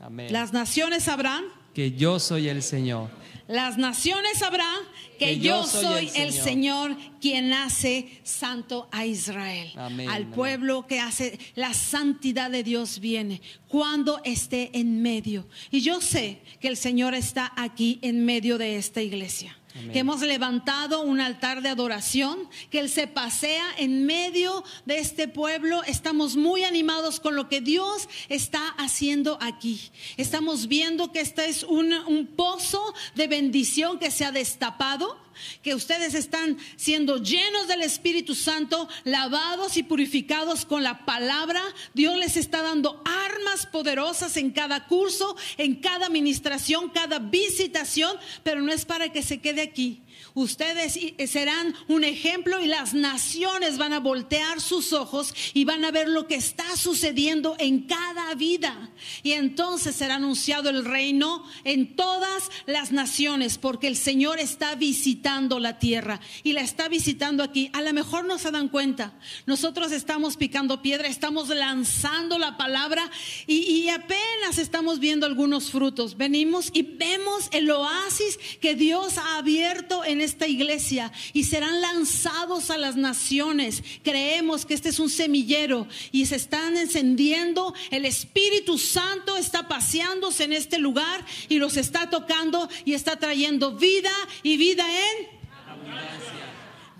Amén. 0.00 0.32
las 0.32 0.52
naciones 0.52 1.02
sabrán 1.02 1.44
Que 1.80 1.92
yo 1.92 2.18
soy 2.18 2.50
el 2.50 2.62
Señor. 2.62 3.08
Las 3.48 3.78
naciones 3.78 4.38
sabrán 4.38 4.80
que, 5.18 5.38
yo, 5.38 5.64
soy, 5.64 6.10
el, 6.14 6.30
Señor. 6.30 6.94
quien 7.22 7.54
hace 7.54 8.20
santo 8.22 8.86
a 8.92 9.06
Israel. 9.06 9.72
Amén, 9.76 10.06
Al 10.10 10.24
amén. 10.24 10.34
pueblo 10.34 10.86
que 10.86 11.00
hace 11.00 11.38
la 11.54 11.72
santidad 11.72 12.50
de 12.50 12.62
Dios 12.64 13.00
viene 13.00 13.40
cuando 13.66 14.20
esté 14.24 14.68
en 14.74 15.00
medio. 15.00 15.48
Y 15.70 15.80
yo 15.80 16.02
sé 16.02 16.42
que 16.60 16.68
el 16.68 16.76
Señor 16.76 17.14
está 17.14 17.50
aquí 17.56 17.98
en 18.02 18.26
medio 18.26 18.58
de 18.58 18.76
esta 18.76 19.00
iglesia. 19.00 19.56
Que 19.92 20.00
hemos 20.00 20.20
levantado 20.20 21.02
un 21.02 21.20
altar 21.20 21.62
de 21.62 21.68
adoración, 21.68 22.48
que 22.70 22.80
Él 22.80 22.88
se 22.88 23.06
pasea 23.06 23.64
en 23.78 24.04
medio 24.04 24.64
de 24.84 24.98
este 24.98 25.28
pueblo. 25.28 25.82
Estamos 25.84 26.36
muy 26.36 26.64
animados 26.64 27.20
con 27.20 27.36
lo 27.36 27.48
que 27.48 27.60
Dios 27.60 28.08
está 28.28 28.68
haciendo 28.78 29.38
aquí. 29.40 29.90
Estamos 30.16 30.66
viendo 30.66 31.12
que 31.12 31.20
este 31.20 31.46
es 31.46 31.62
un 31.62 32.28
pozo 32.36 32.94
de 33.14 33.28
bendición 33.28 33.98
que 33.98 34.10
se 34.10 34.24
ha 34.24 34.32
destapado, 34.32 35.18
que 35.62 35.74
ustedes 35.74 36.14
están 36.14 36.58
siendo 36.76 37.18
llenos 37.22 37.68
del 37.68 37.82
Espíritu 37.82 38.34
Santo, 38.34 38.88
lavados 39.04 39.76
y 39.76 39.82
purificados 39.82 40.64
con 40.64 40.82
la 40.82 41.04
palabra. 41.04 41.62
Dios 41.94 42.16
les 42.16 42.36
está 42.36 42.62
dando 42.62 43.02
armas 43.04 43.66
poderosas 43.66 44.36
en 44.36 44.50
cada 44.50 44.86
curso, 44.86 45.36
en 45.56 45.76
cada 45.76 46.06
administración, 46.06 46.90
cada 46.90 47.18
visitación, 47.18 48.16
pero 48.42 48.62
no 48.62 48.72
es 48.72 48.84
para 48.84 49.12
que 49.12 49.22
se 49.22 49.40
quede 49.40 49.62
aquí. 49.62 50.02
Ustedes 50.34 50.96
i- 50.96 51.14
serán 51.26 51.74
un 51.88 52.04
ejemplo 52.04 52.60
y 52.62 52.66
las 52.66 52.94
naciones 52.94 53.78
van 53.78 53.92
a 53.92 54.00
voltear 54.00 54.60
sus 54.60 54.92
ojos 54.92 55.34
y 55.54 55.64
van 55.64 55.84
a 55.84 55.90
ver 55.90 56.08
lo 56.08 56.26
que 56.26 56.36
está 56.36 56.76
sucediendo 56.76 57.56
en 57.58 57.80
cada 57.86 58.34
vida. 58.34 58.90
Y 59.22 59.32
entonces 59.32 59.96
será 59.96 60.16
anunciado 60.16 60.70
el 60.70 60.84
reino 60.84 61.44
en 61.64 61.96
todas 61.96 62.50
las 62.66 62.92
naciones 62.92 63.58
porque 63.58 63.88
el 63.88 63.96
Señor 63.96 64.38
está 64.38 64.74
visitando 64.74 65.58
la 65.58 65.78
tierra 65.78 66.20
y 66.42 66.52
la 66.52 66.60
está 66.60 66.88
visitando 66.88 67.42
aquí. 67.42 67.70
A 67.72 67.82
lo 67.82 67.92
mejor 67.92 68.24
no 68.24 68.38
se 68.38 68.50
dan 68.50 68.68
cuenta. 68.68 69.12
Nosotros 69.46 69.92
estamos 69.92 70.36
picando 70.36 70.82
piedra, 70.82 71.08
estamos 71.08 71.48
lanzando 71.48 72.38
la 72.38 72.56
palabra 72.56 73.10
y, 73.46 73.56
y 73.56 73.88
apenas 73.88 74.58
estamos 74.58 74.98
viendo 75.00 75.26
algunos 75.26 75.70
frutos. 75.70 76.16
Venimos 76.16 76.70
y 76.72 76.82
vemos 76.82 77.48
el 77.52 77.70
oasis 77.70 78.38
que 78.60 78.74
Dios 78.74 79.18
ha 79.18 79.38
abierto 79.38 80.04
en 80.04 80.19
esta 80.20 80.46
iglesia 80.46 81.12
y 81.32 81.44
serán 81.44 81.80
lanzados 81.80 82.70
a 82.70 82.78
las 82.78 82.96
naciones. 82.96 83.82
Creemos 84.02 84.66
que 84.66 84.74
este 84.74 84.90
es 84.90 84.98
un 84.98 85.10
semillero 85.10 85.86
y 86.12 86.26
se 86.26 86.36
están 86.36 86.76
encendiendo. 86.76 87.74
El 87.90 88.04
Espíritu 88.04 88.78
Santo 88.78 89.36
está 89.36 89.68
paseándose 89.68 90.44
en 90.44 90.52
este 90.52 90.78
lugar 90.78 91.24
y 91.48 91.58
los 91.58 91.76
está 91.76 92.10
tocando 92.10 92.68
y 92.84 92.94
está 92.94 93.18
trayendo 93.18 93.76
vida 93.76 94.12
y 94.42 94.56
vida 94.56 94.84
en 94.88 95.40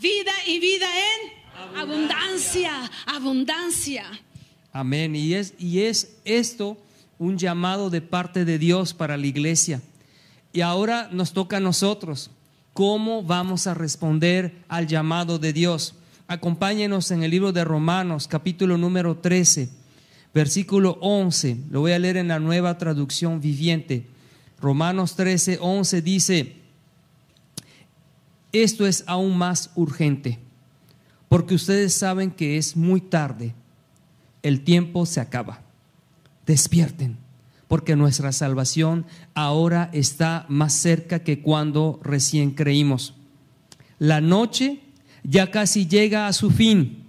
vida 0.01 0.33
y 0.47 0.59
vida 0.59 0.87
en 0.97 1.79
abundancia, 1.79 2.91
abundancia. 3.07 4.05
Amén. 4.73 5.15
Y 5.15 5.35
es, 5.35 5.55
y 5.59 5.83
es 5.83 6.17
esto 6.25 6.79
un 7.19 7.37
llamado 7.37 7.91
de 7.91 8.01
parte 8.01 8.45
de 8.45 8.59
Dios 8.59 8.95
para 8.95 9.17
la 9.17 9.27
iglesia. 9.27 9.83
Y 10.53 10.63
ahora 10.63 11.09
nos 11.13 11.33
toca 11.33 11.59
a 11.59 11.61
nosotros. 11.61 12.31
¿Cómo 12.81 13.23
vamos 13.23 13.67
a 13.67 13.75
responder 13.75 14.65
al 14.67 14.87
llamado 14.87 15.39
de 15.39 15.53
Dios? 15.53 15.97
Acompáñenos 16.29 17.11
en 17.11 17.23
el 17.23 17.31
libro 17.31 17.53
de 17.53 17.63
Romanos, 17.63 18.27
capítulo 18.27 18.79
número 18.79 19.19
13, 19.19 19.69
versículo 20.33 20.97
11. 21.03 21.59
Lo 21.71 21.81
voy 21.81 21.93
a 21.93 21.99
leer 21.99 22.17
en 22.17 22.29
la 22.29 22.39
nueva 22.39 22.79
traducción 22.79 23.39
viviente. 23.39 24.07
Romanos 24.63 25.15
13, 25.15 25.59
11 25.61 26.01
dice, 26.01 26.57
esto 28.51 28.87
es 28.87 29.05
aún 29.07 29.37
más 29.37 29.73
urgente, 29.75 30.39
porque 31.29 31.57
ustedes 31.57 31.93
saben 31.93 32.31
que 32.31 32.57
es 32.57 32.79
muy 32.79 33.03
tarde 33.03 33.53
el 34.43 34.65
tiempo 34.65 35.05
se 35.05 35.21
acaba. 35.21 35.61
Despierten, 36.47 37.19
porque 37.71 37.95
nuestra 37.95 38.33
salvación 38.33 39.07
ahora 39.33 39.89
está 39.93 40.45
más 40.49 40.73
cerca 40.73 41.21
que 41.21 41.41
cuando 41.41 42.01
recién 42.03 42.51
creímos. 42.51 43.15
La 44.01 44.21
noche 44.21 44.81
ya 45.23 45.53
casi 45.53 45.87
llega 45.87 46.27
a 46.27 46.33
su 46.33 46.51
fin. 46.51 47.05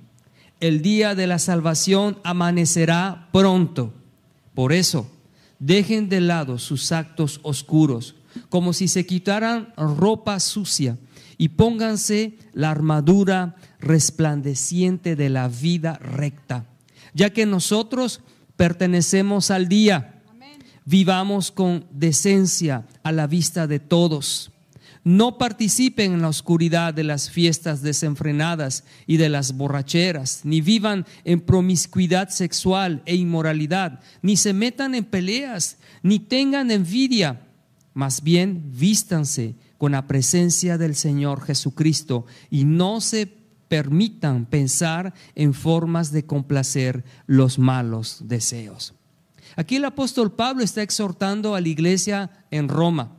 El 0.59 0.83
día 0.83 1.15
de 1.15 1.25
la 1.25 1.39
salvación 1.39 2.19
amanecerá 2.23 3.29
pronto. 3.31 3.91
Por 4.53 4.71
eso, 4.71 5.09
dejen 5.57 6.07
de 6.07 6.21
lado 6.21 6.59
sus 6.59 6.91
actos 6.91 7.39
oscuros, 7.41 8.13
como 8.49 8.73
si 8.73 8.87
se 8.87 9.07
quitaran 9.07 9.73
ropa 9.75 10.39
sucia, 10.39 10.99
y 11.39 11.49
pónganse 11.49 12.37
la 12.53 12.69
armadura 12.69 13.55
resplandeciente 13.79 15.15
de 15.15 15.29
la 15.31 15.47
vida 15.47 15.97
recta 15.97 16.67
ya 17.13 17.31
que 17.31 17.45
nosotros 17.45 18.21
pertenecemos 18.55 19.51
al 19.51 19.67
día. 19.67 20.10
Vivamos 20.91 21.51
con 21.51 21.85
decencia 21.89 22.85
a 23.01 23.13
la 23.13 23.25
vista 23.25 23.65
de 23.65 23.79
todos. 23.79 24.51
No 25.05 25.37
participen 25.37 26.11
en 26.11 26.21
la 26.21 26.27
oscuridad 26.27 26.93
de 26.93 27.05
las 27.05 27.29
fiestas 27.29 27.81
desenfrenadas 27.81 28.83
y 29.07 29.15
de 29.15 29.29
las 29.29 29.55
borracheras, 29.55 30.41
ni 30.43 30.59
vivan 30.59 31.05
en 31.23 31.39
promiscuidad 31.39 32.27
sexual 32.27 33.03
e 33.05 33.15
inmoralidad, 33.15 34.01
ni 34.21 34.35
se 34.35 34.51
metan 34.51 34.93
en 34.93 35.05
peleas, 35.05 35.77
ni 36.03 36.19
tengan 36.19 36.69
envidia. 36.71 37.39
Más 37.93 38.21
bien, 38.21 38.61
vístanse 38.77 39.55
con 39.77 39.93
la 39.93 40.07
presencia 40.07 40.77
del 40.77 40.95
Señor 40.95 41.41
Jesucristo 41.41 42.25
y 42.49 42.65
no 42.65 42.99
se 42.99 43.27
permitan 43.69 44.45
pensar 44.45 45.13
en 45.35 45.53
formas 45.53 46.11
de 46.11 46.25
complacer 46.25 47.05
los 47.27 47.59
malos 47.59 48.23
deseos. 48.25 48.93
Aquí 49.55 49.77
el 49.77 49.85
apóstol 49.85 50.31
Pablo 50.31 50.63
está 50.63 50.81
exhortando 50.81 51.55
a 51.55 51.61
la 51.61 51.67
iglesia 51.67 52.29
en 52.51 52.69
Roma, 52.69 53.17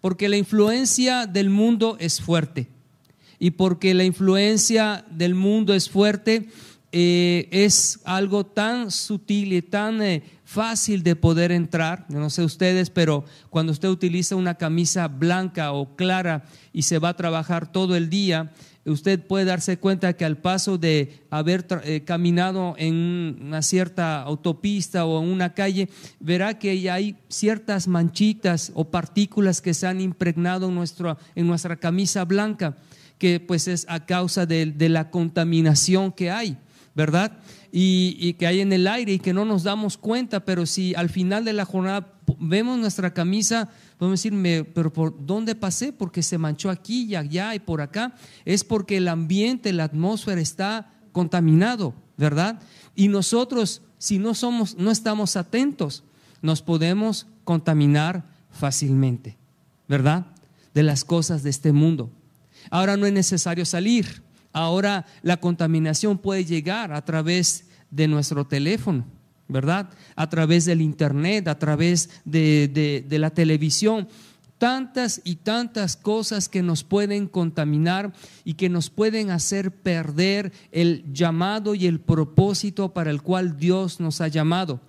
porque 0.00 0.28
la 0.28 0.36
influencia 0.36 1.26
del 1.26 1.50
mundo 1.50 1.96
es 2.00 2.20
fuerte. 2.20 2.68
Y 3.38 3.50
porque 3.52 3.92
la 3.92 4.04
influencia 4.04 5.04
del 5.10 5.34
mundo 5.34 5.74
es 5.74 5.90
fuerte, 5.90 6.48
eh, 6.92 7.48
es 7.50 8.00
algo 8.04 8.46
tan 8.46 8.90
sutil 8.90 9.52
y 9.52 9.60
tan 9.60 10.00
eh, 10.00 10.22
fácil 10.44 11.02
de 11.02 11.16
poder 11.16 11.52
entrar. 11.52 12.06
Yo 12.08 12.18
no 12.18 12.30
sé 12.30 12.42
ustedes, 12.42 12.88
pero 12.88 13.24
cuando 13.50 13.72
usted 13.72 13.88
utiliza 13.88 14.36
una 14.36 14.54
camisa 14.54 15.08
blanca 15.08 15.72
o 15.72 15.96
clara 15.96 16.44
y 16.72 16.82
se 16.82 16.98
va 16.98 17.10
a 17.10 17.16
trabajar 17.16 17.70
todo 17.70 17.96
el 17.96 18.08
día, 18.08 18.52
usted 18.86 19.20
puede 19.26 19.44
darse 19.44 19.78
cuenta 19.78 20.12
que 20.14 20.24
al 20.24 20.38
paso 20.38 20.78
de 20.78 21.20
haber 21.30 21.66
eh, 21.84 22.02
caminado 22.04 22.74
en 22.78 23.38
una 23.40 23.62
cierta 23.62 24.22
autopista 24.22 25.04
o 25.04 25.22
en 25.22 25.28
una 25.28 25.54
calle, 25.54 25.88
verá 26.20 26.58
que 26.58 26.90
hay 26.90 27.16
ciertas 27.28 27.88
manchitas 27.88 28.72
o 28.74 28.90
partículas 28.90 29.60
que 29.60 29.74
se 29.74 29.86
han 29.86 30.00
impregnado 30.00 30.68
en, 30.68 30.74
nuestro, 30.74 31.18
en 31.34 31.46
nuestra 31.46 31.76
camisa 31.76 32.24
blanca, 32.24 32.76
que 33.18 33.40
pues 33.40 33.68
es 33.68 33.86
a 33.88 34.06
causa 34.06 34.46
de, 34.46 34.66
de 34.66 34.88
la 34.88 35.10
contaminación 35.10 36.12
que 36.12 36.30
hay, 36.30 36.56
¿verdad? 36.94 37.38
y, 37.78 38.32
que 38.34 38.46
hay 38.46 38.60
en 38.60 38.72
el 38.72 38.86
aire 38.86 39.12
y 39.12 39.18
que 39.18 39.34
no 39.34 39.44
nos 39.44 39.62
damos 39.62 39.98
cuenta, 39.98 40.40
pero 40.46 40.64
si 40.64 40.94
al 40.94 41.10
final 41.10 41.44
de 41.44 41.52
la 41.52 41.66
jornada 41.66 42.15
vemos 42.38 42.78
nuestra 42.78 43.12
camisa, 43.12 43.68
podemos 43.98 44.22
decir, 44.22 44.72
pero 44.74 44.92
¿por 44.92 45.26
dónde 45.26 45.54
pasé? 45.54 45.92
Porque 45.92 46.22
se 46.22 46.38
manchó 46.38 46.70
aquí 46.70 47.04
y 47.04 47.14
allá 47.14 47.54
y 47.54 47.58
por 47.58 47.80
acá. 47.80 48.14
Es 48.44 48.64
porque 48.64 48.96
el 48.98 49.08
ambiente, 49.08 49.72
la 49.72 49.84
atmósfera 49.84 50.40
está 50.40 50.92
contaminado, 51.12 51.94
¿verdad? 52.16 52.60
Y 52.94 53.08
nosotros, 53.08 53.82
si 53.98 54.18
no 54.18 54.34
somos, 54.34 54.76
no 54.76 54.90
estamos 54.90 55.36
atentos, 55.36 56.04
nos 56.42 56.62
podemos 56.62 57.26
contaminar 57.44 58.24
fácilmente, 58.50 59.36
¿verdad? 59.88 60.26
De 60.74 60.82
las 60.82 61.04
cosas 61.04 61.42
de 61.42 61.50
este 61.50 61.72
mundo. 61.72 62.10
Ahora 62.70 62.96
no 62.96 63.06
es 63.06 63.12
necesario 63.12 63.64
salir. 63.64 64.22
Ahora 64.52 65.06
la 65.22 65.36
contaminación 65.38 66.18
puede 66.18 66.44
llegar 66.44 66.92
a 66.92 67.04
través 67.04 67.66
de 67.90 68.08
nuestro 68.08 68.46
teléfono, 68.46 69.04
¿verdad? 69.48 69.88
A 70.16 70.28
través 70.28 70.64
del 70.64 70.80
Internet, 70.80 71.48
a 71.48 71.58
través 71.58 72.10
de, 72.24 73.04
la 73.10 73.30
televisión. 73.30 74.08
Tantas 74.58 75.20
y 75.22 75.36
tantas 75.36 75.96
cosas 75.96 76.48
que 76.48 76.62
nos 76.62 76.82
pueden 76.82 77.28
contaminar 77.28 78.14
y 78.44 78.54
que 78.54 78.70
nos 78.70 78.88
pueden 78.88 79.30
hacer 79.30 79.70
perder 79.70 80.52
el 80.72 81.04
llamado 81.12 81.74
y 81.74 81.86
el 81.86 82.00
propósito 82.00 82.94
para 82.94 83.10
el 83.10 83.20
cual 83.20 83.58
Dios 83.58 84.00
nos 84.00 84.22
ha 84.22 84.28
llamado. 84.28 84.80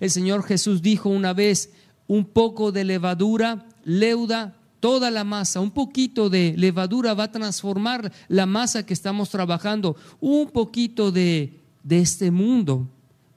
El 0.00 0.10
Señor 0.10 0.42
Jesús 0.42 0.82
dijo 0.82 1.08
una 1.08 1.32
vez, 1.32 1.70
un 2.08 2.24
poco 2.24 2.72
de 2.72 2.84
levadura 2.84 3.64
leuda 3.84 4.56
toda 4.80 5.12
la 5.12 5.22
masa, 5.22 5.60
un 5.60 5.70
poquito 5.70 6.28
de 6.28 6.54
levadura 6.56 7.14
va 7.14 7.24
a 7.24 7.32
transformar 7.32 8.12
la 8.26 8.46
masa 8.46 8.84
que 8.84 8.92
estamos 8.92 9.30
trabajando, 9.30 9.94
un 10.20 10.50
poquito 10.50 11.12
de 11.12 11.62
de 11.82 12.00
este 12.00 12.30
mundo 12.30 12.88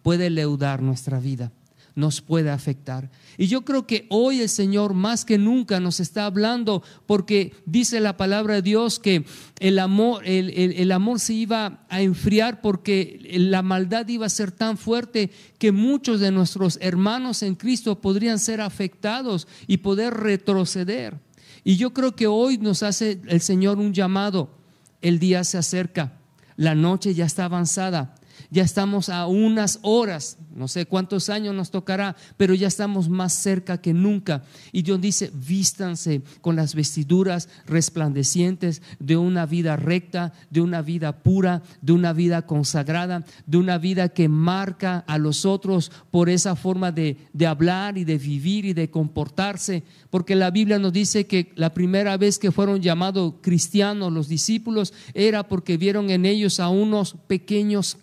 puede 0.06 0.30
leudar 0.30 0.84
nuestra 0.84 1.20
vida, 1.20 1.52
nos 1.96 2.22
puede 2.22 2.52
afectar. 2.52 3.10
Y 3.40 3.48
yo 3.48 3.66
creo 3.66 3.88
que 3.88 4.06
hoy 4.12 4.40
el 4.40 4.50
Señor 4.50 4.94
más 4.94 5.26
que 5.26 5.40
nunca 5.40 5.80
nos 5.80 6.00
está 6.00 6.28
hablando 6.28 6.84
porque 7.08 7.56
dice 7.66 8.00
la 8.00 8.16
palabra 8.16 8.54
de 8.54 8.62
Dios 8.62 9.00
que 9.00 9.26
el 9.60 9.80
amor, 9.80 10.22
el, 10.24 10.92
amor 10.92 11.20
se 11.20 11.34
iba 11.34 11.88
a 11.90 12.02
enfriar 12.02 12.62
porque 12.62 13.20
la 13.34 13.64
maldad 13.64 14.08
iba 14.08 14.28
a 14.28 14.30
ser 14.30 14.52
tan 14.52 14.78
fuerte 14.78 15.32
que 15.58 15.72
muchos 15.72 16.20
de 16.20 16.30
nuestros 16.30 16.78
hermanos 16.82 17.42
en 17.42 17.56
Cristo 17.56 18.00
podrían 18.00 18.38
ser 18.38 18.62
afectados 18.62 19.48
y 19.66 19.78
poder 19.78 20.14
retroceder. 20.14 21.20
Y 21.64 21.78
yo 21.78 21.96
creo 21.96 22.16
que 22.16 22.28
hoy 22.28 22.60
nos 22.60 22.84
hace 22.84 23.22
el 23.26 23.42
Señor 23.42 23.80
un 23.80 23.92
llamado. 23.92 24.56
El 25.02 25.18
día 25.18 25.44
se 25.44 25.58
acerca, 25.58 26.20
la 26.58 26.76
noche 26.76 27.16
ya 27.16 27.26
está 27.26 27.46
avanzada 27.46 28.14
ya 28.50 28.64
estamos 28.64 29.10
a 29.10 29.28
unas 29.28 29.80
horas, 29.82 30.38
no 30.56 30.68
sé 30.68 30.86
cuántos 30.86 31.30
años 31.30 31.54
nos 31.54 31.72
tocará, 31.72 32.16
pero 32.38 32.54
ya 32.54 32.68
estamos 32.68 33.10
más 33.10 33.34
cerca 33.34 33.82
que 33.82 33.94
nunca. 33.94 34.44
Y 34.72 34.82
Dios 34.82 35.02
dice, 35.02 35.32
vístanse 35.34 36.22
con 36.42 36.56
las 36.56 36.76
vestiduras 36.76 37.50
resplandecientes 37.66 38.82
de 39.00 39.18
una 39.18 39.46
vida 39.46 39.76
recta, 39.76 40.34
de 40.50 40.62
una 40.62 40.82
vida 40.82 41.24
pura, 41.24 41.64
de 41.82 41.94
una 41.94 42.14
vida 42.14 42.44
consagrada, 42.44 43.26
de 43.46 43.58
una 43.58 43.78
vida 43.78 44.10
que 44.10 44.30
marca 44.30 45.00
a 45.08 45.18
los 45.18 45.46
otros 45.46 45.92
por 46.12 46.30
esa 46.30 46.56
forma 46.56 46.92
de, 46.92 47.18
de 47.34 47.48
hablar 47.48 47.98
y 47.98 48.04
de 48.04 48.18
vivir 48.18 48.66
y 48.66 48.74
de 48.74 48.90
comportarse. 48.90 49.84
Porque 50.10 50.36
la 50.36 50.52
Biblia 50.52 50.80
nos 50.80 50.94
dice 50.94 51.28
que 51.28 51.52
la 51.56 51.74
primera 51.74 52.18
vez 52.18 52.40
que 52.40 52.52
fueron 52.52 52.82
llamados 52.82 53.36
cristianos 53.42 54.14
los 54.14 54.28
discípulos 54.28 54.94
era 55.14 55.48
porque 55.48 55.78
vieron 55.78 56.10
en 56.10 56.26
ellos 56.26 56.60
a 56.60 56.70
unos 56.70 57.16
pequeños 57.28 57.98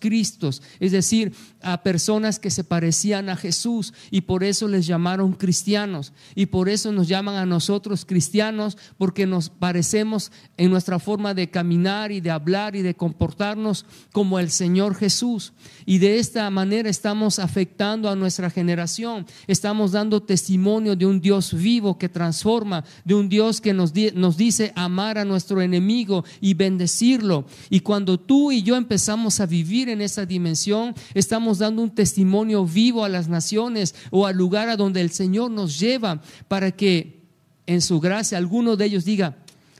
Es 0.81 0.93
decir, 0.93 1.35
a 1.61 1.83
personas 1.83 2.39
que 2.39 2.51
se 2.51 2.65
parecían 2.65 3.29
a 3.29 3.37
Jesús 3.37 3.93
y 4.11 4.23
por 4.23 4.45
eso 4.45 4.69
les 4.69 4.87
llamaron 4.87 5.33
cristianos 5.33 6.13
y 6.35 6.47
por 6.47 6.69
eso 6.69 6.93
nos 6.93 7.09
llaman 7.09 7.37
a 7.37 7.47
nosotros 7.47 8.05
cristianos 8.05 8.77
porque 8.99 9.27
nos 9.27 9.51
parecemos 9.51 10.33
en 10.57 10.71
nuestra 10.71 10.99
forma 10.99 11.35
de 11.35 11.51
caminar 11.51 12.13
y 12.13 12.21
de 12.21 12.31
hablar 12.31 12.77
y 12.77 12.83
de 12.83 12.95
comportarnos 12.95 13.87
como 14.13 14.39
el 14.39 14.51
Señor 14.51 14.95
Jesús. 14.95 15.53
Y 15.87 15.99
de 15.99 16.19
esta 16.19 16.49
manera 16.51 16.89
estamos 16.89 17.39
afectando 17.39 18.09
a 18.09 18.17
nuestra 18.17 18.51
generación, 18.51 19.27
estamos 19.47 19.93
dando 19.93 20.23
testimonio 20.23 20.97
de 20.97 21.07
un 21.07 21.21
Dios 21.21 21.55
vivo 21.55 21.99
que 21.99 22.09
transforma, 22.09 22.85
de 23.05 23.15
un 23.15 23.29
Dios 23.29 23.61
que 23.61 23.73
nos, 23.73 23.93
nos 24.15 24.37
dice 24.37 24.73
amar 24.77 25.19
a 25.19 25.25
nuestro 25.25 25.63
enemigo 25.63 26.25
y 26.41 26.55
bendecirlo. 26.55 27.47
Y 27.71 27.81
cuando 27.81 28.19
tú 28.19 28.53
y 28.53 28.63
yo 28.63 28.77
empezamos 28.77 29.41
a 29.41 29.47
vivir 29.47 29.89
en 29.89 30.01
esa 30.13 30.27
dimensión, 30.27 30.95
estamos 31.15 31.59
dando 31.59 31.83
un 31.83 31.95
testimonio 31.95 32.67
vivo 32.67 33.05
a 33.05 33.09
las 33.09 33.29
naciones 33.29 33.95
o 34.11 34.27
al 34.27 34.37
lugar 34.37 34.69
a 34.69 34.77
donde 34.77 35.01
el 35.01 35.11
Señor 35.11 35.51
nos 35.51 35.81
lleva 35.81 36.21
para 36.49 36.71
que 36.71 37.23
en 37.67 37.81
su 37.81 37.99
gracia 37.99 38.37
alguno 38.37 38.77
de 38.77 38.85
ellos 38.85 39.05
diga, 39.07 39.39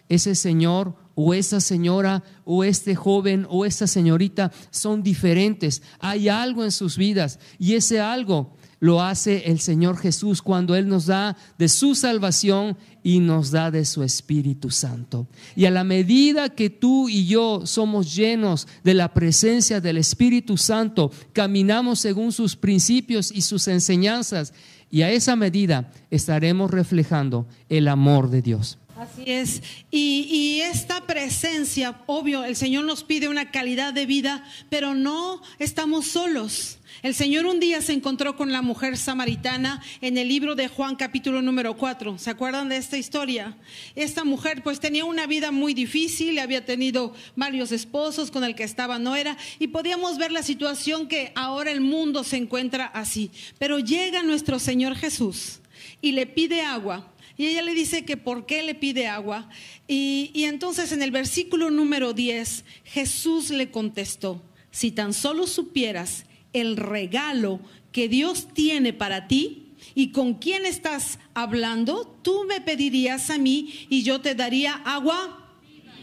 ese 0.09 0.35
Señor 0.35 0.95
o 1.15 1.35
esa 1.35 1.61
señora 1.61 2.23
o 2.45 2.65
este 2.65 2.95
joven 2.95 3.47
o 3.51 3.67
esta 3.67 3.87
señorita 3.87 4.51
son 4.71 5.03
diferentes. 5.03 5.83
Hay 6.01 6.29
algo 6.29 6.65
en 6.65 6.73
sus 6.73 6.97
vidas 6.97 7.39
y 7.59 7.75
ese 7.75 8.01
algo 8.01 8.55
lo 8.81 9.03
hace 9.03 9.51
el 9.51 9.61
Señor 9.61 9.97
Jesús 9.97 10.43
cuando 10.43 10.75
Él 10.75 10.89
nos 10.89 11.07
da 11.07 11.37
de 11.59 11.69
su 11.69 11.95
salvación 11.95 12.77
y 13.03 13.21
nos 13.21 13.51
da 13.51 13.71
de 13.71 13.85
su 13.85 14.03
Espíritu 14.03 14.71
Santo. 14.71 15.27
Y 15.57 15.65
a 15.65 15.71
la 15.71 15.85
medida 15.85 16.49
que 16.51 16.71
tú 16.71 17.09
y 17.09 17.27
yo 17.27 17.67
somos 17.67 18.15
llenos 18.15 18.69
de 18.85 18.95
la 18.95 19.13
presencia 19.13 19.81
del 19.81 19.99
Espíritu 19.99 20.57
Santo, 20.57 21.11
caminamos 21.33 22.01
según 22.01 22.33
sus 22.33 22.57
principios 22.57 23.33
y 23.33 23.43
sus 23.43 23.69
enseñanzas, 23.69 24.53
y 24.91 25.03
a 25.03 25.11
esa 25.11 25.37
medida 25.37 25.91
estaremos 26.11 26.71
reflejando 26.71 27.47
el 27.71 27.89
amor 27.89 28.29
de 28.29 28.43
Dios. 28.43 28.79
Así 29.03 29.25
es. 29.27 29.63
Y, 29.91 30.61
esta 30.61 31.01
presencia, 31.07 32.01
obvio, 32.07 32.45
el 32.45 32.55
Señor 32.55 32.85
nos 32.85 33.03
pide 33.03 33.29
una 33.29 33.51
calidad 33.51 33.93
de 33.93 34.07
vida, 34.07 34.45
pero 34.71 34.95
no 34.95 35.43
estamos 35.59 36.07
solos. 36.07 36.79
El 37.03 37.13
Señor 37.13 37.47
un 37.47 37.59
día 37.59 37.83
se 37.83 37.95
encontró 37.95 38.37
con 38.37 38.53
la 38.53 38.63
mujer 38.63 38.97
samaritana 38.97 39.83
en 40.01 40.19
el 40.19 40.29
libro 40.29 40.55
de 40.55 40.69
Juan 40.69 40.95
capítulo 40.95 41.43
número 41.43 41.77
4. 41.77 42.17
¿Se 42.17 42.31
acuerdan 42.31 42.69
de 42.69 42.77
esta 42.77 42.97
historia? 42.97 43.57
Esta 43.97 44.23
mujer 44.23 44.63
pues 44.63 44.79
tenía 44.79 45.05
una 45.05 45.27
vida 45.27 45.51
muy 45.51 45.75
difícil, 45.75 46.39
había 46.39 46.65
tenido 46.65 47.13
varios 47.35 47.73
esposos, 47.73 48.31
con 48.31 48.45
el 48.45 48.55
que 48.55 48.63
estaba 48.63 49.01
no 49.01 49.17
era, 49.17 49.37
y 49.59 49.67
podíamos 49.67 50.17
ver 50.17 50.31
la 50.31 50.45
situación 50.45 51.09
que 51.09 51.33
ahora 51.35 51.73
el 51.73 51.81
mundo 51.81 52.23
se 52.23 52.37
encuentra 52.37 52.87
así. 52.87 53.33
Pero 53.59 53.81
llega 53.81 54.23
nuestro 54.23 54.61
Señor 54.61 54.95
Jesús 54.95 55.59
y 56.01 56.13
le 56.13 56.27
pide 56.27 56.63
agua. 56.63 57.12
Y 57.37 57.47
ella 57.47 57.63
le 57.63 57.75
dice 57.75 58.05
que 58.05 58.17
por 58.17 58.47
qué 58.47 58.63
le 58.63 58.75
pide 58.75 59.07
agua. 59.07 59.49
Y, 59.89 60.31
y 60.35 60.45
entonces 60.45 60.93
en 60.93 61.03
el 61.03 61.11
versículo 61.11 61.71
número 61.71 62.13
10, 62.13 62.65
Jesús 62.85 63.51
le 63.51 63.71
contestó, 63.71 64.43
si 64.71 64.91
tan 64.91 65.13
solo 65.13 65.47
supieras 65.47 66.25
el 66.53 66.77
regalo 66.77 67.61
que 67.93 68.09
Dios 68.09 68.49
tiene 68.53 68.93
para 68.93 69.29
ti 69.29 69.73
y 69.95 70.09
con 70.09 70.35
quién 70.35 70.65
estás 70.67 71.19
hablando, 71.35 72.19
tú 72.23 72.45
me 72.49 72.61
pedirías 72.61 73.31
a 73.31 73.39
mí 73.39 73.87
y 73.89 74.03
yo 74.03 74.21
te 74.21 74.35
daría 74.35 74.75
agua. 74.75 75.51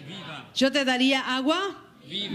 Viva. 0.08 0.52
Yo 0.56 0.72
te 0.72 0.86
daría 0.86 1.36
agua. 1.36 1.86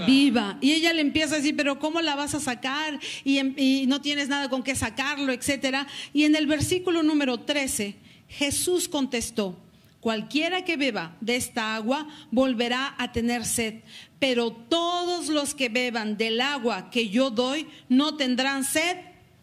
Viva. 0.06 0.58
Y 0.60 0.72
ella 0.72 0.92
le 0.92 1.00
empieza 1.00 1.34
a 1.34 1.38
decir, 1.38 1.56
pero 1.56 1.78
¿cómo 1.78 2.00
la 2.00 2.14
vas 2.14 2.34
a 2.34 2.40
sacar? 2.40 2.98
Y, 3.24 3.40
y 3.60 3.86
no 3.86 4.00
tienes 4.00 4.28
nada 4.28 4.48
con 4.48 4.62
qué 4.62 4.74
sacarlo, 4.76 5.32
etcétera. 5.32 5.86
Y 6.12 6.24
en 6.24 6.36
el 6.36 6.46
versículo 6.46 7.02
número 7.02 7.40
13, 7.40 7.96
Jesús 8.28 8.88
contestó, 8.88 9.56
Cualquiera 10.04 10.66
que 10.66 10.76
beba 10.76 11.16
de 11.22 11.34
esta 11.34 11.74
agua 11.74 12.06
volverá 12.30 12.94
a 12.98 13.10
tener 13.12 13.46
sed, 13.46 13.76
pero 14.18 14.52
todos 14.52 15.28
los 15.28 15.54
que 15.54 15.70
beban 15.70 16.18
del 16.18 16.42
agua 16.42 16.90
que 16.90 17.08
yo 17.08 17.30
doy 17.30 17.66
no 17.88 18.14
tendrán 18.14 18.64
sed. 18.64 18.98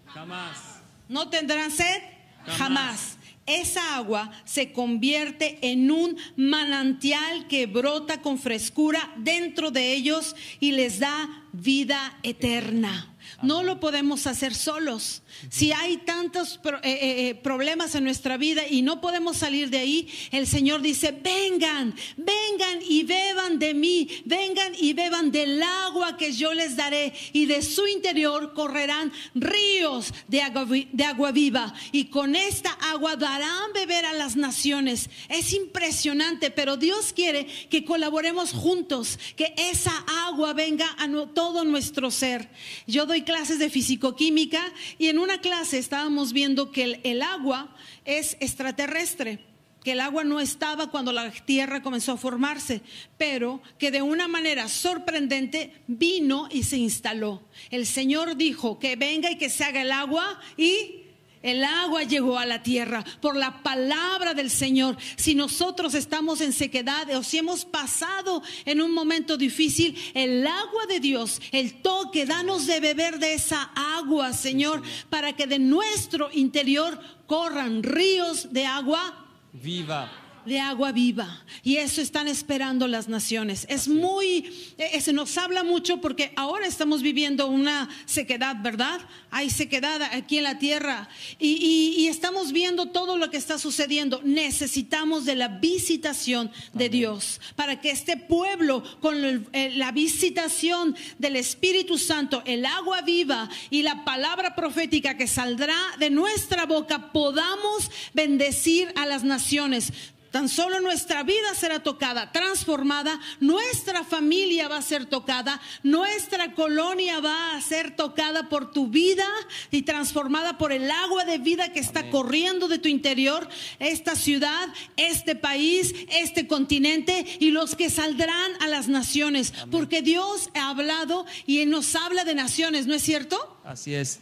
Jamás. 0.06 0.84
¿No 1.10 1.30
tendrán 1.30 1.72
sed? 1.72 2.04
Jamás. 2.46 3.18
esa 3.48 3.96
agua 3.96 4.32
se 4.46 4.72
convierte 4.72 5.58
en 5.64 5.90
un 5.90 6.16
manantial 6.36 7.48
que 7.48 7.66
brota 7.66 8.22
con 8.22 8.38
frescura 8.38 9.12
dentro 9.18 9.72
de 9.72 9.94
ellos 9.94 10.36
y 10.60 10.74
les 10.74 11.00
da 11.00 11.44
vida 11.54 12.20
eterna. 12.22 13.11
No 13.42 13.64
lo 13.64 13.80
podemos 13.80 14.28
hacer 14.28 14.54
solos. 14.54 15.22
Si 15.50 15.72
hay 15.72 15.98
tantos 15.98 16.60
eh, 16.64 16.80
eh, 16.84 17.30
eh, 17.30 17.36
problemas 17.36 17.96
en 17.96 18.04
nuestra 18.04 18.38
vida 18.38 18.68
y 18.70 18.82
no 18.82 19.02
podemos 19.02 19.38
salir 19.38 19.70
de 19.70 19.80
ahí, 19.80 20.10
el 20.32 20.48
Señor 20.48 20.82
dice, 20.82 21.12
vengan, 21.12 21.96
vengan 22.18 22.80
y 22.88 23.04
beban 23.04 23.60
de 23.60 23.74
mí, 23.74 24.08
vengan 24.26 24.74
y 24.80 24.94
beban 24.94 25.32
del 25.32 25.62
agua 25.62 26.18
que 26.18 26.34
yo 26.34 26.54
les 26.54 26.76
daré 26.76 27.14
y 27.34 27.46
de 27.46 27.62
su 27.62 27.88
interior 27.88 28.54
correrán 28.54 29.12
ríos 29.34 30.14
de 30.28 30.42
agua, 30.42 30.66
vi- 30.66 30.90
de 30.92 31.04
agua 31.04 31.32
viva 31.32 31.74
y 31.92 32.06
con 32.06 32.36
esta 32.36 32.72
agua 32.72 33.16
darán 33.16 33.74
beber 33.74 34.06
a 34.06 34.14
las 34.14 34.36
naciones. 34.36 35.10
Es 35.30 35.54
impresionante, 35.54 36.52
pero 36.52 36.78
Dios 36.78 37.14
quiere 37.14 37.46
que 37.70 37.86
colaboremos 37.86 38.52
juntos, 38.52 39.20
que 39.36 39.54
esa 39.58 39.94
agua 40.26 40.54
venga 40.54 40.96
a 40.98 41.08
todo 41.34 41.64
nuestro 41.64 42.12
ser. 42.12 42.50
Yo 42.88 43.06
doy 43.12 43.24
clases 43.24 43.60
de 43.60 43.70
fisicoquímica 43.70 44.64
y 44.98 45.08
en 45.08 45.20
una 45.20 45.42
clase 45.42 45.78
estábamos 45.78 46.32
viendo 46.32 46.72
que 46.72 46.84
el, 46.84 47.02
el 47.04 47.22
agua 47.22 47.76
es 48.06 48.38
extraterrestre 48.40 49.40
que 49.84 49.94
el 49.94 50.00
agua 50.00 50.24
no 50.24 50.40
estaba 50.40 50.92
cuando 50.92 51.12
la 51.12 51.32
tierra 51.32 51.82
comenzó 51.82 52.14
a 52.14 52.18
formarse, 52.18 52.82
pero 53.18 53.62
que 53.80 53.90
de 53.90 54.04
una 54.04 54.28
manera 54.28 54.70
sorprendente 54.70 55.74
vino 55.88 56.48
y 56.52 56.64
se 56.64 56.78
instaló. 56.78 57.42
El 57.72 57.88
Señor 57.88 58.38
dijo 58.38 58.78
que 58.78 58.96
venga 58.96 59.32
y 59.32 59.38
que 59.38 59.50
se 59.50 59.64
haga 59.64 59.82
el 59.82 59.92
agua 59.92 60.40
y 60.56 61.01
el 61.42 61.64
agua 61.64 62.04
llegó 62.04 62.38
a 62.38 62.46
la 62.46 62.64
tierra 62.64 63.04
por 63.20 63.36
la 63.36 63.64
palabra 63.64 64.34
del 64.34 64.50
Señor. 64.50 64.98
Si 65.16 65.36
nosotros 65.36 65.94
estamos 65.94 66.42
en 66.42 66.54
sequedad 66.54 67.10
o 67.16 67.24
si 67.24 67.38
hemos 67.38 67.66
pasado 67.66 68.44
en 68.66 68.82
un 68.82 68.94
momento 68.94 69.38
difícil, 69.38 69.98
el 70.14 70.46
agua 70.46 70.86
de 70.88 71.00
Dios, 71.00 71.42
el 71.52 71.82
toque, 71.82 72.26
danos 72.26 72.68
de 72.68 72.80
beber 72.80 73.20
de 73.20 73.34
esa 73.34 73.72
agua, 73.76 74.34
Señor, 74.34 74.82
para 75.10 75.34
que 75.34 75.48
de 75.48 75.60
nuestro 75.60 76.30
interior 76.32 77.00
corran 77.26 77.84
ríos 77.84 78.52
de 78.52 78.66
agua 78.66 79.22
Viva. 79.54 80.10
De 80.46 80.60
agua 80.60 80.92
viva. 80.92 81.44
Y 81.64 81.78
eso 81.78 82.02
están 82.02 82.28
esperando 82.28 82.88
las 82.88 83.08
naciones. 83.08 83.66
Es 83.70 83.88
muy, 83.88 84.74
eh, 84.78 85.00
se 85.02 85.14
nos 85.14 85.38
habla 85.38 85.64
mucho 85.64 86.02
porque 86.02 86.34
ahora 86.36 86.68
estamos 86.68 87.02
viviendo 87.02 87.48
una 87.48 87.90
sequedad, 88.06 88.56
¿verdad? 88.62 89.00
Hay 89.30 89.50
sequedad 89.50 90.02
aquí 90.04 90.38
en 90.38 90.44
la 90.44 90.60
tierra 90.60 91.10
y, 91.40 91.50
y- 91.50 92.02
y 92.04 92.08
estamos 92.08 92.52
viendo 92.52 92.88
todo 92.88 93.18
lo 93.18 93.30
que 93.30 93.38
está 93.38 93.58
sucediendo. 93.58 94.22
Necesitamos 94.24 95.26
de 95.26 95.36
la 95.36 95.48
visitación 95.48 96.52
de 96.74 96.90
Dios 96.90 97.40
para 97.56 97.80
que 97.80 97.92
este 97.92 98.18
pueblo, 98.18 98.84
con 99.00 99.24
el- 99.24 99.48
eh, 99.54 99.72
la 99.76 99.92
visitación 99.92 100.96
del 101.18 101.36
Espíritu 101.36 101.98
Santo, 101.98 102.44
el 102.46 102.66
agua 102.66 103.02
viva 103.02 103.50
y 103.70 103.82
la 103.84 104.04
palabra 104.04 104.56
profética 104.56 105.18
que 105.18 105.28
saldrá 105.28 105.78
de 106.00 106.10
nuestra 106.10 106.66
boca, 106.66 107.12
podamos 107.12 107.90
bendecir 108.14 108.92
a 108.96 109.06
las 109.06 109.24
naciones. 109.24 109.94
Tan 110.32 110.48
solo 110.48 110.80
nuestra 110.80 111.24
vida 111.24 111.54
será 111.56 111.84
tocada, 111.84 112.32
transformada, 112.32 113.20
nuestra 113.42 114.06
familia 114.06 114.70
va 114.70 114.78
a 114.78 114.82
ser 114.82 115.06
tocada, 115.06 115.60
nuestra 115.84 116.54
colonia 116.54 117.20
va 117.20 117.56
a 117.56 117.62
ser 117.62 117.98
tocada 117.98 118.48
por 118.48 118.72
tu 118.72 118.88
vida 118.88 119.28
y 119.72 119.82
transformada 119.82 120.58
por 120.58 120.72
el 120.72 120.90
agua 120.90 121.26
de 121.26 121.38
vida 121.38 121.74
que 121.74 121.82
está 121.82 122.10
corriendo 122.10 122.70
de 122.70 122.80
tu 122.80 122.88
interior, 122.88 123.50
esta 123.80 124.16
ciudad, 124.16 124.70
este 124.96 125.36
país, 125.36 125.94
este 126.08 126.48
continente 126.48 127.26
y 127.40 127.52
los 127.52 127.76
que 127.76 127.90
saldrán 127.90 128.52
a 128.62 128.68
las 128.68 128.88
naciones, 128.88 129.54
porque 129.70 130.02
Dios 130.02 130.50
ha 130.56 130.70
hablado 130.70 131.26
y 131.46 131.60
Él 131.60 131.70
nos 131.70 131.94
habla 131.96 132.24
de 132.24 132.36
naciones, 132.36 132.88
¿no 132.88 132.94
es 132.94 133.04
cierto? 133.04 133.61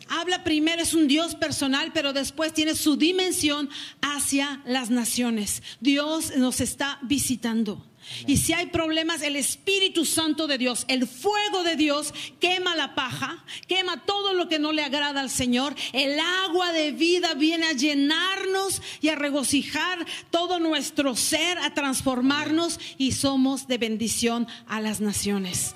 Habla 0.07 0.43
primero, 0.43 0.81
es 0.81 0.93
un 0.93 1.07
Dios 1.07 1.35
personal, 1.35 1.91
pero 1.93 2.13
después 2.13 2.53
tiene 2.53 2.75
su 2.75 2.95
dimensión 2.95 3.69
hacia 4.01 4.61
las 4.65 4.89
naciones. 4.89 5.63
Dios 5.79 6.35
nos 6.37 6.61
está 6.61 6.99
visitando. 7.03 7.85
Y 8.25 8.37
si 8.37 8.53
hay 8.53 8.67
problemas, 8.67 9.21
el 9.21 9.35
Espíritu 9.35 10.05
Santo 10.05 10.47
de 10.47 10.57
Dios, 10.57 10.85
el 10.87 11.07
fuego 11.07 11.63
de 11.63 11.75
Dios 11.75 12.13
quema 12.39 12.75
la 12.75 12.95
paja, 12.95 13.43
quema 13.67 14.03
todo 14.05 14.33
lo 14.33 14.47
que 14.49 14.59
no 14.59 14.71
le 14.71 14.83
agrada 14.83 15.21
al 15.21 15.29
Señor. 15.29 15.75
El 15.93 16.19
agua 16.19 16.71
de 16.71 16.91
vida 16.91 17.33
viene 17.35 17.67
a 17.67 17.73
llenarnos 17.73 18.81
y 19.01 19.09
a 19.09 19.15
regocijar 19.15 20.05
todo 20.31 20.59
nuestro 20.59 21.15
ser, 21.15 21.57
a 21.59 21.73
transformarnos 21.73 22.79
y 22.97 23.11
somos 23.11 23.67
de 23.67 23.77
bendición 23.77 24.47
a 24.67 24.81
las 24.81 25.01
naciones. 25.01 25.75